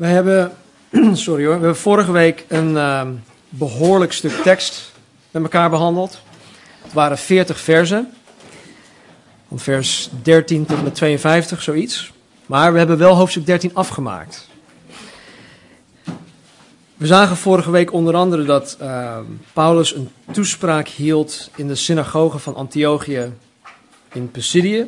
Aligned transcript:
We 0.00 0.06
hebben, 0.06 0.52
sorry 1.12 1.44
hoor, 1.44 1.54
we 1.54 1.60
hebben 1.60 1.76
vorige 1.76 2.12
week 2.12 2.44
een 2.48 2.76
ehm, 2.76 3.12
behoorlijk 3.48 4.12
stuk 4.12 4.32
tekst 4.32 4.92
met 5.30 5.42
elkaar 5.42 5.70
behandeld. 5.70 6.20
Het 6.82 6.92
waren 6.92 7.18
40 7.18 7.60
versen, 7.60 8.12
van 9.48 9.58
vers 9.58 10.10
13 10.22 10.66
tot 10.66 10.82
met 10.82 10.94
52, 10.94 11.62
zoiets. 11.62 12.12
Maar 12.46 12.72
we 12.72 12.78
hebben 12.78 12.98
wel 12.98 13.14
hoofdstuk 13.14 13.46
13 13.46 13.74
afgemaakt. 13.74 14.48
We 16.96 17.06
zagen 17.06 17.36
vorige 17.36 17.70
week 17.70 17.92
onder 17.92 18.14
andere 18.14 18.44
dat 18.44 18.76
ehm, 18.80 19.24
Paulus 19.52 19.94
een 19.94 20.10
toespraak 20.32 20.88
hield 20.88 21.50
in 21.56 21.68
de 21.68 21.74
synagoge 21.74 22.38
van 22.38 22.54
Antiochië 22.54 23.32
in 24.12 24.30
Pisidië. 24.30 24.86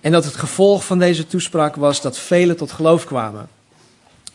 En 0.00 0.12
dat 0.12 0.24
het 0.24 0.36
gevolg 0.36 0.84
van 0.84 0.98
deze 0.98 1.26
toespraak 1.26 1.76
was 1.76 2.00
dat 2.00 2.18
velen 2.18 2.56
tot 2.56 2.72
geloof 2.72 3.04
kwamen. 3.04 3.56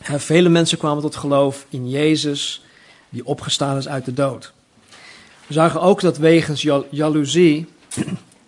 Eh, 0.04 0.14
vele 0.14 0.48
mensen 0.48 0.78
kwamen 0.78 1.02
tot 1.02 1.16
geloof 1.16 1.66
in 1.68 1.90
Jezus, 1.90 2.64
die 3.08 3.26
opgestaan 3.26 3.76
is 3.76 3.88
uit 3.88 4.04
de 4.04 4.12
dood. 4.12 4.52
We 5.46 5.52
zagen 5.52 5.80
ook 5.80 6.00
dat 6.00 6.18
wegens 6.18 6.62
jal 6.62 6.86
jaloezie 6.90 7.66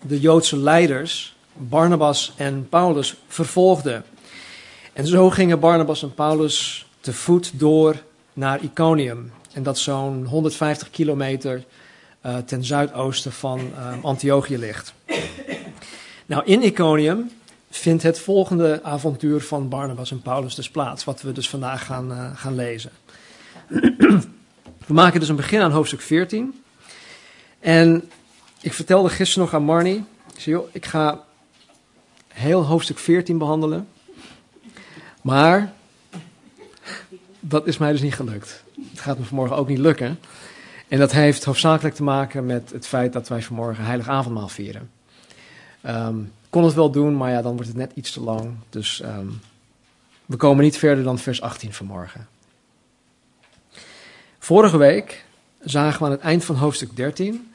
de 0.01 0.19
Joodse 0.19 0.57
leiders 0.57 1.35
Barnabas 1.53 2.33
en 2.35 2.67
Paulus 2.69 3.15
vervolgden. 3.27 4.03
En 4.93 5.07
zo 5.07 5.29
gingen 5.29 5.59
Barnabas 5.59 6.03
en 6.03 6.13
Paulus 6.13 6.85
te 6.99 7.13
voet 7.13 7.51
door 7.53 7.95
naar 8.33 8.63
Iconium. 8.63 9.31
En 9.53 9.63
dat 9.63 9.77
zo'n 9.77 10.25
150 10.25 10.89
kilometer 10.89 11.63
uh, 12.25 12.37
ten 12.37 12.63
zuidoosten 12.63 13.31
van 13.31 13.59
uh, 13.59 14.03
Antiochië 14.03 14.57
ligt. 14.57 14.93
Nou, 16.25 16.45
in 16.45 16.63
Iconium 16.63 17.31
vindt 17.77 18.03
het 18.03 18.19
volgende 18.19 18.83
avontuur 18.83 19.41
van 19.41 19.69
Barnabas 19.69 20.11
en 20.11 20.21
Paulus 20.21 20.55
dus 20.55 20.69
plaats, 20.69 21.03
wat 21.03 21.21
we 21.21 21.31
dus 21.31 21.49
vandaag 21.49 21.85
gaan, 21.85 22.11
uh, 22.11 22.31
gaan 22.35 22.55
lezen. 22.55 22.91
we 24.87 24.93
maken 24.93 25.19
dus 25.19 25.29
een 25.29 25.35
begin 25.35 25.61
aan 25.61 25.71
hoofdstuk 25.71 26.01
14. 26.01 26.63
En 27.59 28.09
ik 28.61 28.73
vertelde 28.73 29.09
gisteren 29.09 29.43
nog 29.43 29.53
aan 29.53 29.63
Marnie, 29.63 30.03
ik 30.33 30.39
zei, 30.39 30.55
joh, 30.55 30.67
ik 30.71 30.85
ga 30.85 31.23
heel 32.27 32.65
hoofdstuk 32.65 32.99
14 32.99 33.37
behandelen, 33.37 33.87
maar 35.21 35.73
dat 37.39 37.67
is 37.67 37.77
mij 37.77 37.91
dus 37.91 38.01
niet 38.01 38.15
gelukt. 38.15 38.63
Het 38.91 38.99
gaat 38.99 39.17
me 39.17 39.25
vanmorgen 39.25 39.55
ook 39.55 39.67
niet 39.67 39.77
lukken. 39.77 40.19
En 40.87 40.99
dat 40.99 41.11
heeft 41.11 41.43
hoofdzakelijk 41.43 41.95
te 41.95 42.03
maken 42.03 42.45
met 42.45 42.71
het 42.71 42.87
feit 42.87 43.13
dat 43.13 43.27
wij 43.27 43.41
vanmorgen 43.41 43.83
heilig 43.83 44.07
avondmaal 44.07 44.47
vieren. 44.47 44.89
Um, 45.87 46.31
kon 46.57 46.65
het 46.65 46.75
wel 46.75 46.91
doen, 46.91 47.17
maar 47.17 47.31
ja, 47.31 47.41
dan 47.41 47.53
wordt 47.53 47.67
het 47.67 47.77
net 47.77 47.91
iets 47.93 48.11
te 48.11 48.21
lang. 48.21 48.53
Dus 48.69 49.01
um, 49.03 49.41
we 50.25 50.35
komen 50.35 50.63
niet 50.63 50.77
verder 50.77 51.03
dan 51.03 51.19
vers 51.19 51.41
18 51.41 51.73
vanmorgen. 51.73 52.27
Vorige 54.39 54.77
week 54.77 55.25
zagen 55.59 55.99
we 55.99 56.05
aan 56.05 56.11
het 56.11 56.19
eind 56.19 56.45
van 56.45 56.55
hoofdstuk 56.55 56.95
13 56.95 57.53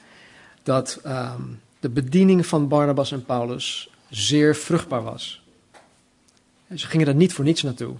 dat 0.63 1.01
um, 1.07 1.61
de 1.81 1.89
bediening 1.89 2.47
van 2.47 2.69
Barnabas 2.69 3.13
en 3.13 3.25
Paulus 3.25 3.91
zeer 4.11 4.57
vruchtbaar 4.57 5.03
was. 5.03 5.43
En 6.67 6.79
ze 6.79 6.87
gingen 6.87 7.07
er 7.07 7.15
niet 7.15 7.33
voor 7.33 7.45
niets 7.45 7.63
naartoe. 7.63 7.95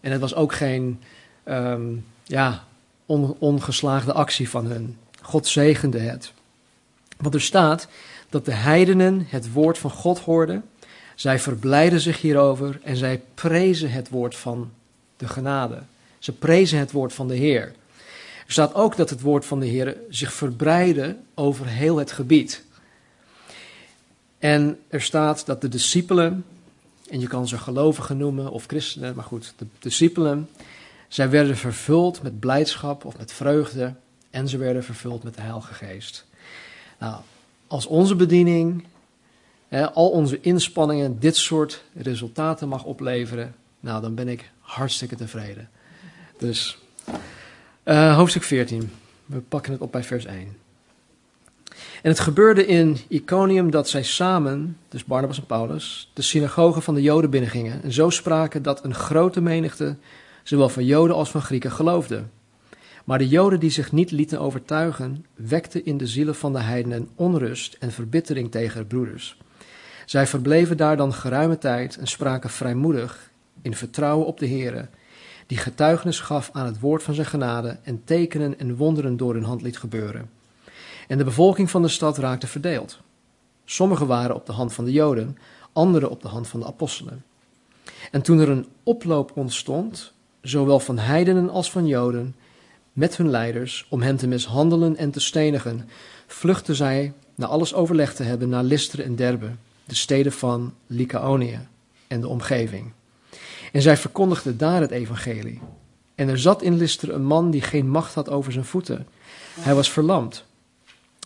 En 0.00 0.12
het 0.12 0.20
was 0.20 0.34
ook 0.34 0.52
geen 0.52 1.00
um, 1.44 2.06
ja, 2.24 2.64
on, 3.06 3.36
ongeslaagde 3.38 4.12
actie 4.12 4.48
van 4.48 4.66
hun. 4.66 4.98
God 5.22 5.46
zegende 5.46 5.98
het. 5.98 6.32
Want 7.16 7.34
er 7.34 7.40
staat 7.40 7.88
dat 8.30 8.44
de 8.44 8.54
heidenen 8.54 9.26
het 9.28 9.52
woord 9.52 9.78
van 9.78 9.90
God 9.90 10.18
hoorden. 10.18 10.64
Zij 11.14 11.38
verblijden 11.38 12.00
zich 12.00 12.20
hierover 12.20 12.80
en 12.82 12.96
zij 12.96 13.22
prezen 13.34 13.90
het 13.90 14.08
woord 14.08 14.36
van 14.36 14.70
de 15.16 15.28
genade. 15.28 15.82
Ze 16.18 16.32
prezen 16.32 16.78
het 16.78 16.92
woord 16.92 17.12
van 17.12 17.28
de 17.28 17.36
Heer. 17.36 17.72
Er 18.46 18.52
staat 18.52 18.74
ook 18.74 18.96
dat 18.96 19.10
het 19.10 19.20
woord 19.20 19.44
van 19.44 19.60
de 19.60 19.66
Heer 19.66 19.96
zich 20.08 20.32
verbreidde 20.32 21.16
over 21.34 21.66
heel 21.66 21.96
het 21.96 22.12
gebied. 22.12 22.62
En 24.38 24.78
er 24.88 25.02
staat 25.02 25.46
dat 25.46 25.60
de 25.60 25.68
discipelen, 25.68 26.44
en 27.10 27.20
je 27.20 27.26
kan 27.26 27.48
ze 27.48 27.58
gelovigen 27.58 28.16
noemen 28.16 28.50
of 28.50 28.66
christenen, 28.66 29.14
maar 29.14 29.24
goed, 29.24 29.54
de 29.56 29.66
discipelen, 29.78 30.48
zij 31.08 31.30
werden 31.30 31.56
vervuld 31.56 32.22
met 32.22 32.40
blijdschap 32.40 33.04
of 33.04 33.18
met 33.18 33.32
vreugde 33.32 33.94
en 34.30 34.48
ze 34.48 34.56
werden 34.56 34.84
vervuld 34.84 35.22
met 35.22 35.34
de 35.34 35.40
Heilige 35.40 35.74
Geest. 35.74 36.26
Nou, 36.98 37.20
als 37.70 37.86
onze 37.86 38.14
bediening, 38.14 38.84
hè, 39.68 39.90
al 39.90 40.10
onze 40.10 40.40
inspanningen 40.40 41.20
dit 41.20 41.36
soort 41.36 41.84
resultaten 41.94 42.68
mag 42.68 42.84
opleveren, 42.84 43.54
nou 43.80 44.02
dan 44.02 44.14
ben 44.14 44.28
ik 44.28 44.50
hartstikke 44.60 45.16
tevreden. 45.16 45.68
Dus 46.38 46.78
uh, 47.84 48.16
hoofdstuk 48.16 48.42
14, 48.42 48.90
we 49.26 49.38
pakken 49.38 49.72
het 49.72 49.80
op 49.80 49.92
bij 49.92 50.02
vers 50.02 50.24
1. 50.24 50.56
En 52.02 52.10
het 52.10 52.20
gebeurde 52.20 52.66
in 52.66 52.98
Iconium 53.08 53.70
dat 53.70 53.88
zij 53.88 54.02
samen, 54.02 54.76
dus 54.88 55.04
Barnabas 55.04 55.38
en 55.38 55.46
Paulus, 55.46 56.10
de 56.14 56.22
synagoge 56.22 56.80
van 56.80 56.94
de 56.94 57.02
Joden 57.02 57.30
binnengingen 57.30 57.82
en 57.82 57.92
zo 57.92 58.10
spraken 58.10 58.62
dat 58.62 58.84
een 58.84 58.94
grote 58.94 59.40
menigte, 59.40 59.96
zowel 60.42 60.68
van 60.68 60.84
Joden 60.84 61.16
als 61.16 61.30
van 61.30 61.42
Grieken, 61.42 61.72
geloofde. 61.72 62.22
Maar 63.10 63.18
de 63.18 63.28
Joden 63.28 63.60
die 63.60 63.70
zich 63.70 63.92
niet 63.92 64.10
lieten 64.10 64.40
overtuigen, 64.40 65.24
wekten 65.34 65.84
in 65.84 65.96
de 65.96 66.06
zielen 66.06 66.34
van 66.34 66.52
de 66.52 66.60
heidenen 66.60 67.08
onrust 67.14 67.76
en 67.78 67.92
verbittering 67.92 68.50
tegen 68.50 68.80
de 68.80 68.86
broeders. 68.86 69.36
Zij 70.06 70.26
verbleven 70.26 70.76
daar 70.76 70.96
dan 70.96 71.14
geruime 71.14 71.58
tijd 71.58 71.96
en 71.96 72.06
spraken 72.06 72.50
vrijmoedig 72.50 73.30
in 73.62 73.74
vertrouwen 73.74 74.26
op 74.26 74.38
de 74.38 74.48
Heere, 74.48 74.88
die 75.46 75.58
getuigenis 75.58 76.20
gaf 76.20 76.50
aan 76.52 76.66
het 76.66 76.80
woord 76.80 77.02
van 77.02 77.14
zijn 77.14 77.26
genade 77.26 77.78
en 77.82 78.04
tekenen 78.04 78.58
en 78.58 78.76
wonderen 78.76 79.16
door 79.16 79.34
hun 79.34 79.44
hand 79.44 79.62
liet 79.62 79.78
gebeuren. 79.78 80.30
En 81.08 81.18
de 81.18 81.24
bevolking 81.24 81.70
van 81.70 81.82
de 81.82 81.88
stad 81.88 82.18
raakte 82.18 82.46
verdeeld. 82.46 82.98
Sommigen 83.64 84.06
waren 84.06 84.34
op 84.34 84.46
de 84.46 84.52
hand 84.52 84.72
van 84.72 84.84
de 84.84 84.92
Joden, 84.92 85.38
anderen 85.72 86.10
op 86.10 86.22
de 86.22 86.28
hand 86.28 86.48
van 86.48 86.60
de 86.60 86.66
apostelen. 86.66 87.24
En 88.10 88.22
toen 88.22 88.38
er 88.38 88.48
een 88.48 88.66
oploop 88.82 89.32
ontstond, 89.34 90.12
zowel 90.40 90.80
van 90.80 90.98
heidenen 90.98 91.50
als 91.50 91.70
van 91.70 91.86
Joden, 91.86 92.34
met 93.00 93.16
hun 93.16 93.30
leiders 93.30 93.86
om 93.88 94.02
hen 94.02 94.16
te 94.16 94.26
mishandelen 94.26 94.96
en 94.96 95.10
te 95.10 95.20
stenigen, 95.20 95.88
vluchtten 96.26 96.74
zij, 96.74 97.12
na 97.34 97.46
alles 97.46 97.74
overlegd 97.74 98.16
te 98.16 98.22
hebben, 98.22 98.48
naar 98.48 98.62
Lystra 98.62 99.02
en 99.02 99.16
Derbe, 99.16 99.50
de 99.84 99.94
steden 99.94 100.32
van 100.32 100.74
Lycaonië 100.86 101.58
en 102.08 102.20
de 102.20 102.28
omgeving. 102.28 102.92
En 103.72 103.82
zij 103.82 103.96
verkondigden 103.96 104.58
daar 104.58 104.80
het 104.80 104.90
evangelie. 104.90 105.60
En 106.14 106.28
er 106.28 106.38
zat 106.38 106.62
in 106.62 106.76
Lystra 106.76 107.12
een 107.12 107.24
man 107.24 107.50
die 107.50 107.60
geen 107.60 107.88
macht 107.88 108.14
had 108.14 108.30
over 108.30 108.52
zijn 108.52 108.64
voeten. 108.64 109.06
Hij 109.60 109.74
was 109.74 109.90
verlamd, 109.90 110.44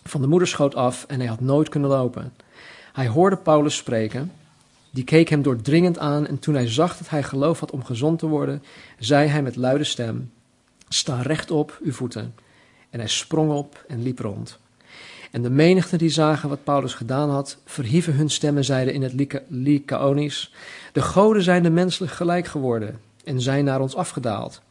van 0.04 0.20
de 0.20 0.26
moederschoot 0.26 0.74
af 0.74 1.04
en 1.08 1.18
hij 1.18 1.28
had 1.28 1.40
nooit 1.40 1.68
kunnen 1.68 1.90
lopen. 1.90 2.32
Hij 2.92 3.08
hoorde 3.08 3.36
Paulus 3.36 3.76
spreken, 3.76 4.32
die 4.90 5.04
keek 5.04 5.28
hem 5.28 5.42
doordringend 5.42 5.98
aan 5.98 6.26
en 6.26 6.38
toen 6.38 6.54
hij 6.54 6.68
zag 6.68 6.96
dat 6.96 7.08
hij 7.08 7.22
geloof 7.22 7.60
had 7.60 7.70
om 7.70 7.84
gezond 7.84 8.18
te 8.18 8.26
worden, 8.26 8.62
zei 8.98 9.28
hij 9.28 9.42
met 9.42 9.56
luide 9.56 9.84
stem, 9.84 10.30
Sta 10.88 11.22
rechtop, 11.22 11.78
uw 11.82 11.92
voeten. 11.92 12.34
En 12.90 12.98
hij 12.98 13.08
sprong 13.08 13.50
op 13.50 13.84
en 13.88 14.02
liep 14.02 14.18
rond. 14.18 14.58
En 15.30 15.42
de 15.42 15.50
menigte 15.50 15.96
die 15.96 16.08
zagen 16.08 16.48
wat 16.48 16.64
Paulus 16.64 16.94
gedaan 16.94 17.30
had, 17.30 17.58
verhieven 17.64 18.14
hun 18.14 18.30
stem 18.30 18.56
en 18.56 18.64
zeiden 18.64 18.94
in 18.94 19.02
het 19.02 19.40
Lycaonisch: 19.48 20.52
De 20.92 21.02
goden 21.02 21.42
zijn 21.42 21.62
de 21.62 21.70
menselijk 21.70 22.12
gelijk 22.12 22.46
geworden 22.46 23.00
en 23.24 23.40
zijn 23.40 23.64
naar 23.64 23.80
ons 23.80 23.96
afgedaald. 23.96 24.62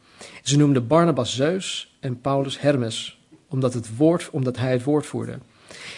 Ze 0.42 0.56
noemden 0.56 0.86
Barnabas 0.86 1.34
Zeus 1.34 1.94
en 2.00 2.20
Paulus 2.20 2.60
Hermes, 2.60 3.18
omdat, 3.48 3.74
het 3.74 3.96
woord, 3.96 4.28
omdat 4.30 4.56
hij 4.56 4.72
het 4.72 4.84
woord 4.84 5.06
voerde. 5.06 5.38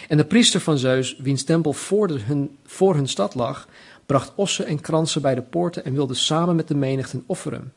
En 0.07 0.17
de 0.17 0.25
priester 0.25 0.59
van 0.59 0.77
Zeus, 0.77 1.17
wiens 1.17 1.43
tempel 1.43 1.73
voor, 1.73 2.09
hun, 2.09 2.57
voor 2.65 2.95
hun 2.95 3.07
stad 3.07 3.35
lag, 3.35 3.67
bracht 4.05 4.31
ossen 4.35 4.65
en 4.65 4.81
kransen 4.81 5.21
bij 5.21 5.35
de 5.35 5.41
poorten 5.41 5.85
en 5.85 5.93
wilde 5.93 6.13
samen 6.13 6.55
met 6.55 6.67
de 6.67 6.75
menigten 6.75 7.23
offeren. 7.25 7.73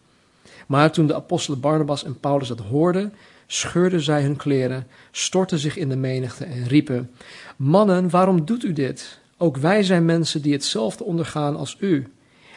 Maar 0.71 0.93
toen 0.93 1.07
de 1.07 1.15
apostelen 1.15 1.61
Barnabas 1.61 2.05
en 2.05 2.21
Paulus 2.21 2.49
dat 2.49 2.61
hoorden, 2.61 3.13
scheurden 3.47 4.01
zij 4.01 4.23
hun 4.23 4.37
kleren, 4.37 4.87
stortten 5.11 5.59
zich 5.59 5.77
in 5.77 5.89
de 5.89 5.97
menigte 5.97 6.45
en 6.45 6.67
riepen: 6.67 7.11
Mannen, 7.57 8.11
waarom 8.11 8.45
doet 8.45 8.65
u 8.65 8.73
dit? 8.73 9.19
Ook 9.37 9.57
wij 9.57 9.83
zijn 9.83 10.05
mensen 10.05 10.43
die 10.43 10.53
hetzelfde 10.53 11.05
ondergaan 11.05 11.57
als 11.57 11.77
u. 11.79 12.07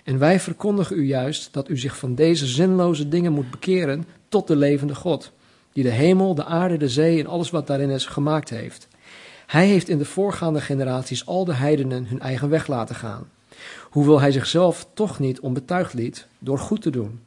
En 0.04 0.20
wij 0.20 0.40
verkondigen 0.40 0.98
u 0.98 1.06
juist 1.06 1.54
dat 1.54 1.70
u 1.70 1.78
zich 1.78 1.98
van 1.98 2.16
deze 2.16 2.46
zinloze 2.46 3.08
dingen 3.08 3.34
moet 3.34 3.52
bekeren 3.52 4.06
tot 4.30 4.48
de 4.48 4.56
levende 4.56 4.96
God, 4.96 5.32
die 5.72 5.84
de 5.84 5.90
hemel, 5.90 6.36
de 6.36 6.46
aarde, 6.46 6.78
de 6.78 6.90
zee 6.90 7.20
en 7.20 7.28
alles 7.28 7.50
wat 7.50 7.68
daarin 7.68 7.90
is 7.90 8.06
gemaakt 8.06 8.50
heeft. 8.50 8.88
Hij 9.46 9.66
heeft 9.68 9.90
in 9.90 9.98
de 9.98 10.06
voorgaande 10.06 10.62
generaties 10.62 11.26
al 11.26 11.46
de 11.46 11.54
heidenen 11.54 12.06
hun 12.06 12.20
eigen 12.20 12.50
weg 12.50 12.68
laten 12.68 12.96
gaan, 12.96 13.30
hoewel 13.90 14.20
hij 14.20 14.32
zichzelf 14.32 14.88
toch 14.94 15.20
niet 15.20 15.40
onbetuigd 15.40 15.94
liet 15.94 16.28
door 16.40 16.60
goed 16.60 16.82
te 16.82 16.90
doen. 16.90 17.20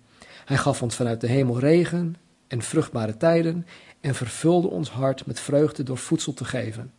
Hij 0.47 0.57
gaf 0.57 0.83
ons 0.83 0.95
vanuit 0.95 1.21
de 1.21 1.27
hemel 1.27 1.59
regen 1.59 2.17
en 2.47 2.63
vruchtbare 2.63 3.17
tijden 3.17 3.67
en 4.01 4.15
vervulde 4.15 4.69
ons 4.69 4.91
hart 4.91 5.27
met 5.27 5.41
vreugde 5.41 5.83
door 5.83 5.99
voedsel 5.99 6.35
te 6.35 6.45
geven. 6.45 6.93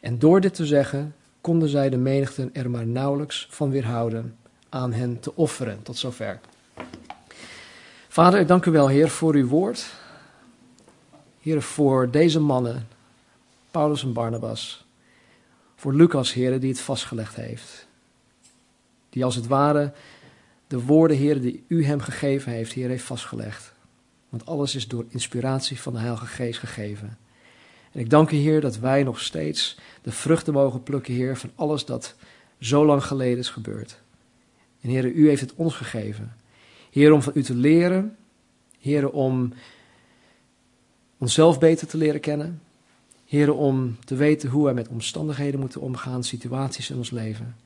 En 0.00 0.18
door 0.18 0.40
dit 0.40 0.54
te 0.54 0.66
zeggen, 0.66 1.14
konden 1.40 1.68
zij 1.68 1.90
de 1.90 1.96
menigten 1.96 2.50
er 2.52 2.70
maar 2.70 2.86
nauwelijks 2.86 3.46
van 3.50 3.70
weerhouden 3.70 4.36
aan 4.68 4.92
hen 4.92 5.20
te 5.20 5.34
offeren. 5.34 5.82
Tot 5.82 5.96
zover. 5.96 6.40
Vader, 8.08 8.40
ik 8.40 8.48
dank 8.48 8.64
u 8.64 8.70
wel, 8.70 8.88
Heer, 8.88 9.08
voor 9.08 9.34
uw 9.34 9.46
woord. 9.46 9.86
Heer, 11.40 11.62
voor 11.62 12.10
deze 12.10 12.40
mannen, 12.40 12.88
Paulus 13.70 14.02
en 14.02 14.12
Barnabas. 14.12 14.86
Voor 15.74 15.94
Lucas, 15.94 16.32
Heer, 16.32 16.60
die 16.60 16.70
het 16.70 16.80
vastgelegd 16.80 17.34
heeft. 17.34 17.86
Die 19.10 19.24
als 19.24 19.34
het 19.34 19.46
ware 19.46 19.92
de 20.66 20.82
woorden, 20.82 21.16
Heer, 21.16 21.40
die 21.40 21.64
u 21.66 21.84
hem 21.84 22.00
gegeven 22.00 22.52
heeft, 22.52 22.72
Heer, 22.72 22.88
heeft 22.88 23.04
vastgelegd. 23.04 23.74
Want 24.28 24.46
alles 24.46 24.74
is 24.74 24.88
door 24.88 25.04
inspiratie 25.08 25.80
van 25.80 25.92
de 25.92 25.98
Heilige 25.98 26.26
Geest 26.26 26.58
gegeven. 26.58 27.18
En 27.92 28.00
ik 28.00 28.10
dank 28.10 28.30
u, 28.30 28.36
Heer, 28.36 28.60
dat 28.60 28.78
wij 28.78 29.02
nog 29.02 29.20
steeds 29.20 29.78
de 30.02 30.12
vruchten 30.12 30.52
mogen 30.52 30.82
plukken, 30.82 31.14
Heer, 31.14 31.36
van 31.36 31.50
alles 31.54 31.84
dat 31.84 32.14
zo 32.60 32.84
lang 32.86 33.04
geleden 33.04 33.38
is 33.38 33.50
gebeurd. 33.50 34.00
En 34.80 34.88
Heer, 34.88 35.04
u 35.04 35.28
heeft 35.28 35.40
het 35.40 35.54
ons 35.54 35.74
gegeven. 35.74 36.36
Heer, 36.90 37.12
om 37.12 37.22
van 37.22 37.32
u 37.36 37.42
te 37.42 37.54
leren. 37.54 38.16
Heer, 38.80 39.10
om 39.10 39.52
onszelf 41.18 41.58
beter 41.58 41.86
te 41.86 41.96
leren 41.96 42.20
kennen. 42.20 42.62
Heer, 43.24 43.52
om 43.52 43.96
te 44.04 44.14
weten 44.14 44.50
hoe 44.50 44.64
wij 44.64 44.74
met 44.74 44.88
omstandigheden 44.88 45.60
moeten 45.60 45.80
omgaan, 45.80 46.24
situaties 46.24 46.90
in 46.90 46.96
ons 46.96 47.10
leven. 47.10 47.56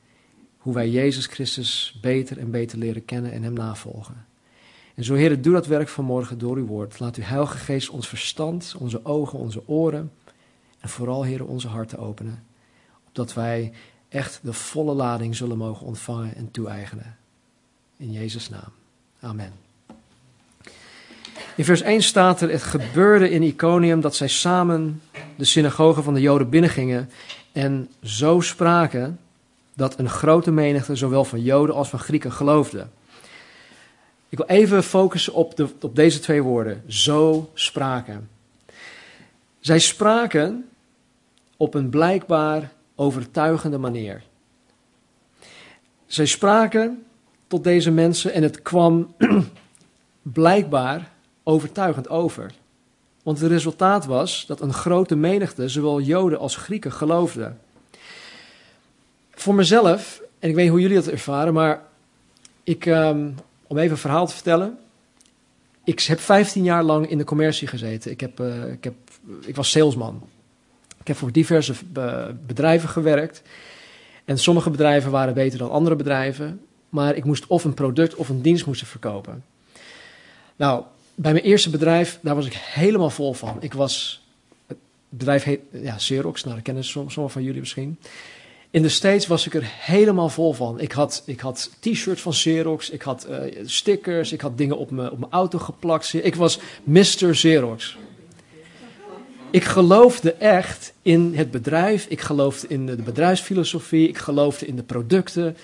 Hoe 0.61 0.73
wij 0.73 0.89
Jezus 0.89 1.25
Christus 1.25 1.97
beter 2.01 2.37
en 2.37 2.51
beter 2.51 2.77
leren 2.77 3.05
kennen 3.05 3.31
en 3.31 3.43
Hem 3.43 3.53
navolgen. 3.53 4.25
En 4.95 5.03
zo, 5.03 5.13
Heer, 5.13 5.41
doe 5.41 5.53
dat 5.53 5.67
werk 5.67 5.87
vanmorgen 5.87 6.37
door 6.37 6.57
uw 6.57 6.65
woord. 6.65 6.99
Laat 6.99 7.15
uw 7.15 7.23
Heilige 7.23 7.57
Geest 7.57 7.89
ons 7.89 8.07
verstand, 8.07 8.75
onze 8.77 9.05
ogen, 9.05 9.39
onze 9.39 9.67
oren 9.67 10.11
en 10.79 10.89
vooral, 10.89 11.23
Heer, 11.23 11.45
onze 11.45 11.67
harten 11.67 11.97
openen. 11.97 12.43
Opdat 13.07 13.33
wij 13.33 13.73
echt 14.09 14.39
de 14.43 14.53
volle 14.53 14.93
lading 14.93 15.35
zullen 15.35 15.57
mogen 15.57 15.85
ontvangen 15.85 16.35
en 16.35 16.51
toe-eigenen. 16.51 17.17
In 17.97 18.11
Jezus' 18.11 18.49
naam. 18.49 18.71
Amen. 19.19 19.53
In 21.55 21.65
vers 21.65 21.81
1 21.81 22.01
staat 22.03 22.41
er: 22.41 22.49
Het 22.49 22.63
gebeurde 22.63 23.29
in 23.29 23.43
Iconium 23.43 24.01
dat 24.01 24.15
zij 24.15 24.27
samen 24.27 25.01
de 25.35 25.45
synagoge 25.45 26.01
van 26.01 26.13
de 26.13 26.21
Joden 26.21 26.49
binnengingen 26.49 27.09
en 27.51 27.89
zo 28.03 28.39
spraken 28.39 29.19
dat 29.75 29.99
een 29.99 30.09
grote 30.09 30.51
menigte 30.51 30.95
zowel 30.95 31.25
van 31.25 31.41
Joden 31.41 31.75
als 31.75 31.89
van 31.89 31.99
Grieken 31.99 32.31
geloofde. 32.31 32.87
Ik 34.29 34.37
wil 34.37 34.47
even 34.47 34.83
focussen 34.83 35.33
op, 35.33 35.55
de, 35.55 35.67
op 35.81 35.95
deze 35.95 36.19
twee 36.19 36.43
woorden. 36.43 36.83
Zo 36.87 37.49
spraken. 37.53 38.29
Zij 39.59 39.79
spraken 39.79 40.69
op 41.57 41.73
een 41.73 41.89
blijkbaar 41.89 42.71
overtuigende 42.95 43.77
manier. 43.77 44.23
Zij 46.05 46.25
spraken 46.25 47.05
tot 47.47 47.63
deze 47.63 47.91
mensen 47.91 48.33
en 48.33 48.43
het 48.43 48.61
kwam 48.61 49.15
blijkbaar 50.21 51.11
overtuigend 51.43 52.09
over. 52.09 52.51
Want 53.23 53.39
het 53.39 53.51
resultaat 53.51 54.05
was 54.05 54.45
dat 54.45 54.61
een 54.61 54.73
grote 54.73 55.15
menigte, 55.15 55.69
zowel 55.69 56.01
Joden 56.01 56.39
als 56.39 56.55
Grieken, 56.55 56.91
geloofden. 56.91 57.59
Voor 59.31 59.55
mezelf, 59.55 60.21
en 60.39 60.49
ik 60.49 60.55
weet 60.55 60.69
hoe 60.69 60.79
jullie 60.81 60.95
dat 60.95 61.07
ervaren, 61.07 61.53
maar 61.53 61.81
ik, 62.63 62.85
um, 62.85 63.35
om 63.67 63.77
even 63.77 63.91
een 63.91 63.97
verhaal 63.97 64.27
te 64.27 64.33
vertellen. 64.33 64.77
Ik 65.83 65.99
heb 66.01 66.19
15 66.19 66.63
jaar 66.63 66.83
lang 66.83 67.09
in 67.09 67.17
de 67.17 67.23
commercie 67.23 67.67
gezeten. 67.67 68.11
Ik, 68.11 68.19
heb, 68.19 68.39
uh, 68.39 68.71
ik, 68.71 68.83
heb, 68.83 68.93
ik 69.45 69.55
was 69.55 69.71
salesman. 69.71 70.27
Ik 70.99 71.07
heb 71.07 71.17
voor 71.17 71.31
diverse 71.31 71.73
bedrijven 72.45 72.89
gewerkt. 72.89 73.41
En 74.25 74.37
sommige 74.37 74.69
bedrijven 74.69 75.11
waren 75.11 75.33
beter 75.33 75.59
dan 75.59 75.71
andere 75.71 75.95
bedrijven. 75.95 76.61
Maar 76.89 77.15
ik 77.15 77.23
moest 77.23 77.47
of 77.47 77.63
een 77.63 77.73
product 77.73 78.15
of 78.15 78.29
een 78.29 78.41
dienst 78.41 78.65
moesten 78.65 78.87
verkopen. 78.87 79.43
Nou, 80.55 80.83
bij 81.15 81.31
mijn 81.31 81.43
eerste 81.43 81.69
bedrijf, 81.69 82.19
daar 82.21 82.35
was 82.35 82.45
ik 82.45 82.53
helemaal 82.53 83.09
vol 83.09 83.33
van. 83.33 83.57
Ik 83.59 83.73
was, 83.73 84.23
het 84.67 84.77
bedrijf 85.09 85.43
heet 85.43 85.59
ja, 85.71 85.95
Xerox, 85.95 86.43
nou 86.43 86.55
dat 86.55 86.63
kennen 86.63 86.83
sommigen 86.83 87.29
van 87.29 87.43
jullie 87.43 87.59
misschien. 87.59 87.97
In 88.71 88.81
de 88.81 88.89
States 88.89 89.27
was 89.27 89.45
ik 89.45 89.53
er 89.53 89.63
helemaal 89.65 90.29
vol 90.29 90.53
van. 90.53 90.79
Ik 90.79 90.91
had, 90.91 91.23
ik 91.25 91.39
had 91.39 91.69
t-shirts 91.79 92.21
van 92.21 92.31
Xerox, 92.31 92.89
ik 92.89 93.01
had 93.01 93.27
uh, 93.29 93.37
stickers, 93.65 94.31
ik 94.31 94.41
had 94.41 94.57
dingen 94.57 94.77
op 94.77 94.91
mijn, 94.91 95.11
op 95.11 95.19
mijn 95.19 95.31
auto 95.31 95.59
geplakt. 95.59 96.13
Ik 96.13 96.35
was 96.35 96.59
Mr. 96.83 97.31
Xerox. 97.31 97.97
Ik 99.49 99.63
geloofde 99.63 100.33
echt 100.33 100.93
in 101.01 101.35
het 101.35 101.51
bedrijf, 101.51 102.05
ik 102.05 102.21
geloofde 102.21 102.67
in 102.67 102.85
de 102.85 102.95
bedrijfsfilosofie, 102.95 104.07
ik 104.07 104.17
geloofde 104.17 104.65
in 104.65 104.75
de 104.75 104.83
producten. 104.83 105.57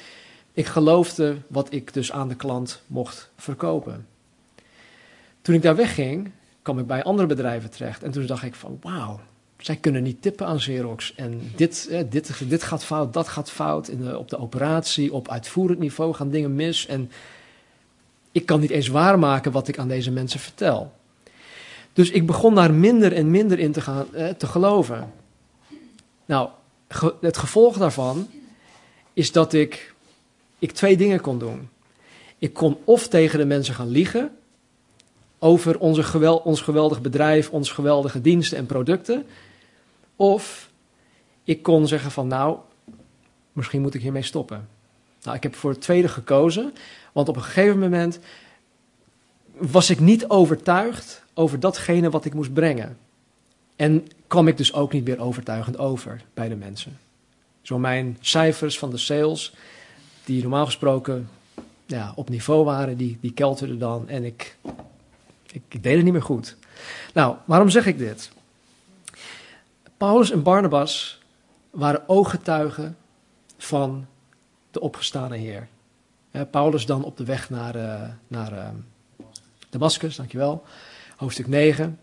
Ik 0.53 0.65
geloofde 0.65 1.37
wat 1.47 1.73
ik 1.73 1.93
dus 1.93 2.11
aan 2.11 2.27
de 2.27 2.35
klant 2.35 2.81
mocht 2.87 3.29
verkopen. 3.35 4.07
Toen 5.41 5.55
ik 5.55 5.61
daar 5.61 5.75
wegging, 5.75 6.31
kwam 6.61 6.79
ik 6.79 6.87
bij 6.87 7.03
andere 7.03 7.27
bedrijven 7.27 7.69
terecht. 7.69 8.03
En 8.03 8.11
toen 8.11 8.25
dacht 8.25 8.43
ik 8.43 8.55
van, 8.55 8.79
wauw, 8.81 9.19
zij 9.57 9.75
kunnen 9.75 10.03
niet 10.03 10.21
tippen 10.21 10.47
aan 10.47 10.57
Xerox. 10.57 11.13
En 11.15 11.51
dit, 11.55 11.87
eh, 11.91 12.03
dit, 12.09 12.49
dit 12.49 12.63
gaat 12.63 12.83
fout, 12.83 13.13
dat 13.13 13.27
gaat 13.27 13.51
fout. 13.51 13.87
In 13.87 14.01
de, 14.01 14.17
op 14.17 14.29
de 14.29 14.39
operatie, 14.39 15.13
op 15.13 15.29
uitvoerend 15.29 15.79
niveau 15.79 16.13
gaan 16.13 16.29
dingen 16.29 16.55
mis. 16.55 16.85
En 16.85 17.11
ik 18.31 18.45
kan 18.45 18.59
niet 18.59 18.69
eens 18.69 18.87
waarmaken 18.87 19.51
wat 19.51 19.67
ik 19.67 19.77
aan 19.77 19.87
deze 19.87 20.11
mensen 20.11 20.39
vertel. 20.39 20.91
Dus 21.93 22.11
ik 22.11 22.25
begon 22.25 22.55
daar 22.55 22.73
minder 22.73 23.13
en 23.13 23.31
minder 23.31 23.59
in 23.59 23.71
te, 23.71 23.81
gaan, 23.81 24.13
eh, 24.13 24.29
te 24.29 24.47
geloven. 24.47 25.13
Nou, 26.25 26.49
het 27.21 27.37
gevolg 27.37 27.77
daarvan 27.77 28.27
is 29.13 29.31
dat 29.31 29.53
ik, 29.53 29.93
ik 30.59 30.71
twee 30.71 30.97
dingen 30.97 31.21
kon 31.21 31.39
doen. 31.39 31.69
Ik 32.37 32.53
kon 32.53 32.77
of 32.83 33.07
tegen 33.07 33.39
de 33.39 33.45
mensen 33.45 33.73
gaan 33.73 33.89
liegen 33.89 34.31
over 35.39 35.79
onze 35.79 36.03
geweld, 36.03 36.43
ons 36.43 36.61
geweldig 36.61 37.01
bedrijf, 37.01 37.49
ons 37.49 37.71
geweldige 37.71 38.21
diensten 38.21 38.57
en 38.57 38.65
producten. 38.65 39.25
Of 40.17 40.69
ik 41.43 41.63
kon 41.63 41.87
zeggen 41.87 42.11
van 42.11 42.27
nou, 42.27 42.57
misschien 43.51 43.81
moet 43.81 43.93
ik 43.93 44.01
hiermee 44.01 44.21
stoppen. 44.21 44.67
Nou, 45.21 45.35
ik 45.35 45.43
heb 45.43 45.55
voor 45.55 45.69
het 45.69 45.81
tweede 45.81 46.07
gekozen, 46.07 46.73
want 47.11 47.29
op 47.29 47.35
een 47.35 47.43
gegeven 47.43 47.79
moment 47.79 48.19
was 49.57 49.89
ik 49.89 49.99
niet 49.99 50.27
overtuigd 50.27 51.23
over 51.33 51.59
datgene 51.59 52.09
wat 52.09 52.25
ik 52.25 52.33
moest 52.33 52.53
brengen. 52.53 52.97
En 53.75 54.07
kwam 54.27 54.47
ik 54.47 54.57
dus 54.57 54.73
ook 54.73 54.93
niet 54.93 55.05
meer 55.05 55.19
overtuigend 55.19 55.77
over 55.77 56.23
bij 56.33 56.49
de 56.49 56.55
mensen. 56.55 56.97
Zo 57.61 57.79
mijn 57.79 58.17
cijfers 58.19 58.79
van 58.79 58.89
de 58.89 58.97
sales, 58.97 59.53
die 60.25 60.41
normaal 60.41 60.65
gesproken 60.65 61.29
ja, 61.85 62.13
op 62.15 62.29
niveau 62.29 62.65
waren, 62.65 62.97
die, 62.97 63.17
die 63.21 63.33
kelterden 63.33 63.79
dan. 63.79 64.09
En 64.09 64.23
ik, 64.23 64.57
ik, 65.51 65.61
ik 65.67 65.83
deed 65.83 65.95
het 65.95 66.03
niet 66.03 66.13
meer 66.13 66.21
goed. 66.21 66.55
Nou, 67.13 67.35
waarom 67.45 67.69
zeg 67.69 67.85
ik 67.85 67.97
dit? 67.97 68.31
Paulus 69.97 70.31
en 70.31 70.43
Barnabas 70.43 71.19
waren 71.69 72.09
ooggetuigen 72.09 72.97
van 73.57 74.05
de 74.71 74.79
opgestane 74.79 75.37
Heer. 75.37 75.67
Paulus 76.51 76.85
dan 76.85 77.03
op 77.03 77.17
de 77.17 77.25
weg 77.25 77.49
naar, 77.49 77.75
uh, 77.75 78.01
naar 78.27 78.51
uh, 78.53 78.67
Damascus, 79.69 80.15
dankjewel, 80.15 80.63
hoofdstuk 81.15 81.47
9. 81.47 81.99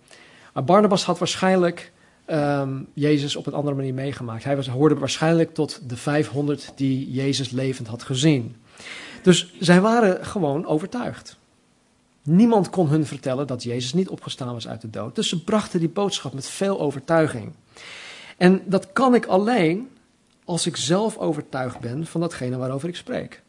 Maar 0.52 0.64
Barnabas 0.64 1.04
had 1.04 1.18
waarschijnlijk 1.18 1.92
um, 2.26 2.88
Jezus 2.94 3.36
op 3.36 3.46
een 3.46 3.54
andere 3.54 3.76
manier 3.76 3.94
meegemaakt. 3.94 4.44
Hij 4.44 4.56
was, 4.56 4.68
hoorde 4.68 4.94
waarschijnlijk 4.94 5.54
tot 5.54 5.88
de 5.88 5.96
500 5.96 6.72
die 6.76 7.12
Jezus 7.12 7.50
levend 7.50 7.88
had 7.88 8.02
gezien. 8.02 8.56
Dus 9.22 9.54
zij 9.60 9.80
waren 9.80 10.26
gewoon 10.26 10.66
overtuigd. 10.66 11.38
Niemand 12.24 12.70
kon 12.70 12.88
hun 12.88 13.06
vertellen 13.06 13.46
dat 13.46 13.62
Jezus 13.62 13.92
niet 13.92 14.08
opgestaan 14.08 14.52
was 14.52 14.68
uit 14.68 14.80
de 14.80 14.90
dood. 14.90 15.14
Dus 15.14 15.28
ze 15.28 15.44
brachten 15.44 15.80
die 15.80 15.88
boodschap 15.88 16.32
met 16.32 16.46
veel 16.46 16.80
overtuiging. 16.80 17.52
En 18.36 18.62
dat 18.64 18.92
kan 18.92 19.14
ik 19.14 19.26
alleen 19.26 19.88
als 20.44 20.66
ik 20.66 20.76
zelf 20.76 21.18
overtuigd 21.18 21.80
ben 21.80 22.06
van 22.06 22.20
datgene 22.20 22.56
waarover 22.56 22.88
ik 22.88 22.96
spreek. 22.96 23.42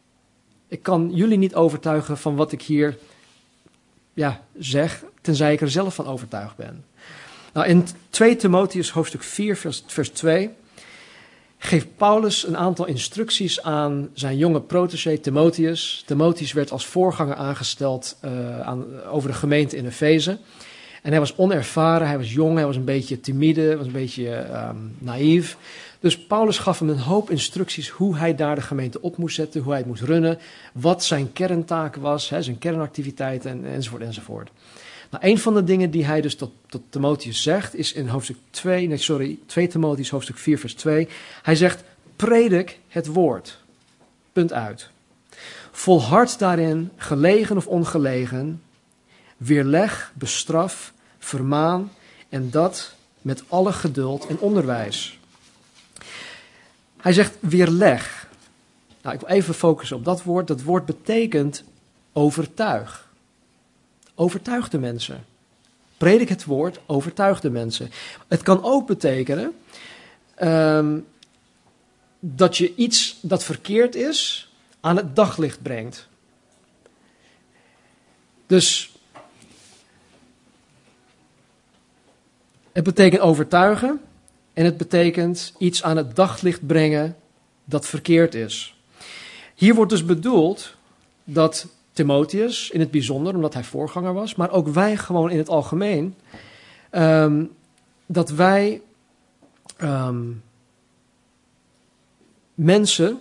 Ik 0.67 0.83
kan 0.83 1.11
jullie 1.13 1.37
niet 1.37 1.55
overtuigen 1.55 2.17
van 2.17 2.35
wat 2.35 2.51
ik 2.51 2.61
hier 2.61 2.97
ja, 4.13 4.41
zeg, 4.57 5.03
tenzij 5.21 5.53
ik 5.53 5.61
er 5.61 5.71
zelf 5.71 5.95
van 5.95 6.07
overtuigd 6.07 6.55
ben. 6.55 6.85
Nou, 7.53 7.67
in 7.67 7.87
2 8.09 8.35
Timotheus 8.35 8.91
hoofdstuk 8.91 9.23
4, 9.23 9.57
vers, 9.57 9.83
vers 9.87 10.09
2 10.09 10.49
geeft 11.57 11.95
Paulus 11.95 12.47
een 12.47 12.57
aantal 12.57 12.85
instructies 12.85 13.61
aan 13.61 14.09
zijn 14.13 14.37
jonge 14.37 14.61
protégé 14.61 15.17
Timotheus. 15.17 16.03
Timotheus 16.05 16.53
werd 16.53 16.71
als 16.71 16.85
voorganger 16.85 17.35
aangesteld 17.35 18.17
uh, 18.25 18.59
aan, 18.59 18.85
over 19.03 19.29
de 19.29 19.35
gemeente 19.35 19.77
in 19.77 19.85
Efeze. 19.85 20.37
En 21.01 21.11
hij 21.11 21.19
was 21.19 21.37
onervaren, 21.37 22.07
hij 22.07 22.17
was 22.17 22.33
jong, 22.33 22.55
hij 22.55 22.65
was 22.65 22.75
een 22.75 22.83
beetje 22.83 23.19
timide, 23.19 23.77
was 23.77 23.85
een 23.85 23.91
beetje 23.91 24.47
um, 24.69 24.95
naïef. 24.99 25.57
Dus 25.99 26.17
Paulus 26.17 26.57
gaf 26.57 26.79
hem 26.79 26.89
een 26.89 26.99
hoop 26.99 27.29
instructies 27.29 27.89
hoe 27.89 28.17
hij 28.17 28.35
daar 28.35 28.55
de 28.55 28.61
gemeente 28.61 29.01
op 29.01 29.17
moest 29.17 29.35
zetten, 29.35 29.61
hoe 29.61 29.69
hij 29.69 29.79
het 29.79 29.87
moest 29.87 30.01
runnen, 30.01 30.39
wat 30.73 31.03
zijn 31.03 31.33
kerntaak 31.33 31.95
was, 31.95 32.29
hè, 32.29 32.41
zijn 32.41 32.57
kernactiviteiten 32.57 33.51
en, 33.51 33.65
enzovoort 33.65 34.01
enzovoort. 34.01 34.49
Nou, 35.15 35.27
een 35.27 35.39
van 35.39 35.53
de 35.53 35.63
dingen 35.63 35.91
die 35.91 36.05
hij 36.05 36.21
dus 36.21 36.35
tot, 36.35 36.51
tot 36.67 36.81
Timotheus 36.89 37.41
zegt, 37.41 37.75
is 37.75 37.93
in 37.93 38.07
hoofdstuk 38.07 38.37
2, 38.49 38.87
nee 38.87 38.97
sorry, 38.97 39.39
2 39.45 39.67
Timotheus 39.67 40.09
hoofdstuk 40.09 40.37
4 40.37 40.59
vers 40.59 40.73
2. 40.73 41.07
Hij 41.41 41.55
zegt, 41.55 41.83
predik 42.15 42.79
het 42.87 43.07
woord. 43.07 43.59
Punt 44.33 44.53
uit. 44.53 44.89
Volhard 45.71 46.39
daarin, 46.39 46.91
gelegen 46.97 47.57
of 47.57 47.67
ongelegen, 47.67 48.61
weerleg, 49.37 50.11
bestraf, 50.15 50.93
vermaan 51.19 51.91
en 52.29 52.49
dat 52.49 52.95
met 53.21 53.43
alle 53.47 53.73
geduld 53.73 54.27
en 54.27 54.39
onderwijs. 54.39 55.19
Hij 56.97 57.13
zegt 57.13 57.37
weerleg. 57.39 58.27
Nou, 59.01 59.15
ik 59.15 59.21
wil 59.21 59.29
even 59.29 59.53
focussen 59.53 59.97
op 59.97 60.05
dat 60.05 60.23
woord. 60.23 60.47
Dat 60.47 60.61
woord 60.61 60.85
betekent 60.85 61.63
overtuig. 62.13 63.07
Overtuig 64.15 64.69
de 64.69 64.79
mensen. 64.79 65.25
Predik 65.97 66.29
het 66.29 66.45
woord, 66.45 66.79
overtuig 66.85 67.39
de 67.39 67.49
mensen. 67.49 67.91
Het 68.27 68.41
kan 68.43 68.63
ook 68.63 68.87
betekenen 68.87 69.55
ehm, 70.35 70.99
dat 72.19 72.57
je 72.57 72.75
iets 72.75 73.17
dat 73.21 73.43
verkeerd 73.43 73.95
is 73.95 74.49
aan 74.79 74.95
het 74.95 75.15
daglicht 75.15 75.61
brengt. 75.61 76.07
Dus 78.47 78.95
het 82.71 82.83
betekent 82.83 83.21
overtuigen 83.21 84.01
en 84.53 84.65
het 84.65 84.77
betekent 84.77 85.53
iets 85.57 85.83
aan 85.83 85.97
het 85.97 86.15
daglicht 86.15 86.67
brengen 86.67 87.15
dat 87.63 87.85
verkeerd 87.85 88.35
is. 88.35 88.75
Hier 89.55 89.75
wordt 89.75 89.91
dus 89.91 90.05
bedoeld 90.05 90.75
dat 91.23 91.67
Timotheus 91.95 92.69
in 92.69 92.79
het 92.79 92.91
bijzonder, 92.91 93.35
omdat 93.35 93.53
hij 93.53 93.63
voorganger 93.63 94.13
was, 94.13 94.35
maar 94.35 94.51
ook 94.51 94.67
wij 94.67 94.97
gewoon 94.97 95.31
in 95.31 95.37
het 95.37 95.49
algemeen, 95.49 96.15
um, 96.91 97.51
dat 98.05 98.29
wij 98.29 98.81
um, 99.81 100.43
mensen 102.53 103.19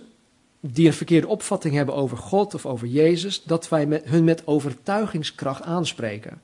die 0.59 0.87
een 0.87 0.93
verkeerde 0.93 1.27
opvatting 1.27 1.75
hebben 1.75 1.95
over 1.95 2.17
God 2.17 2.53
of 2.53 2.65
over 2.65 2.87
Jezus, 2.87 3.43
dat 3.43 3.69
wij 3.69 3.85
met, 3.85 4.03
hun 4.05 4.23
met 4.23 4.47
overtuigingskracht 4.47 5.61
aanspreken. 5.61 6.41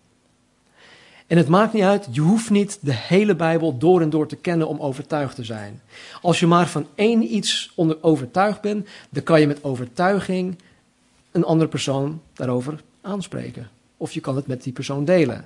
En 1.27 1.37
het 1.37 1.47
maakt 1.47 1.73
niet 1.73 1.83
uit, 1.83 2.07
je 2.11 2.21
hoeft 2.21 2.49
niet 2.49 2.79
de 2.81 2.93
hele 2.93 3.35
Bijbel 3.35 3.77
door 3.77 4.01
en 4.01 4.09
door 4.09 4.27
te 4.27 4.35
kennen 4.35 4.67
om 4.67 4.79
overtuigd 4.79 5.35
te 5.35 5.43
zijn. 5.43 5.81
Als 6.21 6.39
je 6.39 6.47
maar 6.47 6.67
van 6.67 6.87
één 6.95 7.35
iets 7.35 7.71
onder 7.75 7.97
overtuigd 8.01 8.61
bent, 8.61 8.87
dan 9.09 9.23
kan 9.23 9.39
je 9.39 9.47
met 9.47 9.63
overtuiging 9.63 10.57
een 11.31 11.43
andere 11.43 11.69
persoon 11.69 12.21
daarover 12.33 12.81
aanspreken. 13.01 13.69
Of 13.97 14.11
je 14.11 14.19
kan 14.19 14.35
het 14.35 14.47
met 14.47 14.63
die 14.63 14.73
persoon 14.73 15.05
delen. 15.05 15.45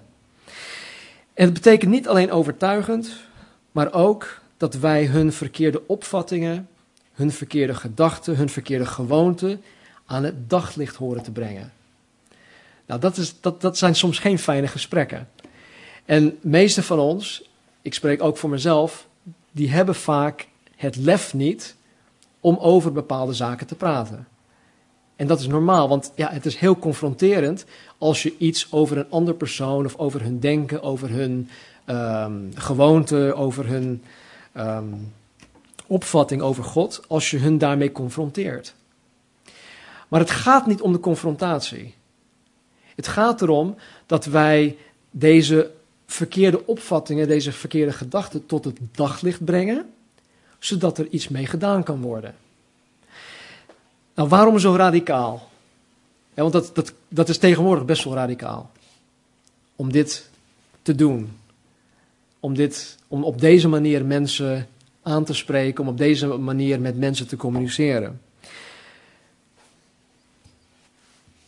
En 1.34 1.46
het 1.46 1.54
betekent 1.54 1.92
niet 1.92 2.08
alleen 2.08 2.32
overtuigend, 2.32 3.12
maar 3.72 3.94
ook 3.94 4.42
dat 4.58 4.74
wij 4.74 5.06
hun 5.06 5.34
verkeerde 5.34 5.88
opvattingen, 5.88 6.68
hun 7.13 7.32
verkeerde 7.32 7.74
gedachten, 7.74 8.36
hun 8.36 8.50
verkeerde 8.50 8.86
gewoonten 8.86 9.62
aan 10.06 10.24
het 10.24 10.50
daglicht 10.50 10.96
horen 10.96 11.24
te 11.24 11.32
brengen. 11.32 11.74
Nou, 12.86 13.00
dat, 13.00 13.18
is, 13.18 13.42
dat, 13.42 13.62
dat 13.62 13.77
zijn 13.77 13.96
soms 13.96 14.20
geen 14.20 14.39
fijne 14.39 14.68
gesprekken. 14.68 15.30
En 16.06 16.38
meeste 16.42 16.84
van 16.84 17.00
ons, 17.00 17.50
ik 17.82 17.94
spreek 17.94 18.24
ook 18.24 18.38
voor 18.38 18.50
mezelf, 18.50 19.08
die 19.51 19.70
hebben 19.70 19.96
vaak 19.96 20.48
het 20.75 20.96
lef 20.96 21.34
niet 21.34 21.75
om 22.39 22.58
over 22.58 22.92
bepaalde 22.92 23.34
zaken 23.34 23.68
te 23.68 23.75
praten. 23.75 24.27
En 25.15 25.27
dat 25.27 25.39
is 25.39 25.48
normaal, 25.48 25.89
want 25.89 26.12
ja, 26.15 26.29
het 26.31 26.45
is 26.45 26.55
heel 26.55 26.77
confronterend 26.77 27.65
als 27.98 28.24
je 28.24 28.36
iets 28.38 28.72
over 28.72 28.98
een 28.98 29.10
ander 29.10 29.34
persoon 29.34 29.86
of 29.86 29.95
over 29.98 30.22
hun 30.22 30.39
denken, 30.39 30.81
over 30.81 31.10
hun 31.10 31.50
um, 31.86 32.51
gewoonte, 32.55 33.34
over 33.36 33.67
hun 33.67 34.03
um, 34.57 35.13
opvatting 35.88 36.41
over 36.41 36.63
God, 36.63 37.01
als 37.07 37.31
je 37.31 37.38
hun 37.38 37.57
daarmee 37.57 37.91
confronteert. 37.91 38.74
Maar 40.07 40.19
het 40.19 40.31
gaat 40.31 40.67
niet 40.67 40.81
om 40.81 40.91
de 40.91 41.00
confrontatie. 41.00 41.93
Het 42.95 43.07
gaat 43.07 43.41
erom 43.41 43.75
dat 44.05 44.25
wij 44.25 44.77
deze 45.12 45.72
verkeerde 46.05 46.67
opvattingen, 46.67 47.27
deze 47.27 47.51
verkeerde 47.51 47.91
gedachten 47.91 48.45
tot 48.45 48.65
het 48.65 48.77
daglicht 48.91 49.45
brengen, 49.45 49.89
zodat 50.60 50.98
er 50.98 51.07
iets 51.10 51.27
mee 51.27 51.45
gedaan 51.45 51.84
kan 51.84 52.01
worden. 52.01 52.36
Nou, 54.15 54.29
waarom 54.29 54.60
zo 54.60 54.75
radicaal? 54.75 55.50
Ja, 56.34 56.41
want 56.41 56.53
dat, 56.53 56.72
dat, 56.74 56.93
dat 57.07 57.29
is 57.29 57.38
tegenwoordig 57.38 57.86
best 57.86 58.03
wel 58.03 58.13
radicaal. 58.13 58.72
Om 59.75 59.91
dit 59.91 60.29
te 60.81 60.95
doen. 60.95 61.38
Om, 62.39 62.55
dit, 62.55 62.98
om 63.07 63.24
op 63.24 63.39
deze 63.39 63.67
manier 63.67 64.05
mensen 64.05 64.67
aan 65.01 65.24
te 65.24 65.34
spreken, 65.34 65.84
om 65.84 65.89
op 65.89 65.98
deze 65.98 66.27
manier 66.27 66.79
met 66.79 66.98
mensen 66.98 67.27
te 67.27 67.36
communiceren. 67.36 68.22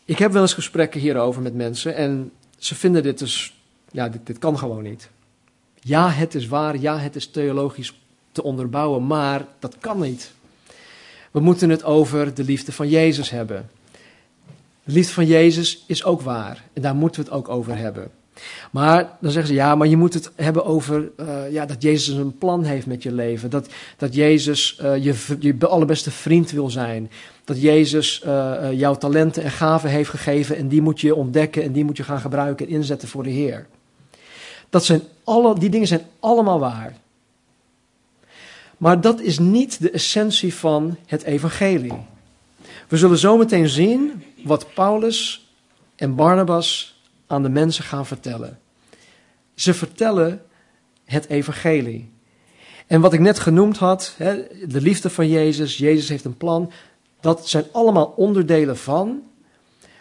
Ik 0.06 0.18
heb 0.18 0.32
wel 0.32 0.42
eens 0.42 0.54
gesprekken 0.54 1.00
hierover 1.00 1.42
met 1.42 1.56
mensen 1.56 1.96
en 1.96 2.32
ze 2.58 2.76
vinden 2.76 3.04
dit 3.04 3.20
dus 3.20 3.56
ja, 3.92 4.10
dit, 4.10 4.26
dit 4.26 4.38
kan 4.38 4.58
gewoon 4.58 4.84
niet. 4.84 5.10
Ja, 5.80 6.10
het 6.10 6.36
is 6.36 6.48
waar, 6.48 6.78
ja, 6.78 6.98
het 6.98 7.16
is 7.16 7.28
theologisch 7.28 8.00
te 8.32 8.44
onderbouwen, 8.44 9.08
maar 9.08 9.46
dat 9.60 9.78
kan 9.80 10.00
niet. 10.00 10.32
We 11.38 11.44
moeten 11.44 11.70
het 11.70 11.84
over 11.84 12.34
de 12.34 12.44
liefde 12.44 12.72
van 12.72 12.90
Jezus 12.90 13.30
hebben. 13.30 13.70
De 14.84 14.92
liefde 14.94 15.14
van 15.14 15.26
Jezus 15.26 15.84
is 15.88 16.04
ook 16.04 16.22
waar 16.22 16.64
en 16.74 16.82
daar 16.82 16.96
moeten 16.96 17.22
we 17.24 17.30
het 17.30 17.38
ook 17.38 17.50
over 17.50 17.78
hebben. 17.78 18.12
Maar 18.72 19.18
dan 19.20 19.32
zeggen 19.32 19.48
ze, 19.48 19.54
ja, 19.54 19.76
maar 19.76 19.88
je 19.88 19.98
moet 19.98 20.14
het 20.14 20.32
hebben 20.36 20.66
over 20.66 21.10
uh, 21.20 21.52
ja, 21.52 21.66
dat 21.66 21.82
Jezus 21.82 22.16
een 22.16 22.38
plan 22.38 22.64
heeft 22.64 22.86
met 22.86 23.04
je 23.04 23.12
leven. 23.12 23.50
Dat, 23.50 23.70
dat 23.98 24.16
Jezus 24.16 24.80
uh, 24.82 25.04
je, 25.04 25.38
je 25.40 25.68
allerbeste 25.68 26.12
vriend 26.12 26.52
wil 26.52 26.70
zijn. 26.70 27.12
Dat 27.44 27.62
Jezus 27.62 28.24
uh, 28.26 28.58
jouw 28.72 28.96
talenten 28.96 29.44
en 29.44 29.52
gaven 29.52 29.90
heeft 29.90 30.10
gegeven 30.10 30.56
en 30.56 30.68
die 30.68 30.82
moet 30.82 31.02
je 31.02 31.16
ontdekken 31.16 31.64
en 31.64 31.72
die 31.72 31.86
moet 31.86 31.98
je 31.98 32.04
gaan 32.04 32.20
gebruiken 32.20 32.68
en 32.68 32.72
inzetten 32.72 33.08
voor 33.08 33.24
de 33.24 33.30
Heer. 33.30 33.68
Dat 34.70 34.86
zijn 34.86 35.02
alle, 35.24 35.60
die 35.60 35.70
dingen 35.70 35.88
zijn 35.88 36.06
allemaal 36.20 36.60
waar. 36.60 36.94
Maar 38.78 39.02
dat 39.02 39.22
is 39.22 39.40
niet 39.40 39.82
de 39.82 39.92
essentie 39.92 40.54
van 40.54 40.98
het 41.06 41.24
evangelie. 41.24 42.06
We 42.88 42.98
zullen 42.98 43.18
zo 43.18 43.38
meteen 43.38 43.70
zien 43.70 44.24
wat 44.44 44.74
Paulus 44.74 45.50
en 45.96 46.16
Barnabas 46.16 47.00
aan 47.28 47.44
de 47.44 47.50
mensen 47.50 47.84
gaan 47.84 48.06
vertellen. 48.06 48.60
Ze 49.54 49.74
vertellen 49.74 50.42
het 51.06 51.28
evangelie. 51.28 52.10
En 52.88 53.02
wat 53.02 53.14
ik 53.14 53.20
net 53.20 53.40
genoemd 53.40 53.78
had, 53.78 54.16
de 54.68 54.82
liefde 54.82 55.10
van 55.10 55.30
Jezus, 55.30 55.78
Jezus 55.78 56.10
heeft 56.10 56.26
een 56.26 56.38
plan, 56.38 56.72
dat 57.20 57.50
zijn 57.50 57.66
allemaal 57.72 58.14
onderdelen 58.16 58.78
van, 58.78 59.22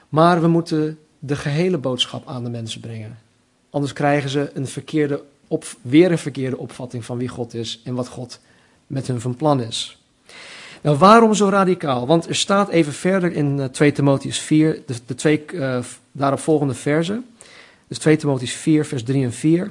maar 0.08 0.40
we 0.40 0.48
moeten 0.48 0.98
de 1.18 1.36
gehele 1.36 1.78
boodschap 1.78 2.28
aan 2.28 2.44
de 2.44 2.50
mensen 2.50 2.80
brengen. 2.80 3.18
Anders 3.70 3.92
krijgen 3.92 4.30
ze 4.30 4.50
een 4.54 4.66
verkeerde 4.66 5.22
weer 5.82 6.10
een 6.10 6.18
verkeerde 6.18 6.58
opvatting 6.58 7.04
van 7.04 7.18
wie 7.18 7.28
God 7.28 7.54
is 7.54 7.80
en 7.84 7.94
wat 7.94 8.08
God 8.08 8.40
met 8.86 9.06
hun 9.06 9.20
van 9.20 9.36
plan 9.36 9.62
is. 9.62 9.98
Nou, 10.82 10.98
waarom 10.98 11.34
zo 11.34 11.48
radicaal? 11.48 12.06
Want 12.06 12.28
er 12.28 12.34
staat 12.34 12.68
even 12.68 12.92
verder 12.92 13.32
in 13.32 13.68
2 13.72 13.88
eh, 13.88 13.94
Timotheus 13.94 14.38
4, 14.38 14.82
de, 14.86 14.94
de 15.06 15.14
twee 15.14 15.44
uh, 15.52 15.78
daarop 16.12 16.38
volgende 16.38 16.74
versen. 16.74 17.26
Dus 17.88 17.98
2 17.98 18.16
Timotheus 18.16 18.52
4, 18.52 18.84
vers 18.84 19.02
3 19.02 19.24
en 19.24 19.32
4. 19.32 19.70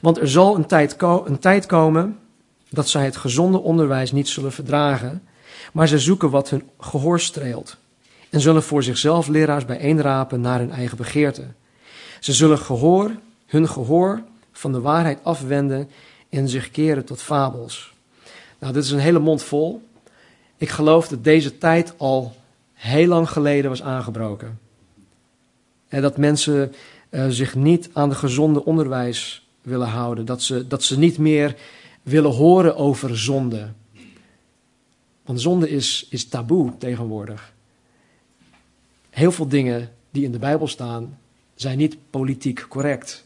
Want 0.00 0.18
er 0.18 0.28
zal 0.28 0.56
een 0.56 0.66
tijd, 0.66 0.96
een 1.02 1.38
tijd 1.38 1.66
komen 1.66 2.18
dat 2.68 2.88
zij 2.88 3.04
het 3.04 3.16
gezonde 3.16 3.58
onderwijs 3.58 4.12
niet 4.12 4.28
zullen 4.28 4.52
verdragen, 4.52 5.22
maar 5.72 5.88
zij 5.88 5.98
zoeken 5.98 6.30
wat 6.30 6.50
hun 6.50 6.62
gehoor 6.78 7.20
streelt. 7.20 7.76
En 8.30 8.40
zullen 8.40 8.62
voor 8.62 8.82
zichzelf 8.82 9.28
leraars 9.28 9.64
bijeenrapen 9.64 10.40
naar 10.40 10.58
hun 10.58 10.70
eigen 10.70 10.96
begeerte. 10.96 11.46
Ze 12.20 12.32
zullen 12.32 12.58
gehoor, 12.58 13.10
hun 13.46 13.68
gehoor 13.68 14.22
van 14.52 14.72
de 14.72 14.80
waarheid 14.80 15.18
afwenden 15.22 15.88
en 16.38 16.48
zich 16.48 16.70
keren 16.70 17.04
tot 17.04 17.22
fabels. 17.22 17.92
Nou, 18.58 18.72
dit 18.72 18.84
is 18.84 18.90
een 18.90 18.98
hele 18.98 19.18
mond 19.18 19.42
vol. 19.42 19.82
Ik 20.56 20.68
geloof 20.68 21.08
dat 21.08 21.24
deze 21.24 21.58
tijd 21.58 21.94
al 21.96 22.36
heel 22.72 23.06
lang 23.06 23.30
geleden 23.30 23.70
was 23.70 23.82
aangebroken. 23.82 24.58
En 25.88 26.02
dat 26.02 26.16
mensen 26.16 26.74
uh, 27.10 27.26
zich 27.28 27.54
niet 27.54 27.90
aan 27.92 28.08
de 28.08 28.14
gezonde 28.14 28.64
onderwijs 28.64 29.46
willen 29.62 29.88
houden. 29.88 30.24
Dat 30.24 30.42
ze, 30.42 30.66
dat 30.66 30.82
ze 30.82 30.98
niet 30.98 31.18
meer 31.18 31.56
willen 32.02 32.30
horen 32.30 32.76
over 32.76 33.18
zonde. 33.18 33.68
Want 35.24 35.40
zonde 35.40 35.70
is, 35.70 36.06
is 36.10 36.28
taboe 36.28 36.72
tegenwoordig. 36.78 37.52
Heel 39.10 39.32
veel 39.32 39.48
dingen 39.48 39.90
die 40.10 40.24
in 40.24 40.32
de 40.32 40.38
Bijbel 40.38 40.68
staan, 40.68 41.18
zijn 41.54 41.78
niet 41.78 41.96
politiek 42.10 42.66
correct. 42.68 43.24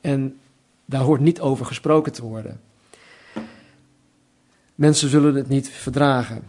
En 0.00 0.38
daar 0.84 1.00
hoort 1.00 1.20
niet 1.20 1.40
over 1.40 1.66
gesproken 1.66 2.12
te 2.12 2.22
worden. 2.22 2.60
Mensen 4.74 5.08
zullen 5.08 5.34
het 5.34 5.48
niet 5.48 5.68
verdragen. 5.68 6.42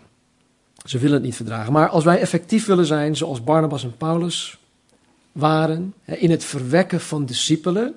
Ze 0.85 0.97
willen 0.97 1.15
het 1.15 1.23
niet 1.23 1.35
verdragen. 1.35 1.73
Maar 1.73 1.89
als 1.89 2.03
wij 2.03 2.19
effectief 2.19 2.65
willen 2.65 2.85
zijn, 2.85 3.15
zoals 3.15 3.43
Barnabas 3.43 3.83
en 3.83 3.97
Paulus 3.97 4.59
waren, 5.31 5.93
in 6.05 6.31
het 6.31 6.43
verwekken 6.43 6.99
van 6.99 7.25
discipelen, 7.25 7.95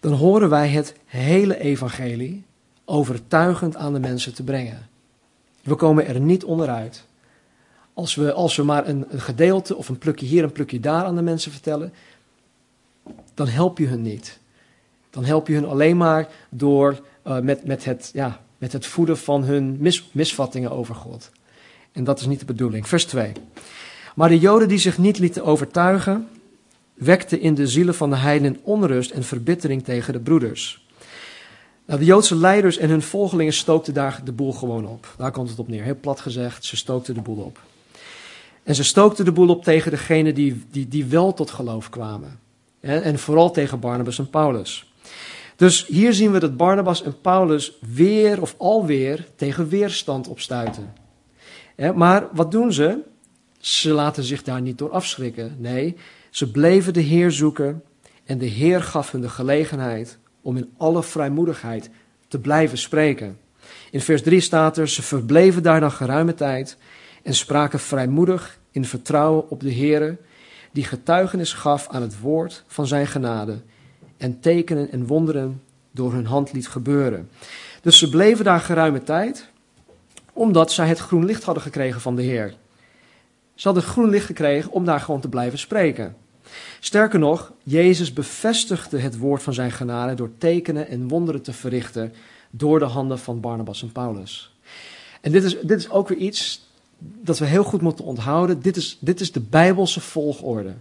dan 0.00 0.12
horen 0.12 0.48
wij 0.48 0.68
het 0.68 0.94
hele 1.04 1.58
evangelie 1.58 2.44
overtuigend 2.84 3.76
aan 3.76 3.92
de 3.92 4.00
mensen 4.00 4.34
te 4.34 4.42
brengen. 4.42 4.88
We 5.62 5.74
komen 5.74 6.06
er 6.06 6.20
niet 6.20 6.44
onderuit. 6.44 7.04
Als 7.92 8.14
we, 8.14 8.32
als 8.32 8.56
we 8.56 8.62
maar 8.62 8.88
een, 8.88 9.06
gedeelte 9.10 9.76
of 9.76 9.88
een 9.88 9.98
plukje 9.98 10.26
hier, 10.26 10.44
een 10.44 10.52
plukje 10.52 10.80
daar 10.80 11.04
aan 11.04 11.16
de 11.16 11.22
mensen 11.22 11.52
vertellen, 11.52 11.92
dan 13.34 13.48
help 13.48 13.78
je 13.78 13.86
hun 13.86 14.02
niet. 14.02 14.38
Dan 15.10 15.24
help 15.24 15.48
je 15.48 15.54
hun 15.54 15.66
alleen 15.66 15.96
maar 15.96 16.28
door 16.48 17.00
uh, 17.26 17.38
met, 17.38 17.64
met, 17.64 17.84
het, 17.84 18.10
ja, 18.12 18.40
met 18.58 18.72
het 18.72 18.86
voeden 18.86 19.18
van 19.18 19.44
hun 19.44 19.76
mis, 19.80 20.08
misvattingen 20.12 20.70
over 20.70 20.94
God. 20.94 21.30
En 21.92 22.04
dat 22.04 22.20
is 22.20 22.26
niet 22.26 22.40
de 22.40 22.44
bedoeling. 22.44 22.88
Vers 22.88 23.04
2. 23.04 23.32
Maar 24.14 24.28
de 24.28 24.38
Joden 24.38 24.68
die 24.68 24.78
zich 24.78 24.98
niet 24.98 25.18
lieten 25.18 25.44
overtuigen, 25.44 26.28
wekten 26.94 27.40
in 27.40 27.54
de 27.54 27.66
zielen 27.66 27.94
van 27.94 28.10
de 28.10 28.16
heidenen 28.16 28.58
onrust 28.62 29.10
en 29.10 29.24
verbittering 29.24 29.84
tegen 29.84 30.12
de 30.12 30.20
broeders. 30.20 30.86
Nou, 31.84 32.00
de 32.00 32.06
Joodse 32.06 32.36
leiders 32.36 32.78
en 32.78 32.88
hun 32.88 33.02
volgelingen 33.02 33.52
stookten 33.52 33.94
daar 33.94 34.20
de 34.24 34.32
boel 34.32 34.52
gewoon 34.52 34.86
op. 34.86 35.14
Daar 35.16 35.30
komt 35.30 35.48
het 35.50 35.58
op 35.58 35.68
neer. 35.68 35.82
Heel 35.82 35.98
plat 36.00 36.20
gezegd, 36.20 36.64
ze 36.64 36.76
stookten 36.76 37.14
de 37.14 37.20
boel 37.20 37.44
op. 37.44 37.60
En 38.62 38.74
ze 38.74 38.84
stookten 38.84 39.24
de 39.24 39.32
boel 39.32 39.48
op 39.48 39.64
tegen 39.64 39.90
degenen 39.90 40.34
die, 40.34 40.64
die, 40.70 40.88
die 40.88 41.04
wel 41.04 41.34
tot 41.34 41.50
geloof 41.50 41.90
kwamen. 41.90 42.38
En, 42.80 43.02
en 43.02 43.18
vooral 43.18 43.50
tegen 43.50 43.80
Barnabas 43.80 44.18
en 44.18 44.30
Paulus. 44.30 44.87
Dus 45.58 45.86
hier 45.86 46.12
zien 46.12 46.32
we 46.32 46.38
dat 46.38 46.56
Barnabas 46.56 47.02
en 47.02 47.20
Paulus 47.20 47.78
weer 47.94 48.40
of 48.40 48.54
alweer 48.58 49.26
tegen 49.36 49.68
weerstand 49.68 50.28
opstuiten. 50.28 50.92
Maar 51.94 52.26
wat 52.32 52.50
doen 52.50 52.72
ze? 52.72 52.98
Ze 53.58 53.90
laten 53.90 54.22
zich 54.22 54.42
daar 54.42 54.60
niet 54.60 54.78
door 54.78 54.90
afschrikken. 54.90 55.56
Nee, 55.58 55.96
ze 56.30 56.50
bleven 56.50 56.92
de 56.92 57.00
Heer 57.00 57.30
zoeken 57.30 57.82
en 58.24 58.38
de 58.38 58.46
Heer 58.46 58.82
gaf 58.82 59.10
hun 59.10 59.20
de 59.20 59.28
gelegenheid 59.28 60.18
om 60.42 60.56
in 60.56 60.70
alle 60.76 61.02
vrijmoedigheid 61.02 61.90
te 62.28 62.38
blijven 62.38 62.78
spreken. 62.78 63.38
In 63.90 64.00
vers 64.00 64.22
3 64.22 64.40
staat 64.40 64.76
er: 64.76 64.88
Ze 64.88 65.02
verbleven 65.02 65.62
daar 65.62 65.80
dan 65.80 65.92
geruime 65.92 66.34
tijd 66.34 66.76
en 67.22 67.34
spraken 67.34 67.80
vrijmoedig 67.80 68.58
in 68.70 68.84
vertrouwen 68.84 69.50
op 69.50 69.60
de 69.60 69.70
Heer, 69.70 70.18
die 70.72 70.84
getuigenis 70.84 71.52
gaf 71.52 71.88
aan 71.88 72.02
het 72.02 72.20
woord 72.20 72.64
van 72.66 72.86
zijn 72.86 73.06
genade 73.06 73.60
en 74.18 74.40
tekenen 74.40 74.90
en 74.90 75.06
wonderen 75.06 75.62
door 75.90 76.12
hun 76.12 76.26
hand 76.26 76.52
liet 76.52 76.68
gebeuren. 76.68 77.30
Dus 77.80 77.98
ze 77.98 78.08
bleven 78.08 78.44
daar 78.44 78.60
geruime 78.60 79.02
tijd, 79.02 79.48
omdat 80.32 80.72
zij 80.72 80.88
het 80.88 80.98
groen 80.98 81.24
licht 81.24 81.44
hadden 81.44 81.62
gekregen 81.62 82.00
van 82.00 82.16
de 82.16 82.22
Heer. 82.22 82.54
Ze 83.54 83.66
hadden 83.66 83.82
groen 83.82 84.10
licht 84.10 84.26
gekregen 84.26 84.70
om 84.70 84.84
daar 84.84 85.00
gewoon 85.00 85.20
te 85.20 85.28
blijven 85.28 85.58
spreken. 85.58 86.16
Sterker 86.80 87.18
nog, 87.18 87.52
Jezus 87.62 88.12
bevestigde 88.12 88.98
het 88.98 89.18
woord 89.18 89.42
van 89.42 89.54
zijn 89.54 89.70
genade 89.70 90.14
door 90.14 90.30
tekenen 90.38 90.88
en 90.88 91.08
wonderen 91.08 91.42
te 91.42 91.52
verrichten 91.52 92.12
door 92.50 92.78
de 92.78 92.84
handen 92.84 93.18
van 93.18 93.40
Barnabas 93.40 93.82
en 93.82 93.92
Paulus. 93.92 94.56
En 95.20 95.32
dit 95.32 95.44
is, 95.44 95.60
dit 95.60 95.78
is 95.78 95.90
ook 95.90 96.08
weer 96.08 96.18
iets 96.18 96.66
dat 96.98 97.38
we 97.38 97.44
heel 97.44 97.64
goed 97.64 97.80
moeten 97.80 98.04
onthouden. 98.04 98.62
Dit 98.62 98.76
is, 98.76 98.96
dit 99.00 99.20
is 99.20 99.32
de 99.32 99.40
Bijbelse 99.40 100.00
volgorde. 100.00 100.74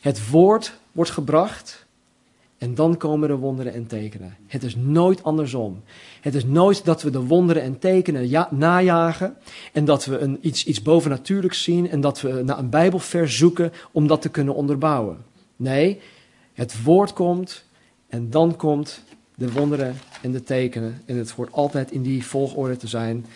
Het 0.00 0.30
woord 0.30 0.78
wordt 0.92 1.10
gebracht 1.10 1.85
en 2.58 2.74
dan 2.74 2.96
komen 2.96 3.28
de 3.28 3.34
wonderen 3.34 3.72
en 3.72 3.86
tekenen. 3.86 4.36
Het 4.46 4.62
is 4.62 4.76
nooit 4.76 5.22
andersom. 5.22 5.82
Het 6.20 6.34
is 6.34 6.44
nooit 6.44 6.84
dat 6.84 7.02
we 7.02 7.10
de 7.10 7.20
wonderen 7.20 7.62
en 7.62 7.78
tekenen 7.78 8.28
ja, 8.28 8.48
najagen 8.50 9.36
en 9.72 9.84
dat 9.84 10.04
we 10.04 10.18
een, 10.18 10.38
iets, 10.40 10.64
iets 10.64 10.82
bovennatuurlijks 10.82 11.62
zien 11.62 11.90
en 11.90 12.00
dat 12.00 12.20
we 12.20 12.42
naar 12.44 12.58
een 12.58 12.70
Bijbelvers 12.70 13.36
zoeken 13.36 13.72
om 13.92 14.06
dat 14.06 14.22
te 14.22 14.28
kunnen 14.28 14.54
onderbouwen. 14.54 15.24
Nee, 15.56 16.00
het 16.52 16.82
woord 16.82 17.12
komt 17.12 17.64
en 18.08 18.30
dan 18.30 18.56
komt 18.56 19.02
de 19.34 19.52
wonderen 19.52 19.96
en 20.22 20.32
de 20.32 20.42
tekenen. 20.42 21.02
En 21.04 21.16
het 21.16 21.30
hoort 21.30 21.52
altijd 21.52 21.90
in 21.90 22.02
die 22.02 22.24
volgorde 22.24 22.76
te 22.76 22.88
zijn. 22.88 23.26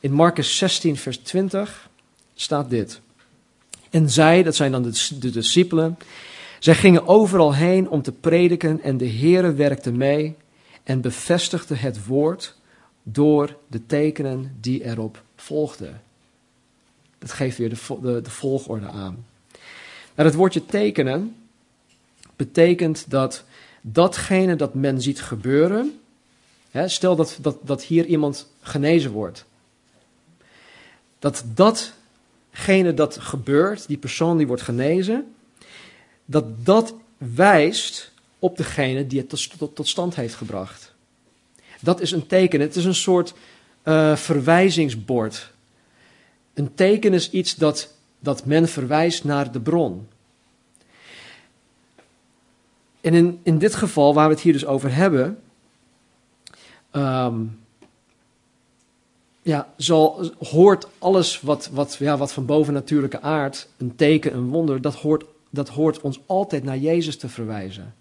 In 0.00 0.12
Marcus 0.12 0.56
16, 0.56 0.96
vers 0.96 1.18
20 1.18 1.90
staat 2.34 2.70
dit. 2.70 3.00
En 3.90 4.10
zij, 4.10 4.42
dat 4.42 4.56
zijn 4.56 4.72
dan 4.72 4.82
de, 4.82 5.08
de 5.18 5.30
discipelen, 5.30 5.98
zij 6.60 6.74
gingen 6.74 7.06
overal 7.06 7.54
heen 7.54 7.88
om 7.88 8.02
te 8.02 8.12
prediken 8.12 8.82
en 8.82 8.96
de 8.96 9.08
Heere 9.08 9.52
werkte 9.52 9.92
mee 9.92 10.36
en 10.82 11.00
bevestigde 11.00 11.74
het 11.74 12.06
woord 12.06 12.56
door 13.02 13.56
de 13.66 13.86
tekenen 13.86 14.56
die 14.60 14.84
erop 14.84 15.22
volgden. 15.36 16.02
Dat 17.18 17.32
geeft 17.32 17.58
weer 17.58 17.68
de, 17.68 17.98
de, 18.02 18.20
de 18.22 18.30
volgorde 18.30 18.86
aan. 18.86 19.24
Nou, 20.14 20.28
het 20.28 20.34
woordje 20.34 20.66
tekenen 20.66 21.36
betekent 22.36 23.10
dat 23.10 23.44
datgene 23.80 24.56
dat 24.56 24.74
men 24.74 25.00
ziet 25.00 25.22
gebeuren, 25.22 26.00
hè, 26.70 26.88
stel 26.88 27.16
dat, 27.16 27.38
dat, 27.40 27.56
dat 27.62 27.82
hier 27.82 28.06
iemand 28.06 28.52
genezen 28.60 29.10
wordt, 29.10 29.44
dat 31.18 31.44
datgene 31.54 32.94
dat 32.94 33.18
gebeurt, 33.18 33.86
die 33.86 33.98
persoon 33.98 34.36
die 34.36 34.46
wordt 34.46 34.62
genezen, 34.62 35.34
dat 36.30 36.64
dat 36.64 36.94
wijst 37.18 38.12
op 38.38 38.56
degene 38.56 39.06
die 39.06 39.18
het 39.18 39.28
tot, 39.28 39.74
tot, 39.74 39.88
stand 39.88 40.14
heeft 40.14 40.34
gebracht. 40.34 40.94
Dat 41.80 42.00
is 42.00 42.12
een 42.12 42.26
teken. 42.26 42.60
Het 42.60 42.76
is 42.76 42.84
een 42.84 42.94
soort 42.94 43.34
uh, 43.84 44.16
verwijzingsbord. 44.16 45.52
Een 46.54 46.74
teken 46.74 47.12
is 47.12 47.30
iets 47.30 47.54
dat, 47.54 47.94
dat 48.18 48.46
men 48.46 48.68
verwijst 48.68 49.24
naar 49.24 49.52
de 49.52 49.60
bron. 49.60 50.08
En 53.00 53.14
in, 53.14 53.40
in 53.42 53.58
dit 53.58 53.74
geval, 53.74 54.14
waar 54.14 54.28
we 54.28 54.34
het 54.34 54.42
hier 54.42 54.52
dus 54.52 54.66
over 54.66 54.94
hebben, 54.94 55.38
um, 56.92 57.58
ja, 59.42 59.72
zal, 59.76 60.30
hoort 60.38 60.88
alles 60.98 61.40
wat, 61.40 61.68
wat, 61.72 61.96
ja, 61.98 62.16
wat 62.16 62.32
van 62.32 62.46
bovennatuurlijke 62.46 63.20
aard, 63.20 63.68
een 63.76 63.96
teken, 63.96 64.34
een 64.34 64.48
wonder, 64.48 64.80
dat 64.80 64.94
hoort 64.94 65.24
dat 65.50 65.68
hoort 65.68 66.00
ons 66.00 66.20
altijd 66.26 66.64
naar 66.64 66.78
Jezus 66.78 67.16
te 67.16 67.28
verwijzen. 67.28 67.94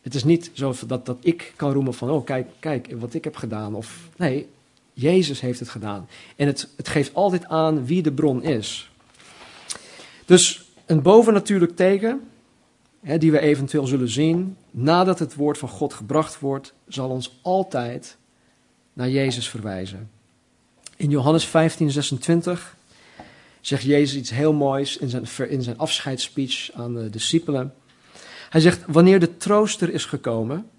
Het 0.00 0.14
is 0.14 0.24
niet 0.24 0.50
zo 0.52 0.74
dat, 0.86 1.06
dat 1.06 1.16
ik 1.20 1.52
kan 1.56 1.72
roemen 1.72 1.94
van, 1.94 2.10
oh 2.10 2.24
kijk, 2.24 2.48
kijk 2.58 2.94
wat 2.98 3.14
ik 3.14 3.24
heb 3.24 3.36
gedaan. 3.36 3.74
Of, 3.74 4.08
nee, 4.16 4.46
Jezus 4.92 5.40
heeft 5.40 5.60
het 5.60 5.68
gedaan. 5.68 6.08
En 6.36 6.46
het, 6.46 6.68
het 6.76 6.88
geeft 6.88 7.14
altijd 7.14 7.46
aan 7.46 7.84
wie 7.84 8.02
de 8.02 8.12
bron 8.12 8.42
is. 8.42 8.90
Dus 10.24 10.64
een 10.86 11.02
bovennatuurlijk 11.02 11.76
teken, 11.76 12.20
hè, 13.00 13.18
die 13.18 13.30
we 13.30 13.40
eventueel 13.40 13.86
zullen 13.86 14.08
zien, 14.08 14.56
nadat 14.70 15.18
het 15.18 15.34
woord 15.34 15.58
van 15.58 15.68
God 15.68 15.94
gebracht 15.94 16.38
wordt, 16.38 16.72
zal 16.88 17.08
ons 17.08 17.38
altijd 17.42 18.16
naar 18.92 19.10
Jezus 19.10 19.48
verwijzen. 19.48 20.10
In 20.96 21.10
Johannes 21.10 21.44
15, 21.44 21.90
26 21.90 22.76
zegt 23.60 23.82
Jezus 23.82 24.16
iets 24.16 24.30
heel 24.30 24.52
moois 24.52 24.96
in 24.96 25.08
zijn, 25.08 25.26
in 25.48 25.62
zijn 25.62 25.78
afscheidsspeech 25.78 26.70
aan 26.72 26.94
de 26.94 27.10
discipelen. 27.10 27.74
Hij 28.50 28.60
zegt, 28.60 28.84
wanneer 28.86 29.20
de 29.20 29.36
trooster 29.36 29.92
is 29.92 30.04
gekomen, 30.04 30.70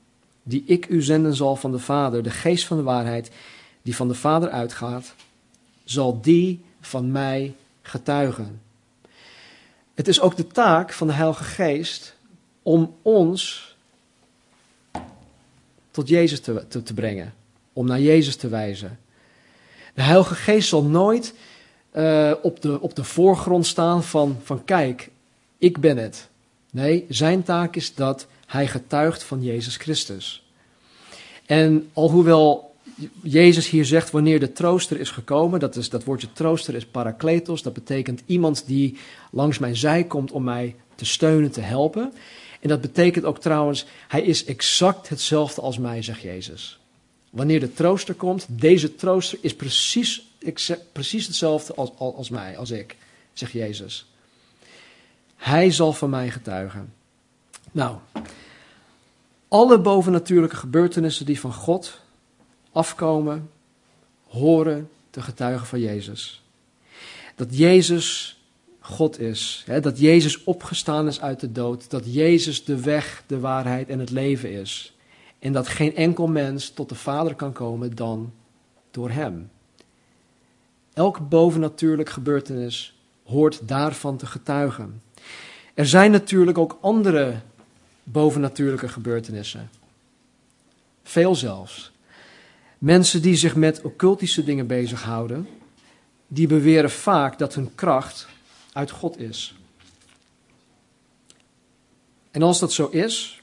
die 0.43 0.63
ik 0.65 0.89
u 0.89 1.01
zenden 1.01 1.35
zal 1.35 1.55
van 1.55 1.71
de 1.71 1.79
Vader, 1.79 2.23
de 2.23 2.29
geest 2.29 2.65
van 2.65 2.77
de 2.77 2.83
waarheid, 2.83 3.31
die 3.81 3.95
van 3.95 4.07
de 4.07 4.13
Vader 4.13 4.49
uitgaat, 4.49 5.15
zal 5.83 6.21
die 6.21 6.63
van 6.81 7.11
mij 7.11 7.55
getuigen. 7.81 8.61
Het 9.93 10.07
is 10.07 10.19
ook 10.19 10.35
de 10.35 10.47
taak 10.47 10.93
van 10.93 11.07
de 11.07 11.13
Heilige 11.13 11.43
Geest 11.43 12.15
om 12.63 12.95
ons 13.01 13.75
tot 15.91 16.07
Jezus 16.07 16.39
te, 16.39 16.65
te, 16.67 16.83
te 16.83 16.93
brengen, 16.93 17.33
om 17.73 17.85
naar 17.85 18.01
Jezus 18.01 18.35
te 18.35 18.47
wijzen. 18.47 18.99
De 19.93 20.01
Heilige 20.01 20.35
Geest 20.35 20.69
zal 20.69 20.83
nooit 20.83 21.33
uh, 21.93 22.31
op, 22.41 22.61
de, 22.61 22.81
op 22.81 22.95
de 22.95 23.03
voorgrond 23.03 23.65
staan 23.65 24.03
van, 24.03 24.37
van 24.43 24.65
kijk, 24.65 25.09
ik 25.57 25.79
ben 25.79 25.97
het. 25.97 26.29
Nee, 26.71 27.05
zijn 27.09 27.43
taak 27.43 27.75
is 27.75 27.95
dat 27.95 28.27
hij 28.45 28.67
getuigt 28.67 29.23
van 29.23 29.43
Jezus 29.43 29.75
Christus. 29.75 30.43
En 31.45 31.89
alhoewel 31.93 32.75
Jezus 33.21 33.69
hier 33.69 33.85
zegt 33.85 34.11
wanneer 34.11 34.39
de 34.39 34.51
trooster 34.51 34.99
is 34.99 35.09
gekomen, 35.09 35.59
dat, 35.59 35.75
is, 35.75 35.89
dat 35.89 36.03
woordje 36.03 36.33
trooster 36.33 36.75
is 36.75 36.85
parakletos, 36.85 37.61
dat 37.61 37.73
betekent 37.73 38.21
iemand 38.25 38.63
die 38.67 38.97
langs 39.31 39.59
mijn 39.59 39.75
zij 39.75 40.03
komt 40.03 40.31
om 40.31 40.43
mij 40.43 40.75
te 40.95 41.05
steunen, 41.05 41.51
te 41.51 41.61
helpen. 41.61 42.13
En 42.59 42.69
dat 42.69 42.81
betekent 42.81 43.25
ook 43.25 43.39
trouwens, 43.39 43.85
hij 44.07 44.21
is 44.21 44.45
exact 44.45 45.09
hetzelfde 45.09 45.61
als 45.61 45.77
mij, 45.77 46.01
zegt 46.01 46.21
Jezus. 46.21 46.79
Wanneer 47.29 47.59
de 47.59 47.73
trooster 47.73 48.13
komt, 48.13 48.45
deze 48.49 48.95
trooster 48.95 49.37
is 49.41 49.55
precies 49.55 50.30
precies 50.91 51.27
hetzelfde 51.27 51.73
als, 51.73 51.91
als, 51.97 52.15
als 52.15 52.29
mij, 52.29 52.57
als 52.57 52.71
ik, 52.71 52.97
zegt 53.33 53.51
Jezus. 53.51 54.05
Hij 55.35 55.71
zal 55.71 55.93
van 55.93 56.09
mij 56.09 56.29
getuigen. 56.29 56.93
Nou, 57.71 57.97
alle 59.47 59.79
bovennatuurlijke 59.79 60.55
gebeurtenissen 60.55 61.25
die 61.25 61.39
van 61.39 61.53
God 61.53 62.01
afkomen, 62.71 63.49
horen 64.27 64.89
te 65.09 65.21
getuigen 65.21 65.67
van 65.67 65.79
Jezus. 65.79 66.43
Dat 67.35 67.57
Jezus 67.57 68.39
God 68.79 69.19
is, 69.19 69.63
hè, 69.65 69.79
dat 69.79 69.99
Jezus 69.99 70.43
opgestaan 70.43 71.07
is 71.07 71.21
uit 71.21 71.39
de 71.39 71.51
dood, 71.51 71.89
dat 71.89 72.13
Jezus 72.13 72.65
de 72.65 72.81
weg, 72.81 73.23
de 73.27 73.39
waarheid 73.39 73.89
en 73.89 73.99
het 73.99 74.09
leven 74.09 74.51
is. 74.51 74.93
En 75.39 75.53
dat 75.53 75.67
geen 75.67 75.95
enkel 75.95 76.27
mens 76.27 76.69
tot 76.69 76.89
de 76.89 76.95
Vader 76.95 77.35
kan 77.35 77.51
komen 77.51 77.95
dan 77.95 78.33
door 78.91 79.09
Hem. 79.09 79.49
Elk 80.93 81.29
bovennatuurlijk 81.29 82.09
gebeurtenis 82.09 82.95
hoort 83.23 83.67
daarvan 83.67 84.17
te 84.17 84.25
getuigen. 84.25 85.01
Er 85.73 85.87
zijn 85.87 86.11
natuurlijk 86.11 86.57
ook 86.57 86.77
andere 86.81 87.39
bovennatuurlijke 88.03 88.87
gebeurtenissen. 88.87 89.69
Veel 91.03 91.35
zelfs. 91.35 91.91
Mensen 92.77 93.21
die 93.21 93.35
zich 93.35 93.55
met 93.55 93.81
occultische 93.81 94.43
dingen 94.43 94.67
bezighouden, 94.67 95.47
die 96.27 96.47
beweren 96.47 96.91
vaak 96.91 97.37
dat 97.37 97.53
hun 97.53 97.75
kracht 97.75 98.27
uit 98.73 98.91
God 98.91 99.19
is. 99.19 99.55
En 102.31 102.41
als 102.41 102.59
dat 102.59 102.73
zo 102.73 102.87
is, 102.87 103.41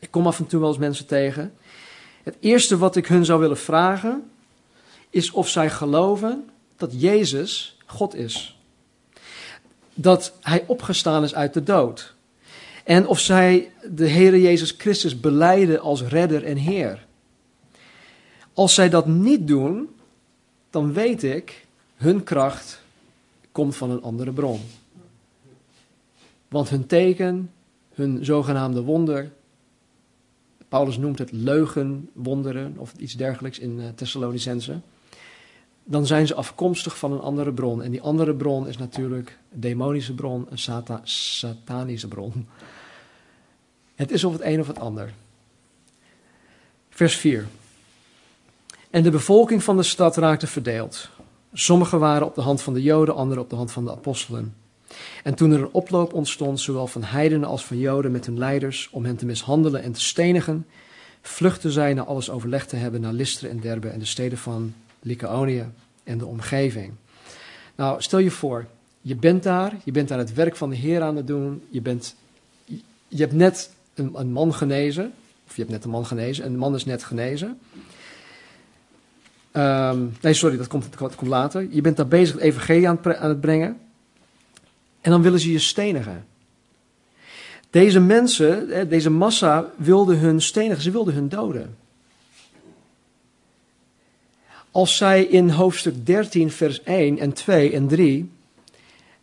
ik 0.00 0.10
kom 0.10 0.26
af 0.26 0.38
en 0.38 0.46
toe 0.46 0.60
wel 0.60 0.68
eens 0.68 0.78
mensen 0.78 1.06
tegen, 1.06 1.54
het 2.22 2.36
eerste 2.40 2.78
wat 2.78 2.96
ik 2.96 3.06
hun 3.06 3.24
zou 3.24 3.40
willen 3.40 3.58
vragen, 3.58 4.30
is 5.14 5.30
of 5.30 5.48
zij 5.48 5.70
geloven 5.70 6.50
dat 6.76 7.00
Jezus 7.00 7.76
God 7.86 8.14
is. 8.14 8.58
Dat 9.94 10.32
Hij 10.40 10.64
opgestaan 10.66 11.24
is 11.24 11.34
uit 11.34 11.54
de 11.54 11.62
dood. 11.62 12.14
En 12.84 13.06
of 13.06 13.20
zij 13.20 13.72
de 13.90 14.08
Heere 14.08 14.40
Jezus 14.40 14.74
Christus 14.78 15.20
beleiden 15.20 15.80
als 15.80 16.02
redder 16.02 16.44
en 16.44 16.56
Heer. 16.56 17.06
Als 18.52 18.74
zij 18.74 18.88
dat 18.88 19.06
niet 19.06 19.48
doen, 19.48 19.88
dan 20.70 20.92
weet 20.92 21.22
ik, 21.22 21.66
hun 21.96 22.24
kracht 22.24 22.80
komt 23.52 23.76
van 23.76 23.90
een 23.90 24.02
andere 24.02 24.32
bron. 24.32 24.60
Want 26.48 26.68
hun 26.68 26.86
teken, 26.86 27.50
hun 27.94 28.24
zogenaamde 28.24 28.82
wonder, 28.82 29.32
Paulus 30.68 30.98
noemt 30.98 31.18
het 31.18 31.32
leugenwonderen 31.32 32.74
of 32.76 32.92
iets 32.98 33.14
dergelijks 33.14 33.58
in 33.58 33.78
uh, 33.78 33.84
Thessalonicense, 33.94 34.80
dan 35.84 36.06
zijn 36.06 36.26
ze 36.26 36.34
afkomstig 36.34 36.98
van 36.98 37.12
een 37.12 37.20
andere 37.20 37.52
bron. 37.52 37.82
En 37.82 37.90
die 37.90 38.02
andere 38.02 38.34
bron 38.34 38.68
is 38.68 38.78
natuurlijk 38.78 39.38
een 39.52 39.60
demonische 39.60 40.14
bron, 40.14 40.46
een 40.50 40.58
sata 40.58 41.00
satanische 41.02 42.08
bron. 42.08 42.48
Het 43.94 44.10
is 44.10 44.24
of 44.24 44.32
het 44.32 44.42
een 44.42 44.60
of 44.60 44.66
het 44.66 44.78
ander. 44.78 45.12
Vers 46.88 47.16
4. 47.16 47.46
En 48.90 49.02
de 49.02 49.10
bevolking 49.10 49.62
van 49.62 49.76
de 49.76 49.82
stad 49.82 50.16
raakte 50.16 50.46
verdeeld. 50.46 51.08
Sommigen 51.52 51.98
waren 51.98 52.26
op 52.26 52.34
de 52.34 52.40
hand 52.40 52.62
van 52.62 52.74
de 52.74 52.82
Joden, 52.82 53.14
anderen 53.14 53.42
op 53.42 53.50
de 53.50 53.56
hand 53.56 53.72
van 53.72 53.84
de 53.84 53.90
apostelen. 53.90 54.54
En 55.22 55.34
toen 55.34 55.52
er 55.52 55.60
een 55.60 55.72
oploop 55.72 56.12
ontstond, 56.12 56.60
zowel 56.60 56.86
van 56.86 57.02
heidenen 57.02 57.48
als 57.48 57.64
van 57.64 57.78
Joden 57.78 58.12
met 58.12 58.26
hun 58.26 58.38
leiders, 58.38 58.88
om 58.92 59.04
hen 59.04 59.16
te 59.16 59.26
mishandelen 59.26 59.82
en 59.82 59.92
te 59.92 60.00
stenigen, 60.00 60.66
vluchtten 61.22 61.70
zij 61.70 61.94
na 61.94 62.02
alles 62.02 62.30
overlegd 62.30 62.68
te 62.68 62.76
hebben 62.76 63.00
naar 63.00 63.12
Lystra 63.12 63.48
en 63.48 63.60
Derbe 63.60 63.88
en 63.88 63.98
de 63.98 64.04
steden 64.04 64.38
van 64.38 64.74
Lycaonië 65.04 65.66
en 66.04 66.18
de 66.18 66.26
omgeving. 66.26 66.92
Nou, 67.74 68.02
stel 68.02 68.18
je 68.18 68.30
voor, 68.30 68.66
je 69.00 69.16
bent 69.16 69.42
daar, 69.42 69.76
je 69.84 69.92
bent 69.92 70.08
daar 70.08 70.18
het 70.18 70.34
werk 70.34 70.56
van 70.56 70.70
de 70.70 70.76
Heer 70.76 71.02
aan 71.02 71.16
het 71.16 71.26
doen, 71.26 71.62
je, 71.68 71.80
bent, 71.80 72.14
je 73.08 73.20
hebt 73.20 73.32
net 73.32 73.70
een, 73.94 74.10
een 74.14 74.32
man 74.32 74.54
genezen, 74.54 75.12
of 75.46 75.56
je 75.56 75.60
hebt 75.60 75.72
net 75.72 75.84
een 75.84 75.90
man 75.90 76.06
genezen, 76.06 76.46
een 76.46 76.58
man 76.58 76.74
is 76.74 76.84
net 76.84 77.04
genezen. 77.04 77.58
Um, 79.56 80.12
nee, 80.20 80.34
sorry, 80.34 80.56
dat 80.56 80.66
komt, 80.66 80.98
dat 80.98 81.14
komt 81.14 81.30
later. 81.30 81.66
Je 81.70 81.80
bent 81.80 81.96
daar 81.96 82.08
bezig 82.08 82.34
het 82.34 82.44
evangelie 82.44 82.88
aan 82.88 82.98
het, 83.02 83.16
aan 83.16 83.28
het 83.28 83.40
brengen. 83.40 83.80
En 85.00 85.10
dan 85.10 85.22
willen 85.22 85.40
ze 85.40 85.52
je 85.52 85.58
stenigen. 85.58 86.26
Deze 87.70 88.00
mensen, 88.00 88.88
deze 88.88 89.10
massa, 89.10 89.70
wilden 89.76 90.18
hun 90.18 90.42
stenigen, 90.42 90.82
ze 90.82 90.90
wilden 90.90 91.14
hun 91.14 91.28
doden. 91.28 91.76
Als 94.74 94.96
zij 94.96 95.24
in 95.24 95.50
hoofdstuk 95.50 96.06
13, 96.06 96.50
vers 96.50 96.82
1 96.82 97.18
en 97.18 97.32
2 97.32 97.72
en 97.72 97.88
3 97.88 98.30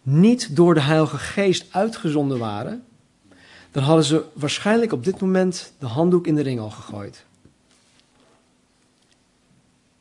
niet 0.02 0.56
door 0.56 0.74
de 0.74 0.82
Heilige 0.82 1.18
Geest 1.18 1.66
uitgezonden 1.72 2.40
waren, 2.40 2.84
dan 3.72 3.84
hadden 3.84 4.06
ze 4.06 4.24
waarschijnlijk 4.34 4.92
op 4.92 5.04
dit 5.04 5.22
moment 5.22 5.74
de 5.80 5.86
handdoek 5.86 6.28
in 6.28 6.36
de 6.36 6.42
ring 6.42 6.60
al 6.60 6.70
gegooid. 6.70 7.26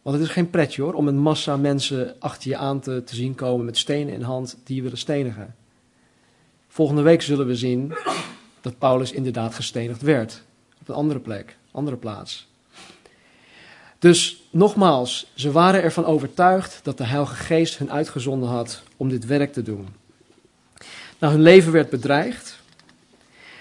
Want 0.02 0.16
het 0.16 0.24
is 0.24 0.32
geen 0.32 0.50
pretje 0.50 0.82
hoor, 0.82 0.94
om 0.94 1.08
een 1.08 1.18
massa 1.18 1.56
mensen 1.56 2.16
achter 2.18 2.50
je 2.50 2.56
aan 2.56 2.80
te, 2.80 3.02
zien 3.04 3.34
komen 3.34 3.64
met 3.64 3.78
stenen 3.78 4.14
in 4.14 4.22
hand 4.22 4.56
die 4.64 4.76
je 4.76 4.82
willen 4.82 4.98
stenigen. 4.98 5.54
Volgende 6.68 7.02
week 7.02 7.22
zullen 7.22 7.46
we 7.46 7.56
zien 7.56 7.94
dat 8.60 8.78
Paulus 8.78 9.12
inderdaad 9.12 9.54
gestenigd 9.54 10.02
werd. 10.02 10.42
Op 10.80 10.88
een 10.88 10.94
andere 10.94 11.20
plek, 11.20 11.56
andere 11.70 11.96
plaats. 11.96 12.49
Dus 14.00 14.42
nogmaals, 14.50 15.26
ze 15.34 15.52
waren 15.52 15.82
ervan 15.82 16.04
overtuigd 16.04 16.80
dat 16.82 16.98
de 16.98 17.04
Heilige 17.04 17.34
Geest 17.34 17.78
hun 17.78 17.92
uitgezonden 17.92 18.48
had 18.48 18.82
om 18.96 19.08
dit 19.08 19.26
werk 19.26 19.52
te 19.52 19.62
doen. 19.62 19.88
Nou, 21.18 21.32
hun 21.32 21.42
leven 21.42 21.72
werd 21.72 21.90
bedreigd. 21.90 22.58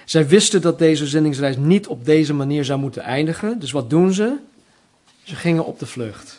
Zij 0.06 0.28
wisten 0.28 0.62
dat 0.62 0.80
deze 0.80 1.08
zendingsreis 1.08 1.58
niet 1.58 1.88
op 1.88 2.06
deze 2.06 2.34
manier 2.34 2.65
zou 2.65 2.80
moeten 2.80 3.02
eindigen. 3.02 3.60
Dus 3.60 3.71
wat 3.71 3.89
doen 3.89 4.13
ze? 4.13 4.36
Ze 5.23 5.36
gingen 5.36 5.65
op 5.65 5.80
de 5.80 5.86
vlucht. 5.86 6.38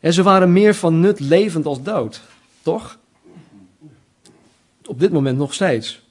En 0.00 0.12
ze 0.12 0.22
waren 0.22 0.52
meer 0.52 0.74
van 0.74 1.00
nut 1.00 1.20
levend 1.20 1.66
als 1.66 1.82
dood, 1.82 2.20
toch? 2.62 2.98
Op 4.84 5.00
dit 5.00 5.12
moment 5.12 5.38
nog 5.38 5.54
steeds. 5.54 6.02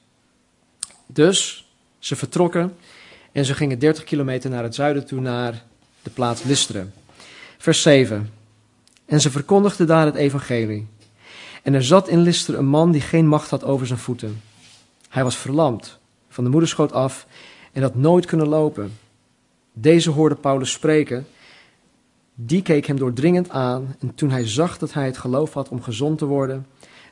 Dus 1.05 1.69
ze 1.99 2.15
vertrokken 2.15 2.75
en 3.31 3.45
ze 3.45 3.53
gingen 3.53 3.79
30 3.79 4.03
kilometer 4.03 4.49
naar 4.49 4.63
het 4.63 4.75
zuiden 4.75 5.05
toe, 5.05 5.19
naar 5.19 5.63
de 6.03 6.09
plaats 6.09 6.43
Listeren. 6.43 6.93
Vers 7.57 7.81
7. 7.81 8.29
En 9.05 9.21
ze 9.21 9.31
verkondigden 9.31 9.87
daar 9.87 10.05
het 10.05 10.15
evangelie. 10.15 10.87
En 11.63 11.73
er 11.73 11.83
zat 11.83 12.07
in 12.07 12.19
Listeren 12.19 12.59
een 12.59 12.65
man 12.65 12.91
die 12.91 13.01
geen 13.01 13.27
macht 13.27 13.49
had 13.49 13.63
over 13.63 13.87
zijn 13.87 13.99
voeten. 13.99 14.41
Hij 15.09 15.23
was 15.23 15.37
verlamd, 15.37 15.99
van 16.29 16.43
de 16.43 16.49
moederschoot 16.49 16.91
af, 16.91 17.27
en 17.71 17.81
had 17.81 17.95
nooit 17.95 18.25
kunnen 18.25 18.47
lopen. 18.47 18.97
Deze 19.73 20.09
hoorde 20.09 20.35
Paulus 20.35 20.71
spreken. 20.71 21.27
Die 22.35 22.61
keek 22.61 22.85
hem 22.85 22.97
doordringend 22.97 23.49
aan 23.49 23.95
en 23.99 24.15
toen 24.15 24.29
hij 24.29 24.47
zag 24.47 24.77
dat 24.77 24.93
hij 24.93 25.05
het 25.05 25.17
geloof 25.17 25.53
had 25.53 25.69
om 25.69 25.81
gezond 25.81 26.17
te 26.17 26.25
worden, 26.25 26.65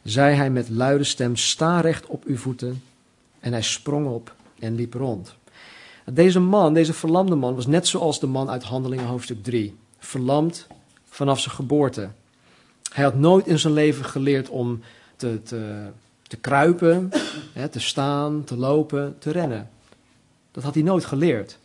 zei 0.04 0.36
hij 0.36 0.49
met 0.49 0.69
luide 0.69 1.04
stem, 1.04 1.36
sta 1.36 1.80
recht 1.80 2.06
op 2.06 2.23
uw 2.23 2.38
voeten. 2.38 2.84
En 3.39 3.52
hij 3.52 3.62
sprong 3.62 4.08
op 4.08 4.36
en 4.60 4.75
liep 4.75 4.93
rond. 4.93 5.36
Deze 6.13 6.39
man, 6.39 6.74
deze 6.74 6.93
verlamde 6.93 7.36
man, 7.36 7.56
was 7.56 7.67
net 7.67 7.88
zoals 7.88 8.19
de 8.19 8.28
man 8.28 8.50
uit 8.50 8.63
Handelingen 8.63 9.06
hoofdstuk 9.06 9.43
3. 9.43 9.78
Verlamd 10.00 10.67
vanaf 11.10 11.39
zijn 11.39 11.56
geboorte. 11.56 12.10
Hij 12.93 13.04
had 13.04 13.15
nooit 13.15 13.48
in 13.48 13.60
zijn 13.60 13.74
leven 13.74 14.06
geleerd 14.06 14.50
om 14.50 14.82
te, 15.15 15.43
te, 15.43 15.89
te 16.28 16.38
kruipen, 16.38 17.10
hè, 17.54 17.67
te 17.67 17.80
staan, 17.80 18.43
te 18.43 18.58
lopen, 18.58 19.15
te 19.19 19.32
rennen. 19.32 19.69
Dat 20.52 20.63
had 20.63 20.74
hij 20.74 20.84
nooit 20.84 21.06
geleerd. 21.06 21.58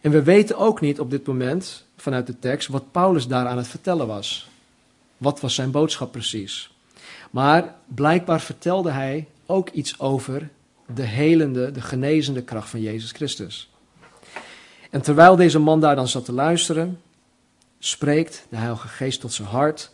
En 0.00 0.10
we 0.10 0.22
weten 0.22 0.56
ook 0.56 0.80
niet 0.80 1.00
op 1.00 1.10
dit 1.10 1.26
moment, 1.26 1.84
vanuit 1.96 2.26
de 2.26 2.38
tekst, 2.38 2.68
wat 2.68 2.92
Paulus 2.92 3.26
daar 3.26 3.46
aan 3.46 3.56
het 3.56 3.68
vertellen 3.68 4.06
was. 4.06 4.48
Wat 5.16 5.40
was 5.40 5.54
zijn 5.54 5.70
boodschap 5.70 6.12
precies? 6.12 6.70
Maar 7.30 7.74
blijkbaar 7.86 8.40
vertelde 8.40 8.90
hij 8.90 9.28
ook 9.46 9.68
iets 9.68 10.00
over 10.00 10.50
de 10.94 11.02
helende, 11.02 11.70
de 11.70 11.80
genezende 11.80 12.42
kracht 12.42 12.70
van 12.70 12.80
Jezus 12.80 13.12
Christus. 13.12 13.70
En 14.90 15.02
terwijl 15.02 15.36
deze 15.36 15.58
man 15.58 15.80
daar 15.80 15.96
dan 15.96 16.08
zat 16.08 16.24
te 16.24 16.32
luisteren, 16.32 17.00
spreekt 17.78 18.46
de 18.50 18.56
Heilige 18.56 18.88
Geest 18.88 19.20
tot 19.20 19.32
zijn 19.32 19.48
hart 19.48 19.92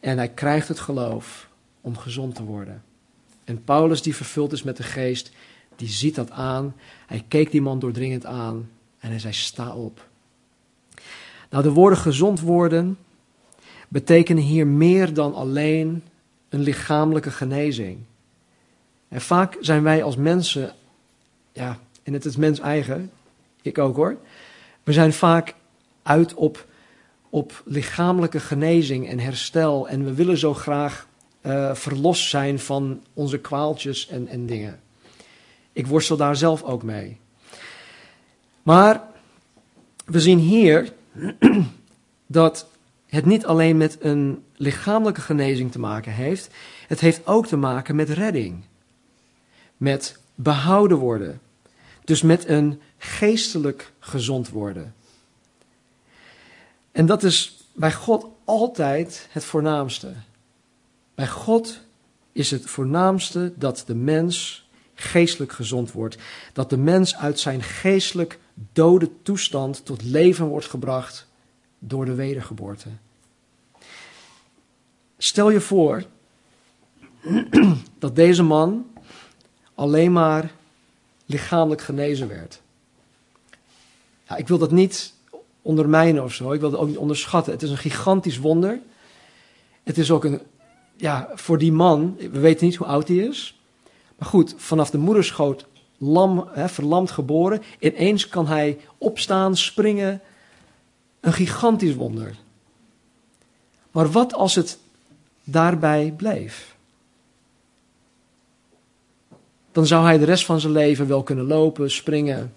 en 0.00 0.16
hij 0.16 0.28
krijgt 0.28 0.68
het 0.68 0.80
geloof 0.80 1.48
om 1.80 1.96
gezond 1.96 2.34
te 2.34 2.44
worden. 2.44 2.82
En 3.44 3.64
Paulus, 3.64 4.02
die 4.02 4.16
vervuld 4.16 4.52
is 4.52 4.62
met 4.62 4.76
de 4.76 4.82
Geest, 4.82 5.30
die 5.76 5.88
ziet 5.88 6.14
dat 6.14 6.30
aan. 6.30 6.74
Hij 7.06 7.24
keek 7.28 7.50
die 7.50 7.62
man 7.62 7.78
doordringend 7.78 8.26
aan 8.26 8.70
en 8.98 9.10
hij 9.10 9.18
zei: 9.18 9.32
Sta 9.32 9.74
op. 9.74 10.08
Nou, 11.50 11.62
de 11.62 11.70
woorden 11.70 11.98
gezond 11.98 12.40
worden 12.40 12.98
betekenen 13.88 14.42
hier 14.42 14.66
meer 14.66 15.14
dan 15.14 15.34
alleen 15.34 16.02
een 16.48 16.60
lichamelijke 16.60 17.30
genezing. 17.30 17.98
En 19.10 19.20
vaak 19.20 19.56
zijn 19.60 19.82
wij 19.82 20.02
als 20.02 20.16
mensen, 20.16 20.74
ja, 21.52 21.78
en 22.02 22.12
het 22.12 22.24
is 22.24 22.36
mens 22.36 22.60
eigen, 22.60 23.10
ik 23.62 23.78
ook 23.78 23.96
hoor, 23.96 24.16
we 24.82 24.92
zijn 24.92 25.12
vaak 25.12 25.54
uit 26.02 26.34
op, 26.34 26.66
op 27.30 27.62
lichamelijke 27.64 28.40
genezing 28.40 29.08
en 29.08 29.18
herstel 29.18 29.88
en 29.88 30.04
we 30.04 30.14
willen 30.14 30.38
zo 30.38 30.54
graag 30.54 31.06
uh, 31.42 31.74
verlost 31.74 32.28
zijn 32.28 32.58
van 32.58 33.02
onze 33.14 33.38
kwaaltjes 33.38 34.08
en, 34.08 34.28
en 34.28 34.46
dingen. 34.46 34.80
Ik 35.72 35.86
worstel 35.86 36.16
daar 36.16 36.36
zelf 36.36 36.62
ook 36.62 36.82
mee. 36.82 37.18
Maar 38.62 39.02
we 40.04 40.20
zien 40.20 40.38
hier 40.38 40.92
dat 42.26 42.66
het 43.06 43.26
niet 43.26 43.46
alleen 43.46 43.76
met 43.76 43.96
een 44.00 44.44
lichamelijke 44.56 45.20
genezing 45.20 45.72
te 45.72 45.78
maken 45.78 46.12
heeft, 46.12 46.54
het 46.86 47.00
heeft 47.00 47.26
ook 47.26 47.46
te 47.46 47.56
maken 47.56 47.96
met 47.96 48.08
redding. 48.08 48.64
Met 49.80 50.18
behouden 50.34 50.96
worden. 50.96 51.40
Dus 52.04 52.22
met 52.22 52.48
een 52.48 52.80
geestelijk 52.98 53.92
gezond 53.98 54.48
worden. 54.48 54.94
En 56.92 57.06
dat 57.06 57.22
is 57.22 57.64
bij 57.72 57.92
God 57.92 58.26
altijd 58.44 59.28
het 59.30 59.44
voornaamste. 59.44 60.12
Bij 61.14 61.28
God 61.28 61.80
is 62.32 62.50
het 62.50 62.64
voornaamste 62.64 63.52
dat 63.56 63.82
de 63.86 63.94
mens 63.94 64.68
geestelijk 64.94 65.52
gezond 65.52 65.92
wordt. 65.92 66.18
Dat 66.52 66.70
de 66.70 66.76
mens 66.76 67.16
uit 67.16 67.40
zijn 67.40 67.62
geestelijk 67.62 68.38
dode 68.72 69.10
toestand 69.22 69.84
tot 69.84 70.02
leven 70.02 70.46
wordt 70.46 70.66
gebracht 70.66 71.26
door 71.78 72.04
de 72.04 72.14
wedergeboorte. 72.14 72.88
Stel 75.18 75.50
je 75.50 75.60
voor 75.60 76.04
dat 77.98 78.16
deze 78.16 78.42
man 78.42 78.89
alleen 79.80 80.12
maar 80.12 80.50
lichamelijk 81.26 81.80
genezen 81.80 82.28
werd. 82.28 82.60
Ja, 84.28 84.36
ik 84.36 84.48
wil 84.48 84.58
dat 84.58 84.70
niet 84.70 85.14
ondermijnen 85.62 86.22
of 86.22 86.34
zo, 86.34 86.52
ik 86.52 86.60
wil 86.60 86.70
dat 86.70 86.80
ook 86.80 86.88
niet 86.88 86.96
onderschatten. 86.96 87.52
Het 87.52 87.62
is 87.62 87.70
een 87.70 87.76
gigantisch 87.76 88.38
wonder. 88.38 88.80
Het 89.82 89.98
is 89.98 90.10
ook 90.10 90.24
een, 90.24 90.40
ja, 90.96 91.28
voor 91.34 91.58
die 91.58 91.72
man, 91.72 92.16
we 92.16 92.38
weten 92.38 92.66
niet 92.66 92.76
hoe 92.76 92.86
oud 92.86 93.08
hij 93.08 93.16
is. 93.16 93.60
Maar 94.18 94.28
goed, 94.28 94.54
vanaf 94.56 94.90
de 94.90 94.98
moederschoot 94.98 95.66
lam, 95.98 96.48
hè, 96.52 96.68
verlamd 96.68 97.10
geboren. 97.10 97.62
Ineens 97.78 98.28
kan 98.28 98.46
hij 98.46 98.78
opstaan, 98.98 99.56
springen. 99.56 100.20
Een 101.20 101.32
gigantisch 101.32 101.94
wonder. 101.94 102.36
Maar 103.90 104.10
wat 104.10 104.34
als 104.34 104.54
het 104.54 104.78
daarbij 105.44 106.14
bleef? 106.16 106.78
Dan 109.72 109.86
zou 109.86 110.04
hij 110.04 110.18
de 110.18 110.24
rest 110.24 110.44
van 110.44 110.60
zijn 110.60 110.72
leven 110.72 111.08
wel 111.08 111.22
kunnen 111.22 111.44
lopen, 111.44 111.90
springen. 111.90 112.54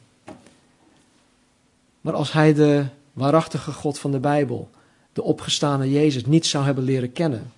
Maar 2.01 2.13
als 2.13 2.31
hij 2.31 2.53
de 2.53 2.85
waarachtige 3.13 3.71
God 3.71 3.99
van 3.99 4.11
de 4.11 4.19
Bijbel, 4.19 4.69
de 5.13 5.23
opgestane 5.23 5.91
Jezus, 5.91 6.25
niet 6.25 6.45
zou 6.45 6.65
hebben 6.65 6.83
leren 6.83 7.11
kennen, 7.11 7.51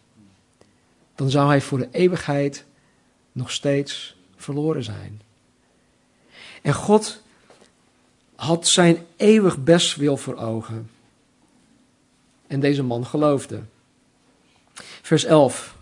dan 1.15 1.29
zou 1.29 1.47
hij 1.47 1.61
voor 1.61 1.77
de 1.77 1.87
eeuwigheid 1.91 2.65
nog 3.31 3.51
steeds 3.51 4.15
verloren 4.35 4.83
zijn. 4.83 5.21
En 6.61 6.73
God 6.73 7.21
had 8.35 8.67
zijn 8.67 9.05
eeuwig 9.15 9.63
bestwil 9.63 10.17
voor 10.17 10.35
ogen. 10.35 10.89
En 12.47 12.59
deze 12.59 12.83
man 12.83 13.05
geloofde. 13.05 13.61
Vers 15.01 15.23
11. 15.23 15.75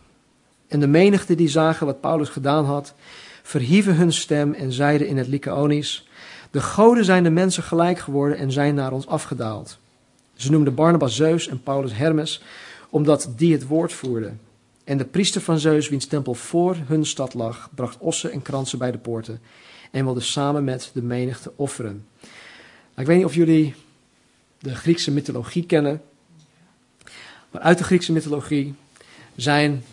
En 0.68 0.80
de 0.80 0.88
menigte 0.88 1.36
die 1.36 1.48
zagen 1.48 1.86
wat 1.86 2.02
Paulus 2.02 2.30
gedaan 2.30 2.66
had, 2.66 2.94
verhieven 3.43 3.95
hun 3.95 4.13
stem 4.13 4.53
en 4.53 4.71
zeiden 4.71 5.08
in 5.08 5.17
het 5.17 5.27
Lycaonisch: 5.27 6.08
De 6.51 6.62
goden 6.62 7.06
zijn 7.06 7.23
de 7.23 7.29
mensen 7.29 7.63
gelijk 7.63 7.99
geworden 7.99 8.38
en 8.38 8.51
zijn 8.51 8.75
naar 8.75 8.91
ons 8.91 9.08
afgedaald. 9.08 9.77
Ze 10.36 10.51
noemden 10.51 10.75
Barnabas 10.75 11.15
Zeus 11.15 11.47
en 11.47 11.63
Paulus 11.63 11.93
Hermes, 11.93 12.41
omdat 12.89 13.29
die 13.36 13.53
het 13.53 13.67
woord 13.67 13.93
voerden. 13.93 14.39
En 14.84 14.97
de 14.97 15.06
priester 15.06 15.41
van 15.41 15.60
Zeus, 15.60 15.89
wiens 15.89 16.06
tempel 16.06 16.34
voor 16.34 16.77
hun 16.86 17.06
stad 17.06 17.34
lag, 17.34 17.69
bracht 17.75 17.97
ossen 17.99 18.32
en 18.32 18.41
kransen 18.41 18.77
bij 18.77 18.91
de 18.91 18.97
poorten 18.97 19.41
en 19.91 20.03
wilde 20.03 20.19
samen 20.19 20.63
met 20.63 20.91
de 20.93 21.01
menigte 21.01 21.51
offeren. 21.56 22.06
Nou, 22.19 22.32
ik 22.95 23.06
weet 23.06 23.17
niet 23.17 23.25
of 23.25 23.36
jullie 23.36 23.75
de 24.60 24.75
Griekse 24.75 25.12
mythologie 25.12 25.65
kennen, 25.65 26.01
maar 27.51 27.62
uit 27.62 27.77
de 27.77 27.84
Griekse 27.84 28.12
mythologie 28.12 28.73
zijn 29.36 29.84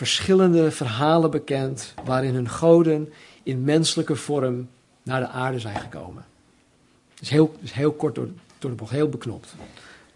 verschillende 0.00 0.70
verhalen 0.70 1.30
bekend 1.30 1.94
waarin 2.04 2.34
hun 2.34 2.48
goden 2.48 3.12
in 3.42 3.64
menselijke 3.64 4.16
vorm 4.16 4.68
naar 5.02 5.20
de 5.20 5.28
aarde 5.28 5.58
zijn 5.58 5.76
gekomen. 5.76 6.24
Is 7.20 7.30
heel, 7.30 7.54
heel 7.64 7.92
kort 7.92 8.14
door, 8.14 8.28
door 8.58 8.70
de 8.70 8.76
bocht, 8.76 8.90
heel 8.90 9.08
beknopt 9.08 9.54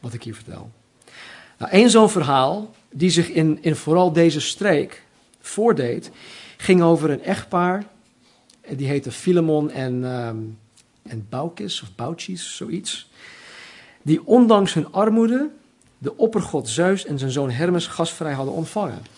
wat 0.01 0.13
ik 0.13 0.23
hier 0.23 0.35
vertel. 0.35 0.71
Nou, 1.59 1.73
Eén 1.75 1.91
zo'n 1.91 2.11
verhaal 2.11 2.75
die 2.91 3.11
zich 3.11 3.29
in, 3.29 3.59
in 3.63 3.77
vooral 3.77 4.13
deze 4.13 4.41
streek 4.41 5.03
voordeed, 5.41 6.11
ging 6.57 6.83
over 6.83 7.11
een 7.11 7.23
echtpaar. 7.23 7.85
Die 8.69 8.87
heette 8.87 9.13
Philemon 9.13 9.71
en, 9.71 10.05
um, 10.05 10.59
en 11.03 11.27
Baukis 11.29 11.83
of 11.83 11.95
Bauchis, 11.95 12.57
zoiets. 12.57 13.11
Die 14.03 14.27
ondanks 14.27 14.75
hun 14.75 14.93
armoede 14.93 15.51
de 15.99 16.17
oppergod 16.17 16.69
Zeus 16.69 17.05
en 17.05 17.19
zijn 17.19 17.31
zoon 17.31 17.51
Hermes 17.51 17.87
gastvrij 17.87 18.33
hadden 18.33 18.55
ontvangen. 18.55 19.14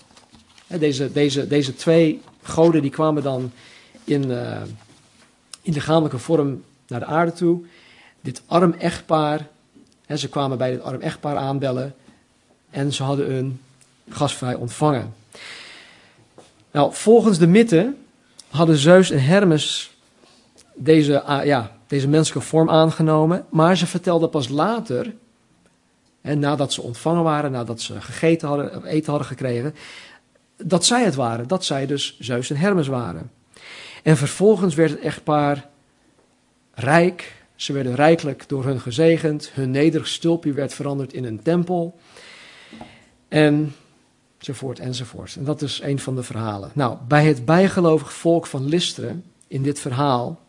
Deze, 0.67 1.13
deze, 1.13 1.47
deze 1.47 1.75
twee 1.75 2.23
goden 2.43 2.83
die 2.83 2.91
kwamen 2.91 3.23
dan 3.23 3.53
in, 4.05 4.31
uh, 4.31 4.63
in 5.63 5.73
lichamelijke 5.73 6.19
vorm 6.19 6.63
naar 6.87 7.01
de 7.01 7.07
aarde 7.07 7.33
toe. 7.33 7.65
Dit 8.21 8.43
arm 8.47 8.73
echtpaar, 8.73 9.47
ze 10.15 10.29
kwamen 10.29 10.59
bij 10.59 10.71
dit 10.71 10.83
arm 10.83 11.01
echtpaar 11.01 11.37
aanbellen 11.37 11.95
en 12.71 12.93
ze 12.93 13.03
hadden 13.03 13.35
een 13.35 13.61
gasvrij 14.09 14.55
ontvangen. 14.55 15.15
Nou, 16.71 16.95
volgens 16.95 17.39
de 17.39 17.47
mythe 17.47 17.95
hadden 18.49 18.77
Zeus 18.77 19.11
en 19.11 19.23
Hermes 19.23 19.97
deze, 20.75 21.23
ja, 21.45 21.77
deze 21.87 22.09
menselijke 22.09 22.49
vorm 22.49 22.71
aangenomen, 22.71 23.47
maar 23.49 23.77
ze 23.77 23.87
vertelden 23.87 24.31
pas 24.31 24.49
later, 24.49 25.15
en 26.21 26.39
nadat 26.39 26.73
ze 26.73 26.83
ontvangen 26.83 27.23
waren, 27.23 27.51
nadat 27.51 27.81
ze 27.81 28.01
gegeten 28.01 28.49
hadden, 28.49 28.85
eten 28.85 29.11
hadden 29.11 29.29
gekregen, 29.29 29.75
dat 30.57 30.85
zij 30.85 31.05
het 31.05 31.15
waren, 31.15 31.49
dat 31.49 31.65
zij 31.65 31.87
dus 31.87 32.17
Zeus 32.21 32.51
en 32.51 32.57
Hermes 32.57 32.87
waren. 32.87 33.31
En 34.03 34.17
vervolgens 34.17 34.75
werd 34.75 34.91
het 34.91 35.01
echtpaar 35.01 35.69
rijk, 36.75 37.35
ze 37.55 37.73
werden 37.73 37.95
rijkelijk 37.95 38.49
door 38.49 38.65
hun 38.65 38.81
gezegend, 38.81 39.51
hun 39.53 39.71
nederig 39.71 40.07
stulpje 40.07 40.53
werd 40.53 40.75
veranderd 40.75 41.13
in 41.13 41.25
een 41.25 41.43
tempel. 41.43 41.99
En 43.29 43.75
enzovoort 44.39 44.79
enzovoort. 44.79 45.37
En 45.37 45.45
dat 45.45 45.63
is 45.63 45.81
een 45.83 45.99
van 45.99 46.15
de 46.15 46.23
verhalen. 46.23 46.71
Nou, 46.75 46.97
bij 47.09 47.27
het 47.27 47.45
bijgelovig 47.45 48.13
volk 48.13 48.47
van 48.47 48.65
Listeren, 48.65 49.25
in 49.47 49.63
dit 49.63 49.81
verhaal, 49.81 50.41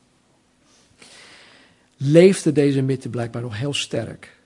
leefde 1.98 2.52
deze 2.52 2.82
mythe 2.82 3.10
blijkbaar 3.10 3.42
nog 3.42 3.58
heel 3.58 3.74
sterk. 3.74 4.38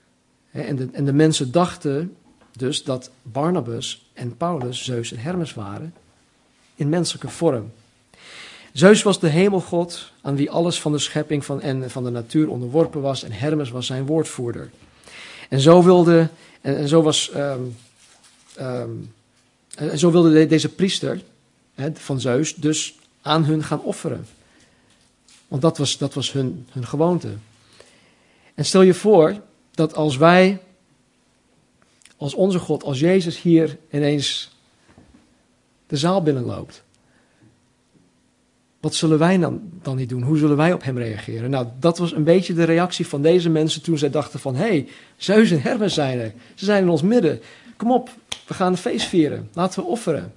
En 0.50 0.76
de, 0.76 0.88
en 0.92 1.04
de 1.04 1.12
mensen 1.12 1.52
dachten 1.52 2.16
dus 2.56 2.84
dat 2.84 3.10
Barnabas 3.22 4.10
en 4.12 4.36
Paulus 4.36 4.84
Zeus 4.84 5.12
en 5.12 5.18
Hermes 5.18 5.54
waren 5.54 5.94
in 6.74 6.88
menselijke 6.88 7.28
vorm. 7.28 7.72
Zeus 8.72 9.02
was 9.02 9.20
de 9.20 9.28
hemelgod 9.28 10.12
aan 10.20 10.36
wie 10.36 10.50
alles 10.50 10.80
van 10.80 10.92
de 10.92 10.98
schepping 10.98 11.44
van, 11.44 11.60
en 11.60 11.90
van 11.90 12.04
de 12.04 12.10
natuur 12.10 12.48
onderworpen 12.48 13.00
was 13.00 13.22
en 13.22 13.32
Hermes 13.32 13.70
was 13.70 13.86
zijn 13.86 14.06
woordvoerder. 14.06 14.70
En 15.48 15.60
zo 15.60 15.82
wilde, 15.82 16.28
en, 16.60 16.88
zo 16.88 17.02
was 17.02 17.30
um, 17.34 17.76
Um, 18.60 19.12
en 19.74 19.98
zo 19.98 20.10
wilde 20.10 20.46
deze 20.46 20.68
priester 20.68 21.22
van 21.94 22.20
Zeus 22.20 22.54
dus 22.54 22.94
aan 23.22 23.44
hun 23.44 23.64
gaan 23.64 23.82
offeren. 23.82 24.26
Want 25.48 25.62
dat 25.62 25.78
was, 25.78 25.98
dat 25.98 26.14
was 26.14 26.32
hun, 26.32 26.66
hun 26.70 26.86
gewoonte. 26.86 27.28
En 28.54 28.64
stel 28.64 28.82
je 28.82 28.94
voor 28.94 29.40
dat 29.70 29.94
als 29.94 30.16
wij, 30.16 30.60
als 32.22 32.34
onze 32.34 32.58
God, 32.58 32.82
als 32.82 33.00
Jezus 33.00 33.42
hier 33.42 33.78
ineens 33.90 34.50
de 35.86 35.96
zaal 35.96 36.22
binnenloopt. 36.22 36.82
Wat 38.80 38.94
zullen 38.94 39.18
wij 39.18 39.38
dan, 39.38 39.60
dan 39.82 39.96
niet 39.96 40.08
doen? 40.08 40.22
Hoe 40.22 40.38
zullen 40.38 40.56
wij 40.56 40.72
op 40.72 40.82
hem 40.82 40.98
reageren? 40.98 41.50
Nou, 41.50 41.66
dat 41.78 41.98
was 41.98 42.12
een 42.12 42.24
beetje 42.24 42.54
de 42.54 42.64
reactie 42.64 43.06
van 43.06 43.22
deze 43.22 43.50
mensen 43.50 43.82
toen 43.82 43.98
zij 43.98 44.10
dachten 44.10 44.40
van... 44.40 44.54
hé, 44.54 44.66
hey, 44.66 44.88
Zeus 45.16 45.50
en 45.50 45.62
Hermes 45.62 45.94
zijn 45.94 46.18
er. 46.18 46.32
Ze 46.54 46.64
zijn 46.64 46.82
in 46.82 46.88
ons 46.88 47.02
midden. 47.02 47.40
Kom 47.76 47.92
op, 47.92 48.10
we 48.46 48.54
gaan 48.54 48.72
een 48.72 48.78
feest 48.78 49.06
vieren. 49.06 49.48
Laten 49.52 49.82
we 49.82 49.88
offeren. 49.88 50.32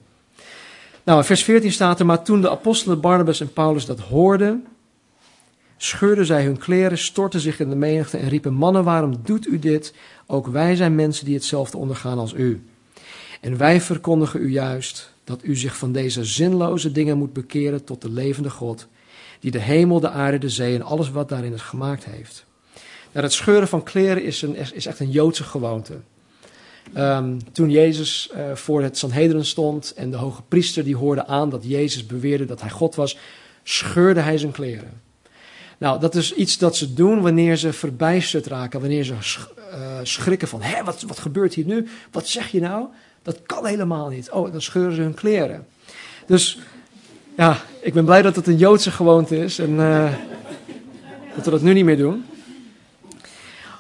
Nou, 1.03 1.19
in 1.19 1.25
vers 1.25 1.43
14 1.43 1.71
staat 1.71 1.99
er, 1.99 2.05
maar 2.05 2.23
toen 2.23 2.41
de 2.41 2.49
apostelen 2.49 3.01
Barnabas 3.01 3.41
en 3.41 3.53
Paulus 3.53 3.85
dat 3.85 3.99
hoorden, 3.99 4.65
scheurden 5.85 6.25
zij 6.25 6.43
hun 6.43 6.57
kleren, 6.57 6.97
stortten 6.97 7.39
zich 7.39 7.59
in 7.59 7.69
de 7.69 7.75
menigte 7.75 8.17
en 8.17 8.29
riepen, 8.29 8.53
mannen, 8.53 8.83
waarom 8.83 9.15
doet 9.23 9.47
u 9.47 9.59
dit? 9.59 9.93
Ook 10.25 10.47
wij 10.47 10.75
zijn 10.75 10.95
mensen 10.95 11.25
die 11.25 11.33
hetzelfde 11.33 11.77
ondergaan 11.77 12.17
als 12.17 12.33
u. 12.33 12.63
En 13.41 13.57
wij 13.57 13.81
verkondigen 13.81 14.41
u 14.41 14.51
juist 14.51 15.13
dat 15.23 15.43
u 15.43 15.55
zich 15.55 15.77
van 15.77 15.91
deze 15.91 16.23
zinloze 16.23 16.91
dingen 16.91 17.17
moet 17.17 17.33
bekeren 17.33 17.83
tot 17.83 18.01
de 18.01 18.09
levende 18.09 18.49
God, 18.49 18.87
die 19.39 19.51
de 19.51 19.59
hemel, 19.59 19.99
de 19.99 20.09
aarde, 20.09 20.37
de 20.37 20.49
zee 20.49 20.75
en 20.75 20.81
alles 20.81 21.11
wat 21.11 21.29
daarin 21.29 21.53
is 21.53 21.61
gemaakt 21.61 22.05
heeft. 22.05 22.45
Nou, 23.11 23.25
het 23.25 23.33
scheuren 23.33 23.67
van 23.67 23.83
kleren 23.83 24.23
is, 24.23 24.41
een, 24.41 24.55
is 24.55 24.85
echt 24.85 24.99
een 24.99 25.11
Joodse 25.11 25.43
gewoonte. 25.43 25.99
Um, 26.97 27.51
toen 27.51 27.69
Jezus 27.69 28.29
uh, 28.35 28.55
voor 28.55 28.81
het 28.81 28.97
Sanhedrin 28.97 29.45
stond 29.45 29.93
en 29.93 30.11
de 30.11 30.17
hoge 30.17 30.41
priester 30.41 30.83
die 30.83 30.95
hoorde 30.95 31.25
aan 31.25 31.49
dat 31.49 31.63
Jezus 31.63 32.05
beweerde 32.05 32.45
dat 32.45 32.61
hij 32.61 32.69
God 32.69 32.95
was, 32.95 33.17
scheurde 33.63 34.19
hij 34.19 34.37
zijn 34.37 34.51
kleren. 34.51 35.04
Nou, 35.77 35.99
dat 35.99 36.15
is 36.15 36.33
iets 36.33 36.57
dat 36.57 36.75
ze 36.75 36.93
doen 36.93 37.21
wanneer 37.21 37.55
ze 37.55 37.73
verbijsterd 37.73 38.45
raken, 38.45 38.79
wanneer 38.79 39.03
ze 39.03 39.13
uh, 39.13 39.99
schrikken 40.03 40.47
van, 40.47 40.61
hé, 40.61 40.83
wat, 40.83 41.01
wat 41.01 41.19
gebeurt 41.19 41.53
hier 41.53 41.65
nu? 41.65 41.87
Wat 42.11 42.27
zeg 42.27 42.47
je 42.47 42.59
nou? 42.59 42.85
Dat 43.21 43.39
kan 43.45 43.65
helemaal 43.65 44.09
niet. 44.09 44.31
Oh, 44.31 44.51
dan 44.51 44.61
scheuren 44.61 44.95
ze 44.95 45.01
hun 45.01 45.13
kleren. 45.13 45.67
Dus 46.25 46.59
ja, 47.37 47.57
ik 47.81 47.93
ben 47.93 48.05
blij 48.05 48.21
dat 48.21 48.35
het 48.35 48.47
een 48.47 48.57
Joodse 48.57 48.91
gewoonte 48.91 49.37
is 49.37 49.59
en 49.59 49.71
uh, 49.71 50.13
dat 51.35 51.45
we 51.45 51.51
dat 51.51 51.61
nu 51.61 51.73
niet 51.73 51.85
meer 51.85 51.97
doen. 51.97 52.25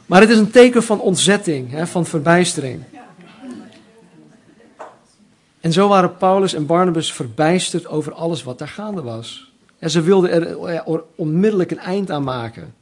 Maar 0.05 0.21
het 0.21 0.29
is 0.29 0.37
een 0.37 0.51
teken 0.51 0.83
van 0.83 0.99
ontzetting, 0.99 1.71
hè, 1.71 1.87
van 1.87 2.05
verbijstering. 2.05 2.83
En 5.59 5.73
zo 5.73 5.87
waren 5.87 6.17
Paulus 6.17 6.53
en 6.53 6.65
Barnabas 6.65 7.13
verbijsterd 7.13 7.87
over 7.87 8.13
alles 8.13 8.43
wat 8.43 8.57
daar 8.57 8.67
gaande 8.67 9.01
was. 9.01 9.53
En 9.79 9.89
ze 9.89 10.01
wilden 10.01 10.31
er 10.31 11.03
onmiddellijk 11.15 11.71
een 11.71 11.79
eind 11.79 12.11
aan 12.11 12.23
maken. 12.23 12.73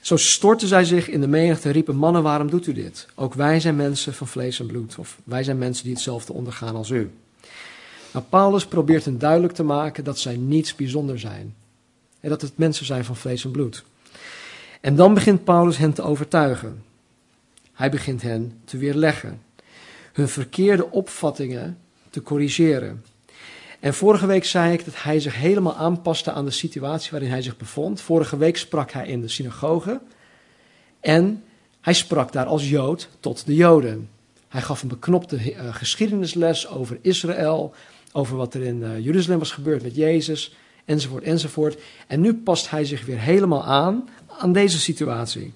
Zo 0.00 0.16
stortten 0.16 0.68
zij 0.68 0.84
zich 0.84 1.08
in 1.08 1.20
de 1.20 1.26
menigte 1.26 1.66
en 1.66 1.74
riepen: 1.74 1.96
Mannen, 1.96 2.22
waarom 2.22 2.50
doet 2.50 2.66
u 2.66 2.72
dit? 2.72 3.06
Ook 3.14 3.34
wij 3.34 3.60
zijn 3.60 3.76
mensen 3.76 4.14
van 4.14 4.26
vlees 4.26 4.60
en 4.60 4.66
bloed, 4.66 4.98
of 4.98 5.18
wij 5.24 5.44
zijn 5.44 5.58
mensen 5.58 5.84
die 5.84 5.92
hetzelfde 5.92 6.32
ondergaan 6.32 6.76
als 6.76 6.90
u. 6.90 7.10
Nou, 8.12 8.24
Paulus 8.28 8.66
probeert 8.66 9.04
hen 9.04 9.18
duidelijk 9.18 9.52
te 9.52 9.62
maken 9.62 10.04
dat 10.04 10.18
zij 10.18 10.36
niets 10.36 10.74
bijzonder 10.74 11.18
zijn. 11.18 11.54
En 12.20 12.28
dat 12.28 12.40
het 12.40 12.56
mensen 12.56 12.86
zijn 12.86 13.04
van 13.04 13.16
vlees 13.16 13.44
en 13.44 13.50
bloed. 13.50 13.84
En 14.80 14.96
dan 14.96 15.14
begint 15.14 15.44
Paulus 15.44 15.76
hen 15.76 15.92
te 15.92 16.02
overtuigen. 16.02 16.82
Hij 17.72 17.90
begint 17.90 18.22
hen 18.22 18.60
te 18.64 18.78
weerleggen. 18.78 19.40
Hun 20.12 20.28
verkeerde 20.28 20.90
opvattingen 20.90 21.78
te 22.10 22.22
corrigeren. 22.22 23.04
En 23.82 23.94
vorige 23.94 24.26
week 24.26 24.44
zei 24.44 24.72
ik 24.72 24.84
dat 24.84 25.02
hij 25.02 25.20
zich 25.20 25.34
helemaal 25.34 25.76
aanpaste 25.76 26.32
aan 26.32 26.44
de 26.44 26.50
situatie 26.50 27.10
waarin 27.10 27.30
hij 27.30 27.42
zich 27.42 27.56
bevond. 27.56 28.00
Vorige 28.00 28.36
week 28.36 28.56
sprak 28.56 28.90
hij 28.90 29.06
in 29.06 29.20
de 29.20 29.28
synagoge. 29.28 30.00
En 31.00 31.44
hij 31.80 31.92
sprak 31.92 32.32
daar 32.32 32.46
als 32.46 32.68
Jood 32.68 33.08
tot 33.20 33.46
de 33.46 33.54
Joden. 33.54 34.08
Hij 34.48 34.62
gaf 34.62 34.82
een 34.82 34.88
beknopte 34.88 35.36
uh, 35.36 35.74
geschiedenisles 35.74 36.68
over 36.68 36.98
Israël, 37.00 37.74
over 38.12 38.36
wat 38.36 38.54
er 38.54 38.62
in 38.62 38.80
uh, 38.80 39.04
Jeruzalem 39.04 39.38
was 39.38 39.50
gebeurd 39.50 39.82
met 39.82 39.94
Jezus, 39.94 40.54
enzovoort, 40.84 41.22
enzovoort. 41.24 41.80
En 42.06 42.20
nu 42.20 42.34
past 42.34 42.70
hij 42.70 42.84
zich 42.84 43.04
weer 43.04 43.20
helemaal 43.20 43.64
aan 43.64 44.08
aan 44.38 44.52
deze 44.52 44.78
situatie. 44.78 45.52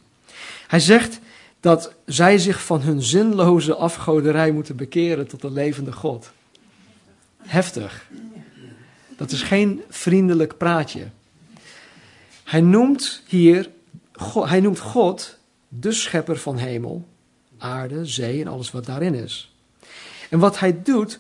Hij 0.67 0.81
zegt 0.81 1.21
dat 1.61 1.93
zij 2.07 2.39
zich 2.39 2.65
van 2.65 2.81
hun 2.81 3.03
zinloze 3.03 3.75
afgoderij 3.75 4.53
moeten 4.53 4.77
bekeren 4.77 5.27
tot 5.27 5.41
de 5.41 5.51
levende 5.51 5.93
God. 5.93 6.35
Heftig. 7.47 8.09
Dat 9.17 9.31
is 9.31 9.43
geen 9.43 9.83
vriendelijk 9.89 10.57
praatje. 10.57 11.09
Hij 12.45 12.61
noemt 12.61 13.23
hier, 13.27 13.71
hij 14.33 14.61
noemt 14.61 14.81
God 14.81 15.39
de 15.69 15.93
schepper 15.93 16.39
van 16.39 16.57
hemel, 16.57 17.09
aarde, 17.59 18.07
zee 18.07 18.41
en 18.41 18.47
alles 18.47 18.71
wat 18.71 18.87
daarin 18.87 19.15
is. 19.15 19.55
En 20.31 20.39
wat 20.39 20.59
hij 20.59 20.83
doet, 20.83 21.19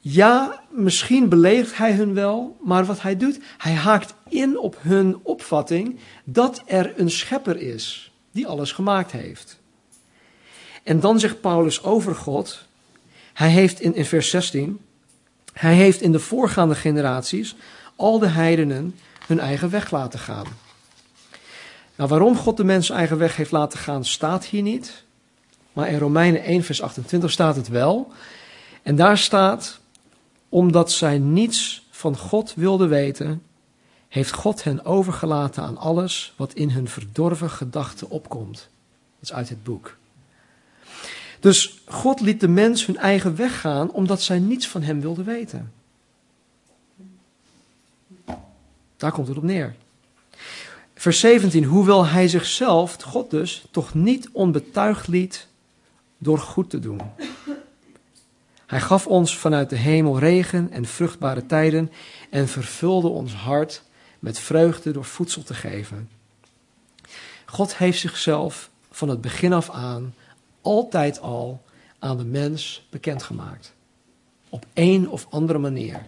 ja, 0.00 0.62
misschien 0.70 1.28
beledigt 1.28 1.76
hij 1.76 1.92
hun 1.92 2.14
wel, 2.14 2.56
maar 2.64 2.84
wat 2.84 3.02
hij 3.02 3.16
doet, 3.16 3.40
hij 3.58 3.72
haakt 3.72 4.14
in 4.28 4.58
op 4.58 4.76
hun 4.80 5.18
opvatting 5.22 5.98
dat 6.24 6.62
er 6.66 6.92
een 6.96 7.10
schepper 7.10 7.56
is 7.56 8.12
die 8.30 8.46
alles 8.46 8.72
gemaakt 8.72 9.12
heeft. 9.12 9.58
En 10.82 11.00
dan 11.00 11.20
zegt 11.20 11.40
Paulus 11.40 11.82
over 11.82 12.14
God, 12.14 12.66
hij 13.32 13.50
heeft 13.50 13.80
in, 13.80 13.94
in 13.94 14.04
vers 14.04 14.30
16, 14.30 14.80
hij 15.60 15.74
heeft 15.74 16.00
in 16.00 16.12
de 16.12 16.18
voorgaande 16.18 16.74
generaties 16.74 17.56
al 17.96 18.18
de 18.18 18.28
heidenen 18.28 18.98
hun 19.26 19.40
eigen 19.40 19.70
weg 19.70 19.90
laten 19.90 20.18
gaan. 20.18 20.46
Nou, 21.96 22.08
waarom 22.08 22.36
God 22.36 22.56
de 22.56 22.64
mensen 22.64 22.94
eigen 22.94 23.18
weg 23.18 23.36
heeft 23.36 23.50
laten 23.50 23.78
gaan, 23.78 24.04
staat 24.04 24.44
hier 24.44 24.62
niet. 24.62 25.04
Maar 25.72 25.88
in 25.88 25.98
Romeinen 25.98 26.42
1, 26.42 26.62
vers 26.62 26.82
28 26.82 27.30
staat 27.30 27.56
het 27.56 27.68
wel. 27.68 28.12
En 28.82 28.96
daar 28.96 29.18
staat, 29.18 29.80
omdat 30.48 30.92
zij 30.92 31.18
niets 31.18 31.86
van 31.90 32.16
God 32.16 32.54
wilden 32.56 32.88
weten, 32.88 33.42
heeft 34.08 34.32
God 34.32 34.64
hen 34.64 34.84
overgelaten 34.84 35.62
aan 35.62 35.76
alles 35.76 36.32
wat 36.36 36.54
in 36.54 36.70
hun 36.70 36.88
verdorven 36.88 37.50
gedachten 37.50 38.10
opkomt. 38.10 38.68
Dat 39.18 39.30
is 39.30 39.32
uit 39.32 39.48
het 39.48 39.62
boek. 39.62 39.96
Dus 41.40 41.82
God 41.84 42.20
liet 42.20 42.40
de 42.40 42.48
mens 42.48 42.86
hun 42.86 42.96
eigen 42.96 43.36
weg 43.36 43.60
gaan 43.60 43.90
omdat 43.90 44.22
zij 44.22 44.38
niets 44.38 44.68
van 44.68 44.82
hem 44.82 45.00
wilden 45.00 45.24
weten. 45.24 45.72
Daar 48.96 49.12
komt 49.12 49.28
het 49.28 49.36
op 49.36 49.42
neer. 49.42 49.74
Vers 50.94 51.20
17, 51.20 51.64
hoewel 51.64 52.06
hij 52.06 52.28
zichzelf, 52.28 53.02
God 53.02 53.30
dus, 53.30 53.64
toch 53.70 53.94
niet 53.94 54.28
onbetuigd 54.32 55.08
liet 55.08 55.46
door 56.18 56.38
goed 56.38 56.70
te 56.70 56.78
doen. 56.78 57.00
Hij 58.66 58.80
gaf 58.80 59.06
ons 59.06 59.38
vanuit 59.38 59.70
de 59.70 59.76
hemel 59.76 60.18
regen 60.18 60.70
en 60.70 60.84
vruchtbare 60.84 61.46
tijden 61.46 61.92
en 62.30 62.48
vervulde 62.48 63.08
ons 63.08 63.34
hart 63.34 63.82
met 64.18 64.38
vreugde 64.38 64.90
door 64.90 65.04
voedsel 65.04 65.42
te 65.42 65.54
geven. 65.54 66.08
God 67.46 67.76
heeft 67.76 67.98
zichzelf 67.98 68.70
van 68.90 69.08
het 69.08 69.20
begin 69.20 69.52
af 69.52 69.70
aan 69.70 70.14
altijd 70.62 71.20
al 71.20 71.62
aan 71.98 72.16
de 72.16 72.24
mens 72.24 72.86
bekendgemaakt. 72.90 73.72
Op 74.48 74.66
een 74.74 75.08
of 75.08 75.26
andere 75.30 75.58
manier. 75.58 76.06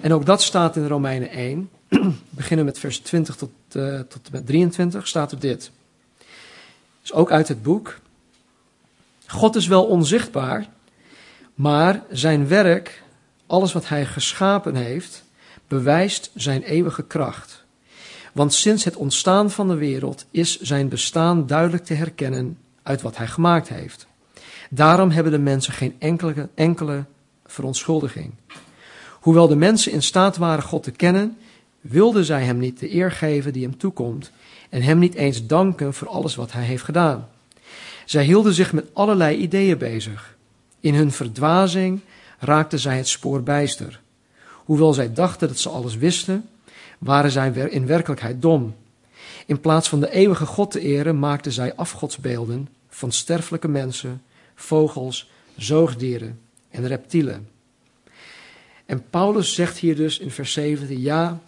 En 0.00 0.12
ook 0.12 0.26
dat 0.26 0.42
staat 0.42 0.76
in 0.76 0.86
Romeinen 0.86 1.30
1. 1.30 1.70
beginnen 2.28 2.64
met 2.64 2.78
vers 2.78 2.98
20 2.98 3.36
tot, 3.36 3.50
uh, 3.72 4.00
tot 4.00 4.30
met 4.32 4.46
23 4.46 5.06
staat 5.06 5.32
er 5.32 5.38
dit. 5.38 5.70
is 7.02 7.12
ook 7.12 7.30
uit 7.30 7.48
het 7.48 7.62
boek. 7.62 7.98
God 9.26 9.56
is 9.56 9.66
wel 9.66 9.84
onzichtbaar, 9.84 10.68
maar 11.54 12.02
zijn 12.10 12.48
werk, 12.48 13.02
alles 13.46 13.72
wat 13.72 13.88
hij 13.88 14.06
geschapen 14.06 14.74
heeft, 14.74 15.24
bewijst 15.68 16.30
zijn 16.34 16.62
eeuwige 16.62 17.02
kracht. 17.02 17.64
Want 18.32 18.54
sinds 18.54 18.84
het 18.84 18.96
ontstaan 18.96 19.50
van 19.50 19.68
de 19.68 19.74
wereld 19.74 20.26
is 20.30 20.60
zijn 20.60 20.88
bestaan 20.88 21.46
duidelijk 21.46 21.84
te 21.84 21.94
herkennen 21.94 22.58
uit 22.86 23.02
wat 23.02 23.16
hij 23.16 23.26
gemaakt 23.26 23.68
heeft. 23.68 24.06
Daarom 24.70 25.10
hebben 25.10 25.32
de 25.32 25.38
mensen 25.38 25.72
geen 25.72 25.94
enkele, 25.98 26.48
enkele 26.54 27.04
verontschuldiging. 27.46 28.32
Hoewel 29.20 29.48
de 29.48 29.56
mensen 29.56 29.92
in 29.92 30.02
staat 30.02 30.36
waren 30.36 30.64
God 30.64 30.82
te 30.82 30.90
kennen, 30.90 31.36
wilden 31.80 32.24
zij 32.24 32.42
hem 32.42 32.58
niet 32.58 32.78
de 32.78 32.94
eer 32.94 33.12
geven 33.12 33.52
die 33.52 33.62
hem 33.62 33.78
toekomt 33.78 34.30
en 34.68 34.82
hem 34.82 34.98
niet 34.98 35.14
eens 35.14 35.46
danken 35.46 35.94
voor 35.94 36.08
alles 36.08 36.34
wat 36.34 36.52
hij 36.52 36.64
heeft 36.64 36.82
gedaan. 36.82 37.28
Zij 38.04 38.24
hielden 38.24 38.52
zich 38.52 38.72
met 38.72 38.86
allerlei 38.92 39.36
ideeën 39.36 39.78
bezig. 39.78 40.36
In 40.80 40.94
hun 40.94 41.12
verdwazing 41.12 42.00
raakten 42.38 42.78
zij 42.78 42.96
het 42.96 43.08
spoor 43.08 43.42
bijster. 43.42 44.00
Hoewel 44.64 44.92
zij 44.92 45.12
dachten 45.12 45.48
dat 45.48 45.58
ze 45.58 45.68
alles 45.68 45.96
wisten, 45.96 46.48
waren 46.98 47.30
zij 47.30 47.52
in 47.52 47.86
werkelijkheid 47.86 48.42
dom. 48.42 48.74
In 49.46 49.60
plaats 49.60 49.88
van 49.88 50.00
de 50.00 50.10
eeuwige 50.10 50.46
God 50.46 50.70
te 50.70 50.80
eren, 50.80 51.18
maakten 51.18 51.52
zij 51.52 51.74
afgodsbeelden 51.74 52.68
van 52.96 53.12
sterfelijke 53.12 53.68
mensen, 53.68 54.22
vogels, 54.54 55.30
zoogdieren 55.56 56.40
en 56.70 56.86
reptielen. 56.86 57.48
En 58.86 59.10
Paulus 59.10 59.54
zegt 59.54 59.78
hier 59.78 59.96
dus 59.96 60.18
in 60.18 60.30
vers 60.30 60.52
17: 60.52 61.00
ja, 61.00 61.40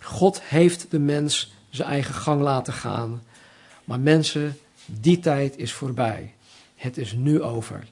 God 0.00 0.42
heeft 0.42 0.86
de 0.90 0.98
mens 0.98 1.52
zijn 1.70 1.88
eigen 1.88 2.14
gang 2.14 2.40
laten 2.40 2.72
gaan. 2.72 3.22
Maar 3.84 4.00
mensen, 4.00 4.58
die 4.86 5.18
tijd 5.18 5.58
is 5.58 5.72
voorbij. 5.72 6.34
Het 6.74 6.96
is 6.96 7.12
nu 7.12 7.42
over. 7.42 7.84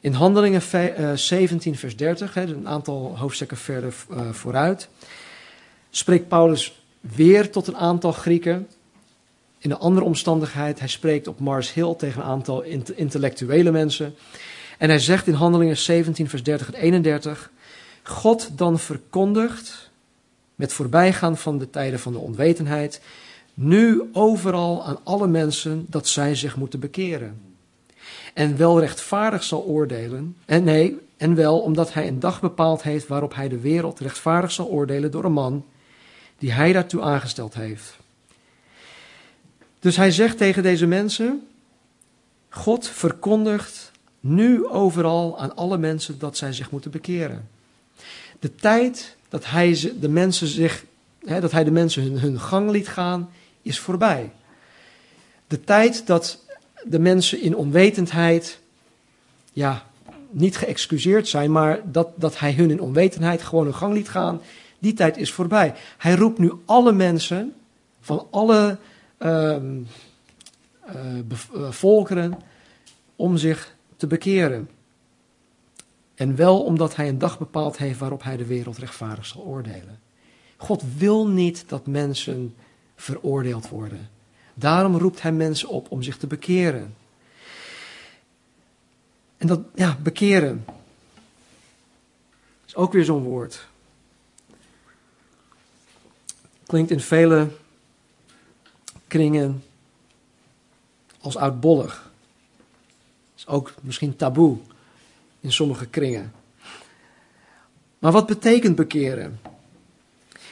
In 0.00 0.12
Handelingen 0.12 0.62
17, 1.18 1.72
eh, 1.72 1.78
vers 1.78 1.96
30, 1.96 2.36
een 2.36 2.68
aantal 2.68 3.18
hoofdstukken 3.18 3.56
verder 3.56 3.94
eh, 4.10 4.30
vooruit, 4.30 4.88
spreekt 5.90 6.28
Paulus 6.28 6.82
weer 7.00 7.50
tot 7.50 7.66
een 7.66 7.76
aantal 7.76 8.12
Grieken. 8.12 8.68
In 9.66 9.72
een 9.72 9.78
andere 9.78 10.06
omstandigheid, 10.06 10.78
hij 10.78 10.88
spreekt 10.88 11.28
op 11.28 11.40
Mars 11.40 11.72
Hill 11.72 11.94
tegen 11.94 12.20
een 12.20 12.28
aantal 12.28 12.62
intellectuele 12.94 13.70
mensen. 13.70 14.14
En 14.78 14.88
hij 14.88 14.98
zegt 14.98 15.26
in 15.26 15.34
Handelingen 15.34 15.76
17, 15.76 16.28
vers 16.28 16.42
30 16.42 16.72
en 16.72 16.80
31, 16.80 17.50
God 18.02 18.58
dan 18.58 18.78
verkondigt, 18.78 19.90
met 20.54 20.72
voorbijgaan 20.72 21.36
van 21.36 21.58
de 21.58 21.70
tijden 21.70 22.00
van 22.00 22.12
de 22.12 22.18
onwetendheid, 22.18 23.00
nu 23.54 24.02
overal 24.12 24.84
aan 24.84 24.98
alle 25.04 25.26
mensen 25.26 25.86
dat 25.88 26.08
zij 26.08 26.34
zich 26.34 26.56
moeten 26.56 26.80
bekeren. 26.80 27.40
En 28.34 28.56
wel 28.56 28.80
rechtvaardig 28.80 29.42
zal 29.42 29.64
oordelen, 29.64 30.36
en 30.44 30.64
nee, 30.64 30.98
en 31.16 31.34
wel 31.34 31.58
omdat 31.58 31.92
hij 31.92 32.08
een 32.08 32.20
dag 32.20 32.40
bepaald 32.40 32.82
heeft 32.82 33.06
waarop 33.06 33.34
hij 33.34 33.48
de 33.48 33.60
wereld 33.60 34.00
rechtvaardig 34.00 34.52
zal 34.52 34.66
oordelen 34.66 35.10
door 35.10 35.24
een 35.24 35.32
man 35.32 35.64
die 36.38 36.52
hij 36.52 36.72
daartoe 36.72 37.02
aangesteld 37.02 37.54
heeft. 37.54 38.04
Dus 39.86 39.96
hij 39.96 40.10
zegt 40.10 40.36
tegen 40.36 40.62
deze 40.62 40.86
mensen: 40.86 41.46
God 42.48 42.88
verkondigt 42.88 43.92
nu 44.20 44.66
overal 44.66 45.38
aan 45.38 45.56
alle 45.56 45.78
mensen 45.78 46.18
dat 46.18 46.36
zij 46.36 46.52
zich 46.52 46.70
moeten 46.70 46.90
bekeren. 46.90 47.48
De 48.38 48.54
tijd 48.54 49.16
dat 49.28 49.46
hij 49.46 49.92
de 50.00 50.08
mensen, 50.08 50.46
zich, 50.46 50.84
hè, 51.24 51.40
dat 51.40 51.52
hij 51.52 51.64
de 51.64 51.70
mensen 51.70 52.18
hun, 52.18 52.40
gang 52.40 52.70
liet 52.70 52.88
gaan, 52.88 53.30
is 53.62 53.78
voorbij. 53.78 54.32
De 55.46 55.60
tijd 55.60 56.06
dat 56.06 56.44
de 56.84 56.98
mensen 56.98 57.40
in 57.40 57.56
onwetendheid, 57.56 58.58
ja, 59.52 59.86
niet 60.30 60.56
geëxcuseerd 60.56 61.28
zijn, 61.28 61.52
maar 61.52 61.80
dat, 61.84 62.08
dat 62.14 62.38
hij 62.38 62.52
hun 62.52 62.70
in 62.70 62.80
onwetendheid 62.80 63.42
gewoon 63.42 63.64
hun 63.64 63.74
gang 63.74 63.94
liet 63.94 64.08
gaan, 64.08 64.40
die 64.78 64.94
tijd 64.94 65.16
is 65.16 65.32
voorbij. 65.32 65.74
Hij 65.96 66.14
roept 66.14 66.38
nu 66.38 66.52
alle 66.64 66.92
mensen 66.92 67.54
van 68.00 68.26
alle 68.30 68.78
volkeren 71.70 72.38
om 73.16 73.36
zich 73.36 73.74
te 73.96 74.06
bekeren. 74.06 74.70
En 76.14 76.36
wel 76.36 76.62
omdat 76.62 76.96
hij 76.96 77.08
een 77.08 77.18
dag 77.18 77.38
bepaald 77.38 77.76
heeft 77.76 77.98
waarop 77.98 78.22
hij 78.22 78.36
de 78.36 78.46
wereld 78.46 78.78
rechtvaardig 78.78 79.26
zal 79.26 79.42
oordelen. 79.42 80.00
God 80.56 80.82
wil 80.96 81.28
niet 81.28 81.68
dat 81.68 81.86
mensen 81.86 82.54
veroordeeld 82.96 83.68
worden. 83.68 84.10
Daarom 84.54 84.96
roept 84.96 85.22
hij 85.22 85.32
mensen 85.32 85.68
op 85.68 85.90
om 85.90 86.02
zich 86.02 86.16
te 86.16 86.26
bekeren. 86.26 86.94
En 89.36 89.46
dat, 89.46 89.60
ja, 89.74 89.96
bekeren. 90.02 90.64
Is 92.66 92.76
ook 92.76 92.92
weer 92.92 93.04
zo'n 93.04 93.22
woord. 93.22 93.66
Klinkt 96.66 96.90
in 96.90 97.00
vele 97.00 97.48
kringen 99.16 99.64
als 101.20 101.36
oudbollig. 101.36 102.10
Is 103.36 103.46
ook 103.46 103.74
misschien 103.80 104.16
taboe 104.16 104.58
in 105.40 105.52
sommige 105.52 105.86
kringen. 105.86 106.32
Maar 107.98 108.12
wat 108.12 108.26
betekent 108.26 108.76
bekeren? 108.76 109.40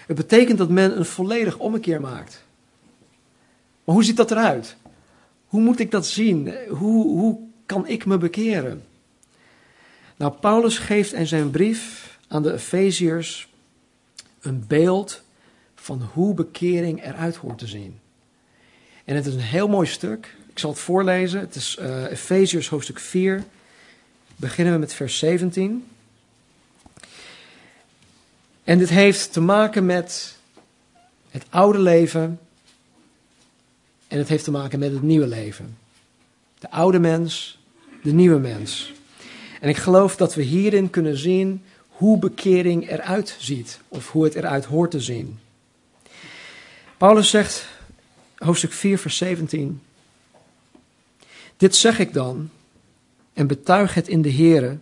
Het 0.07 0.17
betekent 0.17 0.59
dat 0.59 0.69
men 0.69 0.99
een 0.99 1.05
volledig 1.05 1.59
ommekeer 1.59 2.01
maakt. 2.01 2.45
Maar 3.85 3.95
hoe 3.95 4.05
ziet 4.05 4.17
dat 4.17 4.31
eruit? 4.31 4.77
Hoe 5.47 5.61
moet 5.61 5.81
ik 5.81 5.91
dat 5.91 6.07
zien? 6.07 6.55
Hoe, 6.69 7.05
hoe 7.05 7.39
kan 7.67 7.87
ik 7.87 8.07
me 8.07 8.19
bekeren? 8.19 8.85
Nou, 10.17 10.33
Paulus 10.33 10.79
geeft 10.79 11.13
in 11.13 11.27
zijn 11.27 11.51
brief 11.51 12.19
aan 12.29 12.43
de 12.43 12.53
Efeziërs 12.53 13.49
een 14.41 14.65
beeld 14.67 15.23
van 15.75 16.03
hoe 16.13 16.35
bekering 16.35 17.05
eruit 17.05 17.37
hoort 17.37 17.59
te 17.59 17.67
zien. 17.67 18.03
En 19.05 19.15
het 19.15 19.27
is 19.27 19.35
een 19.35 19.41
heel 19.41 19.69
mooi 19.69 19.87
stuk. 19.87 20.35
Ik 20.51 20.59
zal 20.59 20.71
het 20.71 20.79
voorlezen. 20.79 21.41
Het 21.41 21.55
is 21.55 21.77
uh, 21.81 22.11
Efeziërs 22.11 22.69
hoofdstuk 22.69 22.99
4. 22.99 23.45
Beginnen 24.37 24.75
we 24.75 24.81
met 24.81 24.95
vers 24.95 25.19
17. 25.19 25.87
En 28.65 28.79
dit 28.79 28.89
heeft 28.89 29.33
te 29.33 29.41
maken 29.41 29.87
met 29.87 30.37
het 31.31 31.45
oude 31.51 31.79
leven 31.79 32.41
en 34.09 34.19
het 34.19 34.29
heeft 34.29 34.45
te 34.45 34.51
maken 34.51 34.79
met 34.79 34.93
het 34.93 35.03
nieuwe 35.03 35.27
leven. 35.27 35.77
De 36.59 36.71
oude 36.71 36.99
mens, 36.99 37.59
de 38.03 38.13
nieuwe 38.13 38.39
mens. 38.39 38.93
En 39.61 39.69
ik 39.69 39.77
geloof 39.77 40.17
dat 40.17 40.35
we 40.35 40.43
hierin 40.43 40.91
kunnen 40.91 41.17
zien 41.17 41.65
hoe 41.89 42.19
bekering 42.19 42.91
eruit 42.91 43.37
ziet, 43.39 43.81
of 43.89 44.11
hoe 44.11 44.25
het 44.25 44.35
eruit 44.35 44.65
hoort 44.65 44.91
te 44.91 45.01
zien. 45.01 45.39
Paulus 46.97 47.31
zegt, 47.31 47.67
hoofdstuk 48.45 48.73
4, 48.73 48.99
vers 48.99 49.17
17. 49.17 49.81
Dit 51.57 51.77
zeg 51.77 51.99
ik 51.99 52.13
dan, 52.13 52.51
en 53.33 53.47
betuig 53.47 53.95
het 53.95 54.09
in 54.09 54.23
de 54.23 54.33
Here, 54.33 54.79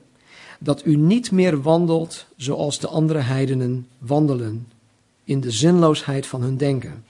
dat 0.59 0.85
u 0.85 0.97
niet 0.97 1.31
meer 1.31 1.63
wandelt 1.63 2.27
zoals 2.37 2.79
de 2.79 2.89
andere 2.89 3.19
heidenen 3.19 3.89
wandelen, 3.99 4.69
in 5.25 5.41
de 5.41 5.51
zinloosheid 5.51 6.27
van 6.27 6.43
hun 6.43 6.57
denken, 6.57 7.05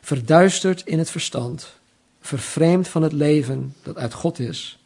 verduisterd 0.00 0.82
in 0.86 0.98
het 0.98 1.10
verstand, 1.10 1.74
vervreemd 2.20 2.88
van 2.88 3.02
het 3.02 3.12
leven 3.12 3.74
dat 3.82 3.96
uit 3.96 4.12
God 4.12 4.38
is, 4.38 4.78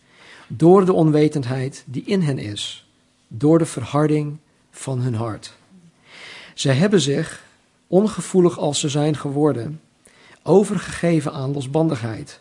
door 0.46 0.84
de 0.84 0.92
onwetendheid 0.92 1.84
die 1.86 2.02
in 2.04 2.22
hen 2.22 2.38
is, 2.38 2.86
door 3.28 3.58
de 3.58 3.66
verharding 3.66 4.36
van 4.70 5.00
hun 5.00 5.14
hart. 5.14 5.52
Zij 6.54 6.74
hebben 6.74 7.00
zich, 7.00 7.44
ongevoelig 7.86 8.58
als 8.58 8.80
ze 8.80 8.88
zijn 8.88 9.16
geworden, 9.16 9.80
overgegeven 10.42 11.32
aan 11.32 11.52
losbandigheid, 11.52 12.40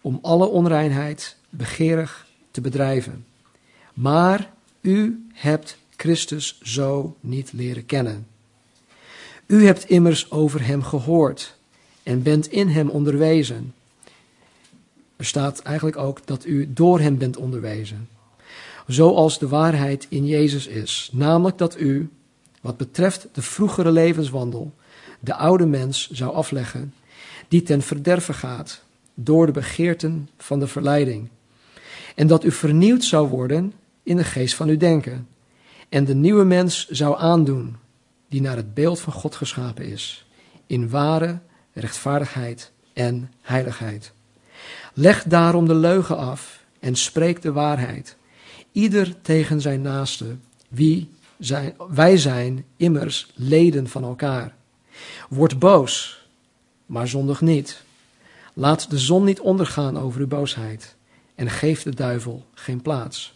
om 0.00 0.18
alle 0.22 0.46
onreinheid 0.46 1.36
begeerig 1.50 2.26
te 2.50 2.60
bedrijven. 2.60 3.24
Maar 3.94 4.52
u 4.80 5.26
hebt 5.32 5.76
Christus 5.96 6.60
zo 6.62 7.16
niet 7.20 7.52
leren 7.52 7.86
kennen. 7.86 8.26
U 9.46 9.66
hebt 9.66 9.88
immers 9.88 10.30
over 10.30 10.66
hem 10.66 10.82
gehoord 10.82 11.56
en 12.02 12.22
bent 12.22 12.46
in 12.46 12.68
hem 12.68 12.88
onderwezen. 12.88 13.74
Er 15.16 15.24
staat 15.24 15.60
eigenlijk 15.60 15.96
ook 15.96 16.26
dat 16.26 16.44
u 16.44 16.72
door 16.72 17.00
hem 17.00 17.18
bent 17.18 17.36
onderwezen. 17.36 18.08
Zoals 18.86 19.38
de 19.38 19.48
waarheid 19.48 20.06
in 20.08 20.26
Jezus 20.26 20.66
is. 20.66 21.10
Namelijk 21.12 21.58
dat 21.58 21.80
u, 21.80 22.10
wat 22.60 22.76
betreft 22.76 23.28
de 23.32 23.42
vroegere 23.42 23.90
levenswandel, 23.90 24.74
de 25.20 25.34
oude 25.34 25.66
mens 25.66 26.10
zou 26.10 26.34
afleggen, 26.34 26.94
die 27.50 27.62
ten 27.62 27.82
verderven 27.82 28.34
gaat 28.34 28.82
door 29.14 29.46
de 29.46 29.52
begeerten 29.52 30.28
van 30.38 30.58
de 30.58 30.66
verleiding. 30.66 31.28
En 32.14 32.26
dat 32.26 32.44
u 32.44 32.52
vernieuwd 32.52 33.04
zou 33.04 33.28
worden 33.28 33.72
in 34.02 34.16
de 34.16 34.24
geest 34.24 34.54
van 34.54 34.68
uw 34.68 34.76
denken. 34.76 35.28
En 35.88 36.04
de 36.04 36.14
nieuwe 36.14 36.44
mens 36.44 36.88
zou 36.88 37.18
aandoen, 37.18 37.76
die 38.28 38.40
naar 38.40 38.56
het 38.56 38.74
beeld 38.74 39.00
van 39.00 39.12
God 39.12 39.34
geschapen 39.34 39.84
is, 39.84 40.26
in 40.66 40.88
ware 40.88 41.38
rechtvaardigheid 41.72 42.72
en 42.92 43.32
heiligheid. 43.40 44.12
Leg 44.94 45.22
daarom 45.22 45.66
de 45.66 45.74
leugen 45.74 46.16
af 46.16 46.64
en 46.80 46.96
spreek 46.96 47.42
de 47.42 47.52
waarheid, 47.52 48.16
ieder 48.72 49.20
tegen 49.22 49.60
zijn 49.60 49.82
naaste, 49.82 50.36
wie 50.68 51.10
zijn, 51.38 51.74
wij 51.88 52.16
zijn 52.16 52.64
immers 52.76 53.30
leden 53.34 53.88
van 53.88 54.04
elkaar. 54.04 54.54
Word 55.28 55.58
boos, 55.58 56.19
maar 56.90 57.08
zondig 57.08 57.40
niet. 57.40 57.82
Laat 58.54 58.90
de 58.90 58.98
zon 58.98 59.24
niet 59.24 59.40
ondergaan 59.40 59.98
over 59.98 60.20
uw 60.20 60.26
boosheid 60.26 60.96
en 61.34 61.50
geef 61.50 61.82
de 61.82 61.94
duivel 61.94 62.44
geen 62.54 62.82
plaats. 62.82 63.34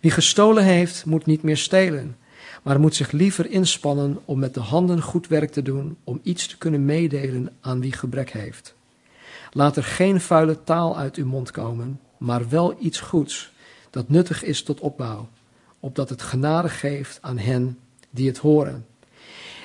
Wie 0.00 0.10
gestolen 0.10 0.64
heeft, 0.64 1.04
moet 1.04 1.26
niet 1.26 1.42
meer 1.42 1.56
stelen, 1.56 2.16
maar 2.62 2.80
moet 2.80 2.94
zich 2.94 3.10
liever 3.10 3.50
inspannen 3.50 4.18
om 4.24 4.38
met 4.38 4.54
de 4.54 4.60
handen 4.60 5.02
goed 5.02 5.28
werk 5.28 5.50
te 5.50 5.62
doen, 5.62 5.96
om 6.04 6.20
iets 6.22 6.46
te 6.46 6.58
kunnen 6.58 6.84
meedelen 6.84 7.56
aan 7.60 7.80
wie 7.80 7.92
gebrek 7.92 8.30
heeft. 8.30 8.74
Laat 9.52 9.76
er 9.76 9.84
geen 9.84 10.20
vuile 10.20 10.64
taal 10.64 10.96
uit 10.96 11.16
uw 11.16 11.26
mond 11.26 11.50
komen, 11.50 12.00
maar 12.18 12.48
wel 12.48 12.76
iets 12.80 13.00
goeds, 13.00 13.52
dat 13.90 14.08
nuttig 14.08 14.42
is 14.42 14.62
tot 14.62 14.80
opbouw, 14.80 15.28
opdat 15.80 16.08
het 16.08 16.22
genade 16.22 16.68
geeft 16.68 17.18
aan 17.20 17.38
hen 17.38 17.78
die 18.10 18.28
het 18.28 18.38
horen. 18.38 18.86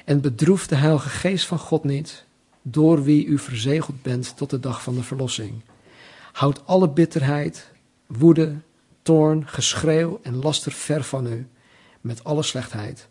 En 0.06 0.22
bedroef 0.22 0.68
de 0.68 0.76
Heilige 0.76 1.10
Geest 1.10 1.46
van 1.46 1.60
God 1.60 1.84
niet, 1.84 2.25
door 2.68 3.04
wie 3.04 3.26
u 3.26 3.40
verzegeld 3.40 4.02
bent 4.02 4.38
tot 4.38 4.50
de 4.50 4.60
dag 4.60 4.84
van 4.84 4.96
de 4.96 5.04
verlossing. 5.04 5.62
Houd 6.32 6.66
alle 6.66 6.90
bitterheid, 6.90 7.72
woede, 8.06 8.56
toorn, 9.02 9.48
geschreeuw 9.48 10.20
en 10.24 10.36
laster 10.36 10.72
ver 10.72 11.04
van 11.04 11.28
u, 11.28 11.48
met 12.02 12.24
alle 12.24 12.44
slechtheid. 12.44 13.08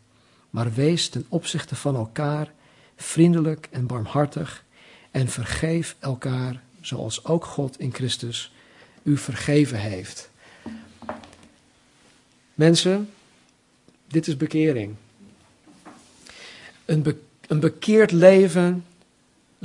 Maar 0.51 0.73
wees 0.73 1.09
ten 1.09 1.27
opzichte 1.29 1.77
van 1.77 1.97
elkaar 1.97 2.53
vriendelijk 2.97 3.69
en 3.71 3.87
barmhartig 3.87 4.65
en 5.11 5.29
vergeef 5.29 5.97
elkaar, 5.99 6.63
zoals 6.81 7.25
ook 7.25 7.45
God 7.45 7.79
in 7.79 7.95
Christus 7.95 8.53
u 9.03 9.17
vergeven 9.17 9.79
heeft. 9.79 10.31
Mensen, 12.55 13.11
dit 14.07 14.27
is 14.27 14.37
bekering. 14.37 14.95
Een, 16.85 17.21
een 17.47 17.61
bekeerd 17.61 18.13
leven 18.13 18.85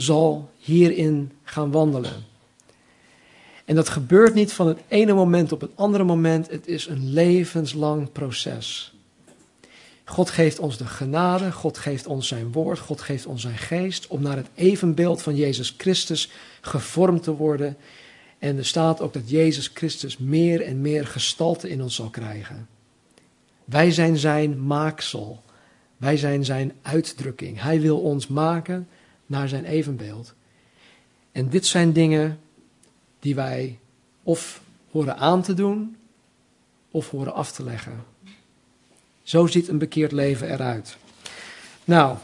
zal 0.02 0.50
hierin 0.58 1.32
gaan 1.44 1.72
wandelen. 1.72 2.28
En 3.66 3.76
dat 3.76 3.90
gebeurt 3.90 4.34
niet 4.34 4.54
van 4.54 4.68
het 4.68 4.80
ene 4.88 5.14
moment 5.14 5.52
op 5.52 5.62
het 5.62 5.72
andere 5.76 6.04
moment. 6.04 6.50
Het 6.50 6.68
is 6.68 6.88
een 6.88 7.14
levenslang 7.14 8.12
proces. 8.12 8.94
God 10.06 10.30
geeft 10.30 10.60
ons 10.60 10.78
de 10.78 10.86
genade, 10.86 11.52
God 11.52 11.78
geeft 11.78 12.08
ons 12.08 12.28
zijn 12.28 12.52
woord, 12.52 12.80
God 12.80 13.02
geeft 13.02 13.26
ons 13.26 13.42
zijn 13.42 13.58
geest 13.58 14.08
om 14.08 14.22
naar 14.22 14.36
het 14.36 14.50
evenbeeld 14.56 15.22
van 15.22 15.36
Jezus 15.36 15.74
Christus 15.78 16.30
gevormd 16.62 17.24
te 17.24 17.32
worden. 17.32 17.78
En 18.38 18.58
er 18.58 18.66
staat 18.66 19.02
ook 19.02 19.14
dat 19.14 19.30
Jezus 19.30 19.72
Christus 19.74 20.18
meer 20.18 20.62
en 20.62 20.82
meer 20.82 21.08
gestalte 21.08 21.70
in 21.70 21.82
ons 21.82 21.96
zal 21.96 22.10
krijgen. 22.10 22.68
Wij 23.66 23.92
zijn 23.92 24.18
zijn 24.18 24.66
maaksel. 24.66 25.42
Wij 25.98 26.18
zijn 26.18 26.46
zijn 26.46 26.74
uitdrukking. 26.82 27.62
Hij 27.62 27.82
wil 27.82 28.00
ons 28.00 28.28
maken 28.28 28.88
naar 29.30 29.48
zijn 29.48 29.66
evenbeeld. 29.66 30.34
En 31.32 31.50
dit 31.50 31.66
zijn 31.66 31.94
dingen 31.94 32.40
die 33.20 33.36
wij 33.36 33.80
of 34.24 34.62
horen 34.92 35.18
aan 35.18 35.42
te 35.42 35.54
doen 35.54 35.98
of 36.92 37.10
horen 37.10 37.34
af 37.34 37.52
te 37.52 37.64
leggen. 37.64 38.04
Zo 39.24 39.48
ziet 39.48 39.68
een 39.68 39.78
bekeerd 39.78 40.12
leven 40.12 40.52
eruit. 40.52 40.98
Nou, 41.84 42.18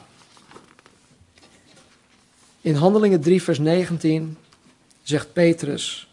in 2.62 2.76
Handelingen 2.76 3.22
3, 3.22 3.42
vers 3.42 3.60
19 3.60 4.38
zegt 5.04 5.34
Petrus: 5.34 6.10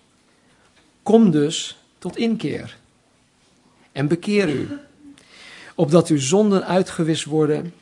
Kom 1.02 1.30
dus 1.30 1.78
tot 1.98 2.16
inkeer 2.16 2.78
en 3.92 4.08
bekeer 4.08 4.48
u, 4.48 4.68
opdat 5.74 6.08
uw 6.08 6.18
zonden 6.18 6.66
uitgewist 6.66 7.24
worden 7.24 7.74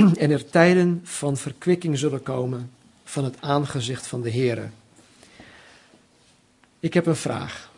en 0.22 0.30
er 0.30 0.50
tijden 0.50 1.00
van 1.04 1.36
verkwikking 1.36 1.98
zullen 1.98 2.22
komen 2.22 2.70
van 3.04 3.24
het 3.24 3.40
aangezicht 3.40 4.06
van 4.06 4.22
de 4.22 4.30
Heere. 4.30 4.68
Ik 6.80 6.94
heb 6.94 7.06
een 7.06 7.16
vraag. 7.16 7.70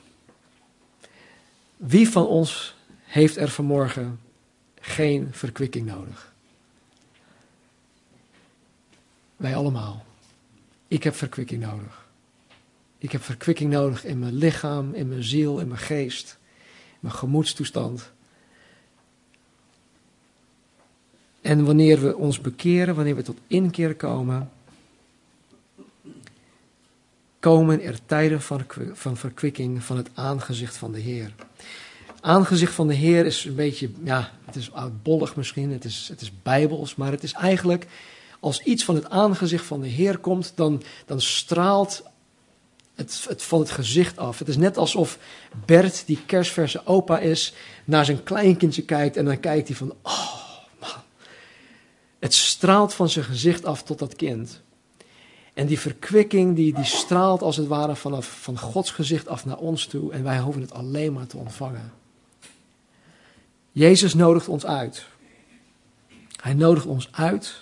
Wie 1.77 2.09
van 2.09 2.27
ons 2.27 2.75
heeft 3.05 3.37
er 3.37 3.49
vanmorgen 3.49 4.21
geen 4.81 5.29
verkwikking 5.33 5.87
nodig? 5.87 6.33
Wij 9.37 9.57
allemaal. 9.57 10.05
Ik 10.89 11.03
heb 11.03 11.15
verkwikking 11.15 11.63
nodig. 11.63 12.07
Ik 12.99 13.13
heb 13.13 13.23
verkwikking 13.23 13.73
nodig 13.73 14.05
in 14.05 14.19
mijn 14.19 14.35
lichaam, 14.35 14.95
in 14.95 15.09
mijn 15.09 15.25
ziel, 15.25 15.59
in 15.59 15.69
mijn 15.69 15.81
geest, 15.81 16.39
in 16.91 16.99
mijn 17.01 17.15
gemoedstoestand. 17.15 18.13
En 21.45 21.65
wanneer 21.65 22.01
we 22.01 22.17
ons 22.17 22.41
bekeren, 22.41 22.95
wanneer 22.95 23.17
we 23.17 23.23
tot 23.23 23.39
inkeer 23.47 23.95
komen, 23.95 24.51
komen 27.39 27.83
er 27.83 27.99
tijden 28.07 28.43
van, 28.43 28.65
van 28.93 29.17
verkwikking 29.17 29.83
van 29.83 29.97
het 29.97 30.11
aangezicht 30.15 30.77
van 30.77 30.93
de 30.93 31.01
Heer. 31.01 31.33
Aangezicht 32.21 32.75
van 32.75 32.89
de 32.89 32.95
Heer 32.95 33.27
is 33.27 33.45
een 33.45 33.55
beetje, 33.55 33.91
ja, 34.05 34.33
het 34.45 34.57
is 34.57 34.73
oudbollig 34.73 35.37
misschien, 35.37 35.73
het 35.73 35.85
is, 35.85 36.09
het 36.11 36.21
is 36.21 36.33
bijbels, 36.43 36.95
maar 36.95 37.11
het 37.11 37.23
is 37.23 37.33
eigenlijk, 37.33 37.87
als 38.41 38.63
iets 38.63 38.85
van 38.85 38.95
het 38.95 39.11
aangezicht 39.11 39.65
van 39.65 39.81
de 39.81 39.89
Heer 39.89 40.19
komt, 40.19 40.53
dan, 40.55 40.83
dan 41.07 41.21
straalt 41.21 42.03
het, 42.95 43.25
het 43.29 43.43
van 43.43 43.61
het 43.61 43.71
gezicht 43.71 44.19
af. 44.19 44.39
Het 44.39 44.49
is 44.49 44.57
net 44.57 44.77
alsof 44.77 45.19
Bert, 45.67 46.03
die 46.07 46.19
kerstverse 46.27 46.87
opa 46.87 47.19
is, 47.19 47.55
naar 47.85 48.05
zijn 48.05 48.23
kleinkindje 48.23 48.83
kijkt 48.83 49.17
en 49.17 49.25
dan 49.25 49.41
kijkt 49.41 49.69
hij 49.69 49.77
van, 49.77 49.95
oh. 50.03 50.44
Het 52.25 52.35
straalt 52.35 52.95
van 52.95 53.09
zijn 53.09 53.25
gezicht 53.25 53.65
af 53.65 53.83
tot 53.83 53.99
dat 53.99 54.17
kind. 54.17 54.61
En 55.55 55.67
die 55.67 55.79
verkwikking 55.79 56.57
die, 56.57 56.75
die 56.75 56.85
straalt 56.85 57.43
als 57.43 57.57
het 57.57 57.67
ware 57.67 57.97
vanaf 57.97 58.41
van 58.43 58.59
Gods 58.59 58.91
gezicht 58.91 59.29
af 59.29 59.45
naar 59.45 59.57
ons 59.57 59.87
toe. 59.87 60.13
En 60.13 60.23
wij 60.23 60.39
hoeven 60.39 60.63
het 60.63 60.73
alleen 60.73 61.13
maar 61.13 61.27
te 61.27 61.37
ontvangen. 61.37 61.93
Jezus 63.73 64.15
nodigt 64.15 64.49
ons 64.49 64.67
uit. 64.67 65.07
Hij 66.41 66.55
nodigt 66.55 66.87
ons 66.87 67.09
uit 67.13 67.55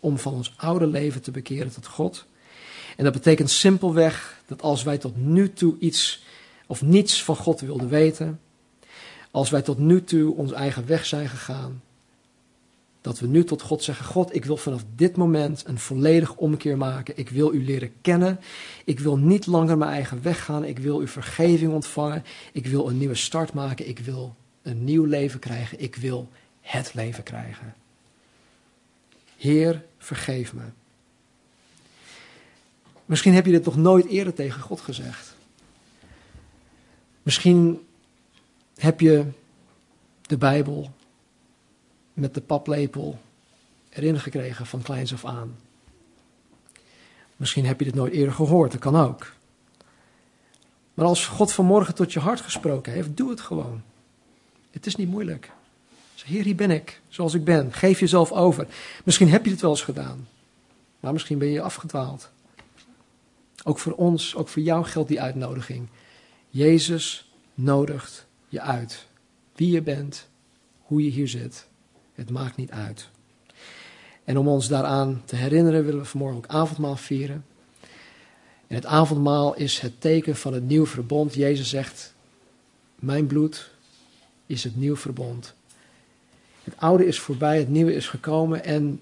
om 0.00 0.18
van 0.18 0.32
ons 0.32 0.52
oude 0.56 0.86
leven 0.86 1.22
te 1.22 1.30
bekeren 1.30 1.72
tot 1.72 1.86
God. 1.86 2.26
En 2.96 3.04
dat 3.04 3.12
betekent 3.12 3.50
simpelweg 3.50 4.42
dat 4.46 4.62
als 4.62 4.82
wij 4.82 4.98
tot 4.98 5.16
nu 5.16 5.52
toe 5.52 5.76
iets 5.78 6.22
of 6.66 6.82
niets 6.82 7.22
van 7.22 7.36
God 7.36 7.60
wilden 7.60 7.88
weten, 7.88 8.40
als 9.30 9.50
wij 9.50 9.62
tot 9.62 9.78
nu 9.78 10.04
toe 10.04 10.34
ons 10.34 10.52
eigen 10.52 10.86
weg 10.86 11.06
zijn 11.06 11.28
gegaan, 11.28 11.82
dat 13.00 13.18
we 13.18 13.26
nu 13.26 13.44
tot 13.44 13.62
God 13.62 13.82
zeggen: 13.82 14.06
God, 14.06 14.34
ik 14.34 14.44
wil 14.44 14.56
vanaf 14.56 14.84
dit 14.94 15.16
moment 15.16 15.62
een 15.66 15.78
volledig 15.78 16.36
omkeer 16.36 16.76
maken. 16.76 17.16
Ik 17.16 17.30
wil 17.30 17.54
u 17.54 17.64
leren 17.64 17.92
kennen. 18.00 18.40
Ik 18.84 19.00
wil 19.00 19.16
niet 19.16 19.46
langer 19.46 19.78
mijn 19.78 19.90
eigen 19.90 20.22
weg 20.22 20.44
gaan. 20.44 20.64
Ik 20.64 20.78
wil 20.78 20.98
uw 20.98 21.06
vergeving 21.06 21.72
ontvangen. 21.72 22.24
Ik 22.52 22.66
wil 22.66 22.88
een 22.88 22.98
nieuwe 22.98 23.14
start 23.14 23.52
maken. 23.52 23.88
Ik 23.88 23.98
wil 23.98 24.34
een 24.62 24.84
nieuw 24.84 25.04
leven 25.04 25.40
krijgen. 25.40 25.80
Ik 25.80 25.96
wil 25.96 26.28
het 26.60 26.94
leven 26.94 27.22
krijgen. 27.22 27.74
Heer, 29.36 29.84
vergeef 29.98 30.52
me. 30.52 30.62
Misschien 33.04 33.34
heb 33.34 33.46
je 33.46 33.52
dit 33.52 33.64
nog 33.64 33.76
nooit 33.76 34.06
eerder 34.06 34.34
tegen 34.34 34.60
God 34.60 34.80
gezegd. 34.80 35.34
Misschien 37.22 37.86
heb 38.76 39.00
je 39.00 39.24
de 40.22 40.36
Bijbel 40.36 40.90
met 42.20 42.34
de 42.34 42.40
paplepel 42.40 43.18
erin 43.88 44.20
gekregen 44.20 44.66
van 44.66 44.82
kleins 44.82 45.12
af 45.12 45.24
aan. 45.24 45.56
Misschien 47.36 47.66
heb 47.66 47.78
je 47.78 47.84
dit 47.84 47.94
nooit 47.94 48.12
eerder 48.12 48.34
gehoord, 48.34 48.72
dat 48.72 48.80
kan 48.80 48.96
ook. 48.96 49.32
Maar 50.94 51.06
als 51.06 51.26
God 51.26 51.52
vanmorgen 51.52 51.94
tot 51.94 52.12
je 52.12 52.20
hart 52.20 52.40
gesproken 52.40 52.92
heeft, 52.92 53.16
doe 53.16 53.30
het 53.30 53.40
gewoon. 53.40 53.82
Het 54.70 54.86
is 54.86 54.96
niet 54.96 55.08
moeilijk. 55.08 55.50
Zeg, 56.14 56.28
Heer, 56.28 56.44
hier 56.44 56.54
ben 56.54 56.70
ik, 56.70 57.00
zoals 57.08 57.34
ik 57.34 57.44
ben. 57.44 57.72
Geef 57.72 58.00
jezelf 58.00 58.32
over. 58.32 58.66
Misschien 59.04 59.28
heb 59.28 59.44
je 59.44 59.50
het 59.50 59.60
wel 59.60 59.70
eens 59.70 59.82
gedaan, 59.82 60.28
maar 61.00 61.12
misschien 61.12 61.38
ben 61.38 61.48
je 61.48 61.62
afgedwaald. 61.62 62.30
Ook 63.64 63.78
voor 63.78 63.92
ons, 63.92 64.34
ook 64.34 64.48
voor 64.48 64.62
jou 64.62 64.84
geldt 64.84 65.08
die 65.08 65.20
uitnodiging. 65.20 65.88
Jezus 66.50 67.30
nodigt 67.54 68.26
je 68.48 68.60
uit. 68.60 69.06
Wie 69.54 69.70
je 69.70 69.82
bent, 69.82 70.28
hoe 70.82 71.04
je 71.04 71.10
hier 71.10 71.28
zit. 71.28 71.66
Het 72.20 72.30
maakt 72.30 72.56
niet 72.56 72.70
uit. 72.70 73.08
En 74.24 74.38
om 74.38 74.48
ons 74.48 74.68
daaraan 74.68 75.22
te 75.24 75.36
herinneren 75.36 75.84
willen 75.84 76.00
we 76.00 76.06
vanmorgen 76.06 76.38
ook 76.38 76.46
avondmaal 76.46 76.96
vieren. 76.96 77.44
En 78.66 78.74
het 78.74 78.86
avondmaal 78.86 79.54
is 79.54 79.78
het 79.78 80.00
teken 80.00 80.36
van 80.36 80.52
het 80.52 80.62
nieuw 80.68 80.86
verbond. 80.86 81.34
Jezus 81.34 81.68
zegt, 81.68 82.14
mijn 82.94 83.26
bloed 83.26 83.70
is 84.46 84.64
het 84.64 84.76
nieuw 84.76 84.96
verbond. 84.96 85.54
Het 86.64 86.74
oude 86.76 87.06
is 87.06 87.20
voorbij, 87.20 87.58
het 87.58 87.68
nieuwe 87.68 87.94
is 87.94 88.08
gekomen 88.08 88.64
en 88.64 89.00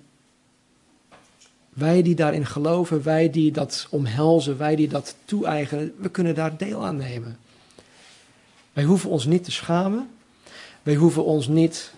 wij 1.69 2.03
die 2.03 2.15
daarin 2.15 2.47
geloven, 2.47 3.03
wij 3.03 3.31
die 3.31 3.53
dat 3.53 3.87
omhelzen, 3.91 4.59
wij 4.59 4.77
die 4.77 4.89
dat 4.89 5.17
toe-eigenen, 5.25 5.95
we 5.97 6.09
kunnen 6.09 6.35
daar 6.35 6.57
deel 6.57 6.87
aan 6.87 6.97
nemen. 6.97 7.39
Wij 8.73 8.85
hoeven 8.85 9.11
ons 9.11 9.25
niet 9.25 9.45
te 9.45 9.51
schamen. 9.51 10.11
Wij 10.83 10.95
hoeven 10.95 11.25
ons 11.25 11.49
niet 11.49 11.97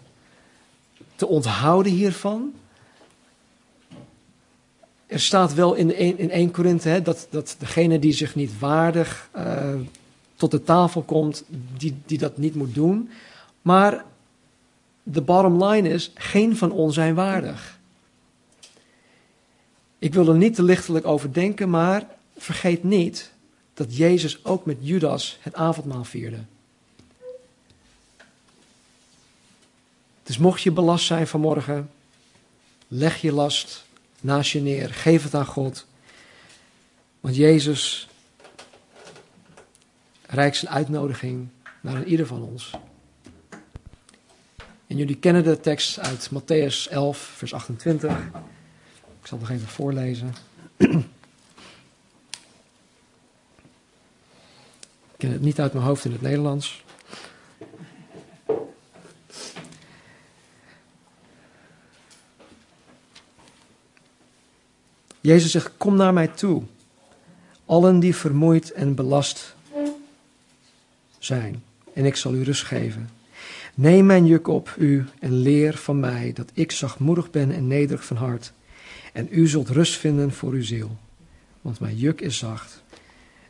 te 1.20 1.26
onthouden 1.26 1.92
hiervan. 1.92 2.52
Er 5.06 5.20
staat 5.20 5.54
wel 5.54 5.74
in, 5.74 5.96
in 6.18 6.30
1 6.30 6.50
Korinthe 6.50 7.02
dat, 7.02 7.26
dat 7.30 7.56
degene 7.58 7.98
die 7.98 8.12
zich 8.12 8.34
niet 8.34 8.58
waardig 8.58 9.30
uh, 9.36 9.74
tot 10.34 10.50
de 10.50 10.62
tafel 10.62 11.02
komt, 11.02 11.44
die, 11.76 11.96
die 12.06 12.18
dat 12.18 12.36
niet 12.36 12.54
moet 12.54 12.74
doen. 12.74 13.10
Maar 13.62 14.04
de 15.02 15.20
bottom 15.20 15.64
line 15.64 15.88
is, 15.88 16.10
geen 16.14 16.56
van 16.56 16.72
ons 16.72 16.94
zijn 16.94 17.14
waardig. 17.14 17.78
Ik 19.98 20.14
wil 20.14 20.28
er 20.28 20.36
niet 20.36 20.54
te 20.54 20.62
lichtelijk 20.62 21.06
over 21.06 21.32
denken, 21.32 21.70
maar 21.70 22.06
vergeet 22.36 22.84
niet 22.84 23.30
dat 23.74 23.96
Jezus 23.96 24.44
ook 24.44 24.64
met 24.64 24.76
Judas 24.80 25.38
het 25.40 25.54
avondmaal 25.54 26.04
vierde. 26.04 26.38
Dus 30.22 30.38
mocht 30.38 30.62
je 30.62 30.72
belast 30.72 31.06
zijn 31.06 31.26
vanmorgen, 31.26 31.90
leg 32.88 33.20
je 33.20 33.32
last 33.32 33.84
naast 34.20 34.50
je 34.50 34.60
neer. 34.60 34.94
Geef 34.94 35.22
het 35.22 35.34
aan 35.34 35.46
God. 35.46 35.86
Want 37.20 37.36
Jezus 37.36 38.08
reikt 40.26 40.56
zijn 40.56 40.72
uitnodiging 40.72 41.48
naar 41.80 42.04
ieder 42.04 42.26
van 42.26 42.42
ons. 42.42 42.70
En 44.86 44.96
jullie 44.96 45.16
kennen 45.16 45.44
de 45.44 45.60
tekst 45.60 45.98
uit 45.98 46.30
Matthäus 46.34 46.90
11, 46.90 47.18
vers 47.18 47.54
28. 47.54 48.18
Ik 49.20 49.26
zal 49.26 49.38
het 49.38 49.48
nog 49.48 49.50
even 49.50 49.68
voorlezen. 49.68 50.34
Ik 50.76 51.06
ken 55.16 55.30
het 55.30 55.40
niet 55.40 55.60
uit 55.60 55.72
mijn 55.72 55.84
hoofd 55.84 56.04
in 56.04 56.12
het 56.12 56.20
Nederlands. 56.20 56.84
Jezus 65.20 65.50
zegt: 65.50 65.70
Kom 65.76 65.96
naar 65.96 66.12
mij 66.12 66.28
toe, 66.28 66.62
allen 67.64 68.00
die 68.00 68.16
vermoeid 68.16 68.72
en 68.72 68.94
belast 68.94 69.54
zijn, 71.18 71.62
en 71.92 72.04
ik 72.04 72.16
zal 72.16 72.34
u 72.34 72.42
rust 72.42 72.62
geven. 72.62 73.10
Neem 73.74 74.06
mijn 74.06 74.26
juk 74.26 74.48
op 74.48 74.74
u 74.78 75.04
en 75.18 75.32
leer 75.32 75.76
van 75.76 76.00
mij 76.00 76.32
dat 76.32 76.50
ik 76.52 76.72
zachtmoedig 76.72 77.30
ben 77.30 77.50
en 77.50 77.66
nederig 77.66 78.04
van 78.04 78.16
hart. 78.16 78.52
En 79.12 79.28
u 79.30 79.46
zult 79.46 79.68
rust 79.68 79.96
vinden 79.96 80.32
voor 80.32 80.52
uw 80.52 80.62
ziel. 80.62 80.96
Want 81.60 81.80
mijn 81.80 81.96
juk 81.96 82.20
is 82.20 82.38
zacht 82.38 82.82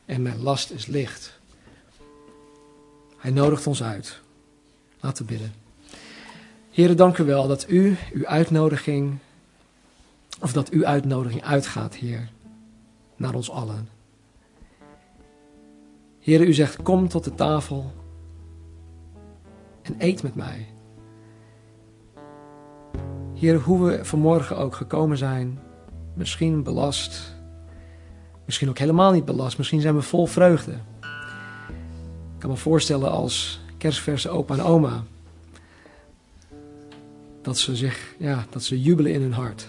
en 0.04 0.22
mijn 0.22 0.42
last 0.42 0.70
is 0.70 0.86
licht. 0.86 1.38
Hij 3.16 3.30
nodigt 3.30 3.66
ons 3.66 3.82
uit. 3.82 4.20
Laten 5.00 5.26
we 5.26 5.32
bidden. 5.32 5.52
Heren, 6.70 6.96
dank 6.96 7.18
u 7.18 7.24
wel 7.24 7.48
dat 7.48 7.66
u 7.68 7.96
uw 8.12 8.26
uitnodiging 8.26 9.18
of 10.40 10.52
dat 10.52 10.70
uw 10.70 10.84
uitnodiging 10.84 11.44
uitgaat, 11.44 11.94
Heer, 11.94 12.30
naar 13.16 13.34
ons 13.34 13.50
allen. 13.50 13.88
Heer, 16.18 16.40
u 16.40 16.52
zegt: 16.52 16.82
Kom 16.82 17.08
tot 17.08 17.24
de 17.24 17.34
tafel 17.34 17.92
en 19.82 19.94
eet 19.98 20.22
met 20.22 20.34
mij. 20.34 20.66
Heer, 23.34 23.58
hoe 23.58 23.84
we 23.84 24.04
vanmorgen 24.04 24.56
ook 24.56 24.74
gekomen 24.74 25.18
zijn, 25.18 25.58
misschien 26.14 26.62
belast, 26.62 27.36
misschien 28.44 28.68
ook 28.68 28.78
helemaal 28.78 29.12
niet 29.12 29.24
belast, 29.24 29.58
misschien 29.58 29.80
zijn 29.80 29.94
we 29.94 30.02
vol 30.02 30.26
vreugde. 30.26 30.72
Ik 32.34 32.38
kan 32.46 32.50
me 32.50 32.56
voorstellen 32.56 33.10
als 33.10 33.60
kerstverse 33.78 34.28
opa 34.28 34.54
en 34.54 34.62
oma, 34.62 35.02
dat 37.42 37.58
ze 37.58 37.76
zich, 37.76 38.14
ja, 38.18 38.46
dat 38.50 38.62
ze 38.62 38.80
jubelen 38.80 39.12
in 39.12 39.20
hun 39.20 39.32
hart. 39.32 39.68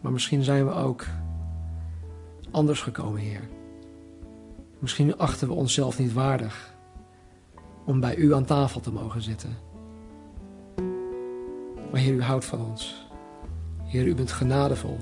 Maar 0.00 0.12
misschien 0.12 0.42
zijn 0.42 0.66
we 0.66 0.72
ook 0.72 1.06
anders 2.50 2.82
gekomen, 2.82 3.20
Heer. 3.20 3.48
Misschien 4.78 5.18
achten 5.18 5.48
we 5.48 5.54
onszelf 5.54 5.98
niet 5.98 6.12
waardig 6.12 6.74
om 7.84 8.00
bij 8.00 8.16
U 8.16 8.34
aan 8.34 8.44
tafel 8.44 8.80
te 8.80 8.92
mogen 8.92 9.22
zitten. 9.22 9.56
Maar 11.90 12.00
Heer, 12.00 12.14
U 12.14 12.22
houdt 12.22 12.44
van 12.44 12.60
ons. 12.60 13.08
Heer, 13.90 14.06
u 14.06 14.14
bent 14.14 14.32
genadevol. 14.32 14.96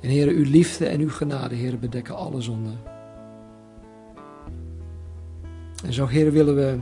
En 0.00 0.08
Heer, 0.08 0.28
uw 0.28 0.44
liefde 0.44 0.86
en 0.86 1.00
uw 1.00 1.10
genade, 1.10 1.54
Heer, 1.54 1.78
bedekken 1.78 2.16
alle 2.16 2.40
zonden. 2.40 2.78
En 5.84 5.92
zo, 5.92 6.06
Heer, 6.06 6.32
willen 6.32 6.54
we 6.54 6.78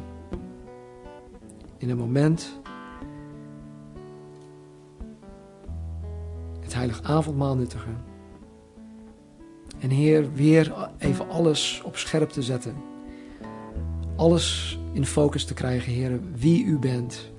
in 1.79 1.91
een 1.91 1.97
moment 1.97 2.61
het 6.75 6.83
heilig 6.83 7.11
avondmaal 7.11 7.57
nuttigen. 7.57 7.97
En 9.79 9.91
Heer, 9.91 10.33
weer 10.33 10.91
even 10.99 11.29
alles 11.29 11.83
op 11.85 11.97
scherp 11.97 12.31
te 12.31 12.43
zetten. 12.43 12.75
Alles 14.17 14.79
in 14.93 15.07
focus 15.07 15.45
te 15.45 15.55
krijgen, 15.55 15.93
Heer, 15.93 16.21
wie 16.35 16.65
u 16.65 16.79
bent 16.79 17.33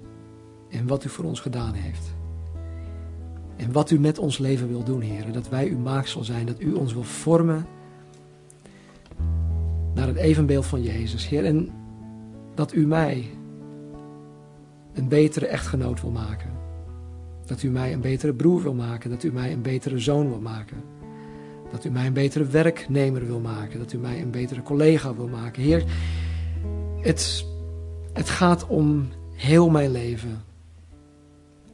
en 0.69 0.88
wat 0.88 1.03
u 1.03 1.09
voor 1.09 1.25
ons 1.25 1.39
gedaan 1.39 1.73
heeft. 1.73 2.13
En 3.55 3.71
wat 3.71 3.91
u 3.91 3.99
met 3.99 4.19
ons 4.19 4.38
leven 4.38 4.67
wil 4.67 4.83
doen, 4.83 5.01
Heer. 5.01 5.31
Dat 5.31 5.49
wij 5.49 5.67
uw 5.67 5.79
maaksel 5.79 6.23
zijn, 6.23 6.45
dat 6.45 6.61
u 6.61 6.73
ons 6.73 6.93
wil 6.93 7.03
vormen 7.03 7.65
naar 9.93 10.07
het 10.07 10.17
evenbeeld 10.17 10.65
van 10.65 10.81
Jezus, 10.81 11.27
Heer. 11.27 11.45
En 11.45 11.69
dat 12.53 12.73
u 12.73 12.88
mij 12.88 13.29
een 14.93 15.07
betere 15.07 15.47
echtgenoot 15.47 16.01
wil 16.01 16.11
maken. 16.11 16.64
Dat 17.45 17.63
u 17.63 17.69
mij 17.69 17.93
een 17.93 18.01
betere 18.01 18.33
broer 18.33 18.61
wil 18.61 18.73
maken. 18.73 19.09
Dat 19.09 19.23
u 19.23 19.31
mij 19.31 19.51
een 19.51 19.61
betere 19.61 19.99
zoon 19.99 20.29
wil 20.29 20.41
maken. 20.41 20.83
Dat 21.71 21.85
u 21.85 21.89
mij 21.89 22.05
een 22.05 22.13
betere 22.13 22.45
werknemer 22.45 23.25
wil 23.25 23.39
maken. 23.39 23.79
Dat 23.79 23.93
u 23.93 23.97
mij 23.97 24.21
een 24.21 24.31
betere 24.31 24.61
collega 24.61 25.15
wil 25.15 25.27
maken. 25.27 25.63
Heer, 25.63 25.83
het, 27.01 27.45
het 28.13 28.29
gaat 28.29 28.67
om 28.67 29.07
heel 29.33 29.69
mijn 29.69 29.91
leven. 29.91 30.43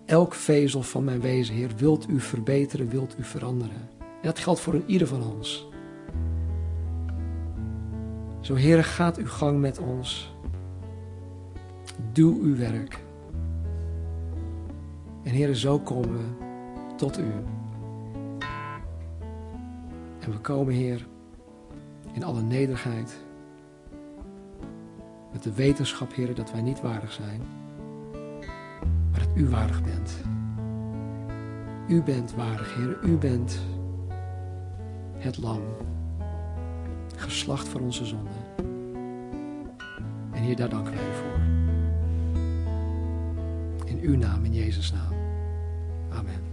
Elk 0.06 0.34
vezel 0.34 0.84
van 0.84 1.04
mijn 1.04 1.22
wezen, 1.22 1.56
Heer, 1.56 1.72
wilt 1.78 2.10
u 2.10 2.20
verbeteren, 2.20 2.90
wilt 2.90 3.16
u 3.20 3.24
veranderen. 3.24 3.90
En 4.00 4.28
dat 4.28 4.40
geldt 4.40 4.60
voor 4.60 4.74
een 4.74 4.84
ieder 4.86 5.08
van 5.08 5.24
ons. 5.24 5.68
Zo, 8.42 8.56
Heer, 8.56 8.84
gaat 8.84 9.18
uw 9.18 9.28
gang 9.28 9.60
met 9.60 9.80
ons. 9.80 10.34
Doe 12.14 12.42
uw 12.42 12.58
werk. 12.58 13.01
En 15.24 15.32
Heer, 15.32 15.56
zo 15.56 15.80
komen 15.80 16.12
we 16.12 16.24
tot 16.96 17.20
u. 17.20 17.32
En 20.20 20.32
we 20.32 20.38
komen, 20.42 20.74
Heer, 20.74 21.08
in 22.12 22.24
alle 22.24 22.42
nederigheid. 22.42 23.20
Met 25.32 25.44
de 25.44 25.54
wetenschap, 25.54 26.14
Heer, 26.14 26.36
dat 26.36 26.52
wij 26.52 26.62
niet 26.62 26.82
waardig 26.82 27.12
zijn. 27.12 27.42
Maar 29.12 29.20
dat 29.20 29.30
u 29.36 29.50
waardig 29.50 29.84
bent. 29.84 30.22
U 31.88 32.02
bent 32.04 32.34
waardig, 32.34 32.76
Heer. 32.76 32.98
U 33.04 33.18
bent 33.18 33.60
het 35.18 35.38
lam. 35.38 35.62
Geslacht 37.16 37.68
voor 37.68 37.82
onze 37.82 38.06
zonden. 38.06 38.34
En 40.32 40.42
Heer, 40.42 40.56
daar 40.56 40.70
danken 40.70 40.94
wij 40.94 41.04
u 41.04 41.14
voor. 41.14 41.40
In 43.86 44.00
uw 44.02 44.18
naam, 44.18 44.46
in 44.46 44.54
Jezus' 44.54 44.92
naam. 44.92 45.11
Amen. 46.14 46.51